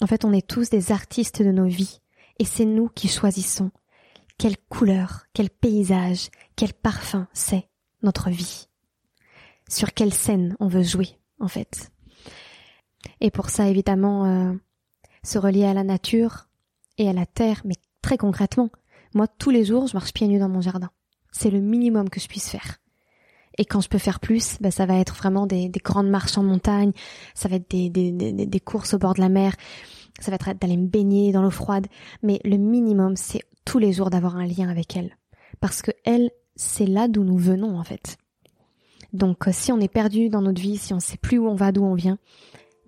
En 0.00 0.06
fait, 0.06 0.24
on 0.24 0.32
est 0.32 0.46
tous 0.46 0.70
des 0.70 0.92
artistes 0.92 1.42
de 1.42 1.50
nos 1.50 1.66
vies, 1.66 1.98
et 2.38 2.44
c'est 2.44 2.64
nous 2.64 2.88
qui 2.88 3.08
choisissons 3.08 3.72
quelle 4.38 4.56
couleur, 4.68 5.24
quel 5.32 5.50
paysage, 5.50 6.30
quel 6.54 6.72
parfum 6.72 7.26
c'est 7.32 7.68
notre 8.04 8.30
vie 8.30 8.68
sur 9.68 9.92
quelle 9.94 10.14
scène 10.14 10.56
on 10.60 10.68
veut 10.68 10.82
jouer, 10.82 11.18
en 11.40 11.48
fait. 11.48 11.90
Et 13.20 13.30
pour 13.30 13.50
ça, 13.50 13.68
évidemment, 13.68 14.26
euh, 14.26 14.54
se 15.22 15.38
relier 15.38 15.64
à 15.64 15.74
la 15.74 15.84
nature 15.84 16.48
et 16.96 17.08
à 17.08 17.12
la 17.12 17.26
terre, 17.26 17.62
mais 17.64 17.76
très 18.02 18.18
concrètement. 18.18 18.70
Moi, 19.14 19.26
tous 19.26 19.50
les 19.50 19.64
jours, 19.64 19.86
je 19.86 19.94
marche 19.94 20.12
pieds 20.12 20.28
nus 20.28 20.38
dans 20.38 20.48
mon 20.48 20.60
jardin. 20.60 20.90
C'est 21.32 21.50
le 21.50 21.60
minimum 21.60 22.08
que 22.10 22.20
je 22.20 22.28
puisse 22.28 22.48
faire. 22.48 22.78
Et 23.56 23.64
quand 23.64 23.80
je 23.80 23.88
peux 23.88 23.98
faire 23.98 24.20
plus, 24.20 24.58
bah, 24.60 24.70
ça 24.70 24.86
va 24.86 24.98
être 24.98 25.14
vraiment 25.14 25.46
des, 25.46 25.68
grandes 25.84 26.08
marches 26.08 26.38
en 26.38 26.44
montagne, 26.44 26.92
ça 27.34 27.48
va 27.48 27.56
être 27.56 27.70
des, 27.70 27.90
des, 27.90 28.12
des 28.12 28.60
courses 28.60 28.94
au 28.94 28.98
bord 28.98 29.14
de 29.14 29.20
la 29.20 29.28
mer, 29.28 29.54
ça 30.20 30.30
va 30.30 30.36
être 30.36 30.52
d'aller 30.60 30.76
me 30.76 30.86
baigner 30.86 31.32
dans 31.32 31.42
l'eau 31.42 31.50
froide. 31.50 31.86
Mais 32.22 32.40
le 32.44 32.56
minimum, 32.56 33.16
c'est 33.16 33.42
tous 33.64 33.78
les 33.78 33.92
jours 33.92 34.10
d'avoir 34.10 34.36
un 34.36 34.46
lien 34.46 34.68
avec 34.68 34.96
elle. 34.96 35.16
Parce 35.60 35.82
que 35.82 35.90
elle, 36.04 36.30
c'est 36.54 36.86
là 36.86 37.08
d'où 37.08 37.24
nous 37.24 37.36
venons, 37.38 37.78
en 37.78 37.84
fait. 37.84 38.16
Donc 39.12 39.48
euh, 39.48 39.50
si 39.52 39.72
on 39.72 39.80
est 39.80 39.92
perdu 39.92 40.28
dans 40.28 40.42
notre 40.42 40.60
vie, 40.60 40.76
si 40.76 40.92
on 40.94 41.00
sait 41.00 41.16
plus 41.16 41.38
où 41.38 41.48
on 41.48 41.54
va, 41.54 41.72
d'où 41.72 41.84
on 41.84 41.94
vient, 41.94 42.18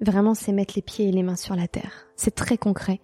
vraiment 0.01 0.35
c'est 0.35 0.53
mettre 0.53 0.75
les 0.77 0.83
pieds 0.83 1.09
et 1.09 1.13
les 1.13 1.23
mains 1.23 1.37
sur 1.37 1.57
la 1.57 1.69
terre. 1.69 2.07
C'est 2.17 2.35
très 2.35 2.59
concret 2.59 3.01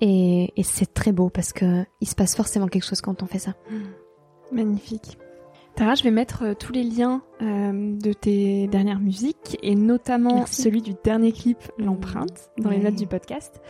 et, 0.00 0.52
c'est 0.62 0.92
très 0.92 1.12
beau 1.12 1.28
parce 1.28 1.52
que 1.52 1.84
il 2.00 2.08
se 2.08 2.14
passe 2.14 2.34
forcément 2.34 2.68
quelque 2.68 2.86
chose 2.86 3.00
quand 3.00 3.22
on 3.22 3.26
fait 3.26 3.38
ça. 3.38 3.54
Mmh. 3.70 4.56
Magnifique. 4.56 5.18
Tara, 5.78 5.94
je 5.94 6.02
vais 6.02 6.10
mettre 6.10 6.42
euh, 6.42 6.54
tous 6.54 6.72
les 6.72 6.82
liens 6.82 7.22
euh, 7.40 7.96
de 7.96 8.12
tes 8.12 8.66
dernières 8.66 8.98
musiques 8.98 9.56
et 9.62 9.76
notamment 9.76 10.44
celui 10.44 10.82
du 10.82 10.94
dernier 11.04 11.30
clip, 11.30 11.58
L'empreinte, 11.78 12.50
dans 12.58 12.70
les 12.70 12.80
notes 12.80 12.96
du 12.96 13.06
podcast. 13.06 13.60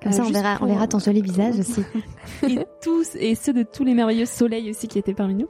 Comme 0.00 0.12
ça, 0.12 0.22
on 0.22 0.30
verra, 0.30 0.58
on 0.60 0.66
verra 0.66 0.86
ton 0.86 1.00
joli 1.00 1.22
visage 1.22 1.58
aussi. 1.58 1.82
et 2.48 2.60
tous, 2.80 3.16
et 3.16 3.34
ceux 3.34 3.52
de 3.52 3.64
tous 3.64 3.82
les 3.82 3.94
merveilleux 3.94 4.26
soleils 4.26 4.70
aussi 4.70 4.86
qui 4.86 5.00
étaient 5.00 5.12
parmi 5.12 5.34
nous. 5.34 5.48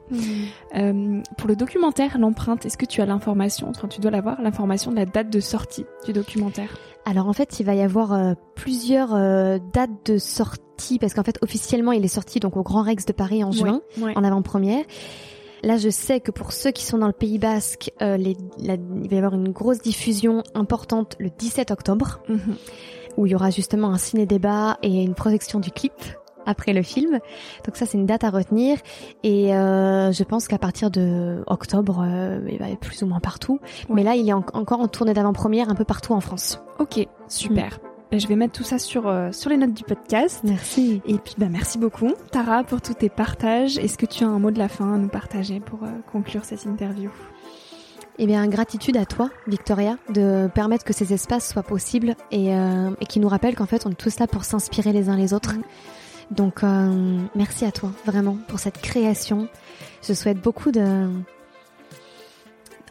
Euh, 0.75 1.21
pour 1.37 1.47
le 1.47 1.55
documentaire, 1.55 2.17
l'empreinte, 2.17 2.65
est-ce 2.65 2.79
que 2.79 2.87
tu 2.87 2.99
as 3.01 3.05
l'information, 3.05 3.69
enfin, 3.69 3.87
tu 3.87 4.01
dois 4.01 4.09
l'avoir, 4.09 4.41
l'information 4.41 4.89
de 4.89 4.95
la 4.95 5.05
date 5.05 5.29
de 5.29 5.39
sortie 5.39 5.85
du 6.03 6.13
documentaire 6.13 6.75
Alors 7.05 7.27
en 7.27 7.33
fait, 7.33 7.59
il 7.59 7.65
va 7.67 7.75
y 7.75 7.81
avoir 7.81 8.13
euh, 8.13 8.33
plusieurs 8.55 9.13
euh, 9.13 9.59
dates 9.71 10.11
de 10.11 10.17
sortie, 10.17 10.97
parce 10.97 11.13
qu'en 11.13 11.23
fait, 11.23 11.37
officiellement, 11.43 11.91
il 11.91 12.03
est 12.03 12.07
sorti 12.07 12.39
donc 12.39 12.57
au 12.57 12.63
Grand 12.63 12.81
Rex 12.81 13.05
de 13.05 13.13
Paris 13.13 13.43
en 13.43 13.51
juin, 13.51 13.81
en 14.01 14.23
avant-première. 14.23 14.83
Là, 15.67 15.77
je 15.77 15.89
sais 15.89 16.21
que 16.21 16.31
pour 16.31 16.53
ceux 16.53 16.71
qui 16.71 16.85
sont 16.85 16.97
dans 16.97 17.07
le 17.07 17.13
Pays 17.13 17.39
Basque, 17.39 17.91
les, 17.99 18.37
il 18.59 19.09
va 19.09 19.15
y 19.15 19.17
avoir 19.17 19.33
une 19.33 19.49
grosse 19.49 19.81
diffusion 19.81 20.41
importante 20.55 21.17
le 21.19 21.29
17 21.29 21.71
octobre. 21.71 22.21
Mm-hmm 22.29 22.55
où 23.17 23.25
il 23.25 23.31
y 23.31 23.35
aura 23.35 23.49
justement 23.49 23.89
un 23.89 23.97
ciné-débat 23.97 24.77
et 24.83 25.03
une 25.03 25.15
projection 25.15 25.59
du 25.59 25.71
clip 25.71 25.93
après 26.45 26.71
le 26.71 26.81
film. 26.81 27.19
Donc 27.65 27.75
ça, 27.75 27.85
c'est 27.85 27.97
une 27.97 28.05
date 28.05 28.23
à 28.23 28.29
retenir. 28.29 28.77
Et 29.23 29.53
euh, 29.53 30.11
je 30.11 30.23
pense 30.23 30.47
qu'à 30.47 30.57
partir 30.57 30.89
de 30.89 31.43
octobre, 31.47 32.05
euh, 32.07 32.39
il 32.49 32.57
va 32.57 32.69
être 32.69 32.79
plus 32.79 33.03
ou 33.03 33.07
moins 33.07 33.19
partout. 33.19 33.59
Mais 33.89 34.03
là, 34.03 34.15
il 34.15 34.29
est 34.29 34.33
encore 34.33 34.79
en 34.79 34.87
tournée 34.87 35.13
d'avant-première 35.13 35.69
un 35.69 35.75
peu 35.75 35.83
partout 35.83 36.13
en 36.13 36.21
France. 36.21 36.61
Ok, 36.79 37.05
super. 37.27 37.79
Mm. 37.83 37.86
Je 38.11 38.25
vais 38.27 38.35
mettre 38.35 38.53
tout 38.53 38.63
ça 38.63 38.79
sur, 38.79 39.07
euh, 39.07 39.31
sur 39.31 39.49
les 39.49 39.57
notes 39.57 39.73
du 39.73 39.83
podcast. 39.83 40.41
Merci. 40.43 41.01
Et 41.05 41.17
puis, 41.17 41.35
bah, 41.37 41.47
merci 41.49 41.77
beaucoup, 41.77 42.13
Tara, 42.31 42.63
pour 42.63 42.81
tous 42.81 42.93
tes 42.93 43.09
partages. 43.09 43.77
Est-ce 43.77 43.97
que 43.97 44.05
tu 44.05 44.23
as 44.23 44.27
un 44.27 44.39
mot 44.39 44.51
de 44.51 44.59
la 44.59 44.69
fin 44.69 44.93
à 44.93 44.97
nous 44.97 45.09
partager 45.09 45.59
pour 45.59 45.79
conclure 46.11 46.45
cette 46.45 46.65
interview? 46.65 47.11
Eh 48.19 48.25
bien, 48.25 48.47
gratitude 48.47 48.97
à 48.97 49.05
toi, 49.05 49.29
Victoria, 49.45 49.97
de 50.09 50.49
permettre 50.53 50.83
que 50.83 50.93
ces 50.93 51.13
espaces 51.13 51.47
soient 51.47 51.61
possibles 51.61 52.15
et, 52.31 52.55
euh, 52.55 52.91
qui 53.07 53.19
nous 53.19 53.27
rappellent 53.27 53.55
qu'en 53.55 53.67
fait, 53.67 53.85
on 53.85 53.91
est 53.91 53.95
tous 53.95 54.17
là 54.17 54.25
pour 54.25 54.43
s'inspirer 54.43 54.91
les 54.91 55.09
uns 55.09 55.15
les 55.15 55.33
autres. 55.33 55.53
Donc, 56.31 56.63
euh, 56.63 57.21
merci 57.35 57.63
à 57.63 57.71
toi, 57.71 57.91
vraiment, 58.05 58.37
pour 58.47 58.57
cette 58.57 58.81
création. 58.81 59.47
Je 60.01 60.13
souhaite 60.13 60.41
beaucoup 60.41 60.71
de, 60.71 61.09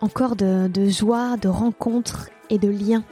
encore 0.00 0.36
de, 0.36 0.88
joie, 0.88 1.36
de 1.36 1.48
rencontres 1.48 2.30
et 2.48 2.58
de 2.58 2.68
liens 2.68 3.02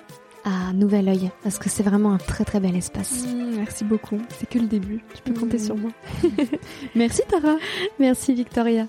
à 0.45 0.73
Nouvel 0.73 1.09
Oeil, 1.09 1.31
parce 1.43 1.59
que 1.59 1.69
c'est 1.69 1.83
vraiment 1.83 2.13
un 2.13 2.19
très 2.19 2.45
très 2.45 2.61
bel 2.61 2.77
espace. 2.77 3.25
Mmh, 3.27 3.57
merci 3.57 3.85
beaucoup, 3.85 4.19
c'est 4.39 4.49
que 4.49 4.59
le 4.59 4.67
début, 4.67 5.03
tu 5.15 5.23
peux 5.23 5.39
compter 5.39 5.57
mmh. 5.57 5.65
sur 5.65 5.77
moi. 5.77 5.91
merci 6.95 7.23
Tara. 7.29 7.57
Merci 7.99 8.35
Victoria. 8.35 8.87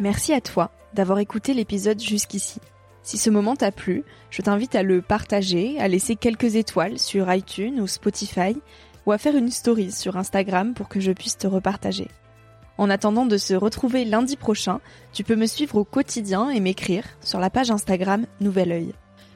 Merci 0.00 0.32
à 0.32 0.40
toi 0.40 0.72
d'avoir 0.92 1.18
écouté 1.20 1.54
l'épisode 1.54 2.00
jusqu'ici. 2.00 2.60
Si 3.02 3.18
ce 3.18 3.30
moment 3.30 3.54
t'a 3.54 3.70
plu, 3.70 4.02
je 4.30 4.42
t'invite 4.42 4.74
à 4.74 4.82
le 4.82 5.02
partager, 5.02 5.78
à 5.78 5.88
laisser 5.88 6.16
quelques 6.16 6.56
étoiles 6.56 6.98
sur 6.98 7.32
iTunes 7.32 7.80
ou 7.80 7.86
Spotify, 7.86 8.56
ou 9.06 9.12
à 9.12 9.18
faire 9.18 9.36
une 9.36 9.50
story 9.50 9.92
sur 9.92 10.16
Instagram 10.16 10.74
pour 10.74 10.88
que 10.88 11.00
je 11.00 11.12
puisse 11.12 11.36
te 11.36 11.46
repartager. 11.46 12.08
En 12.78 12.90
attendant 12.90 13.26
de 13.26 13.36
se 13.36 13.54
retrouver 13.54 14.04
lundi 14.04 14.36
prochain, 14.36 14.80
tu 15.12 15.22
peux 15.22 15.36
me 15.36 15.46
suivre 15.46 15.76
au 15.76 15.84
quotidien 15.84 16.50
et 16.50 16.60
m'écrire 16.60 17.04
sur 17.20 17.38
la 17.38 17.50
page 17.50 17.70
Instagram 17.70 18.26
Nouvel 18.40 18.72
Oeil. 18.72 18.94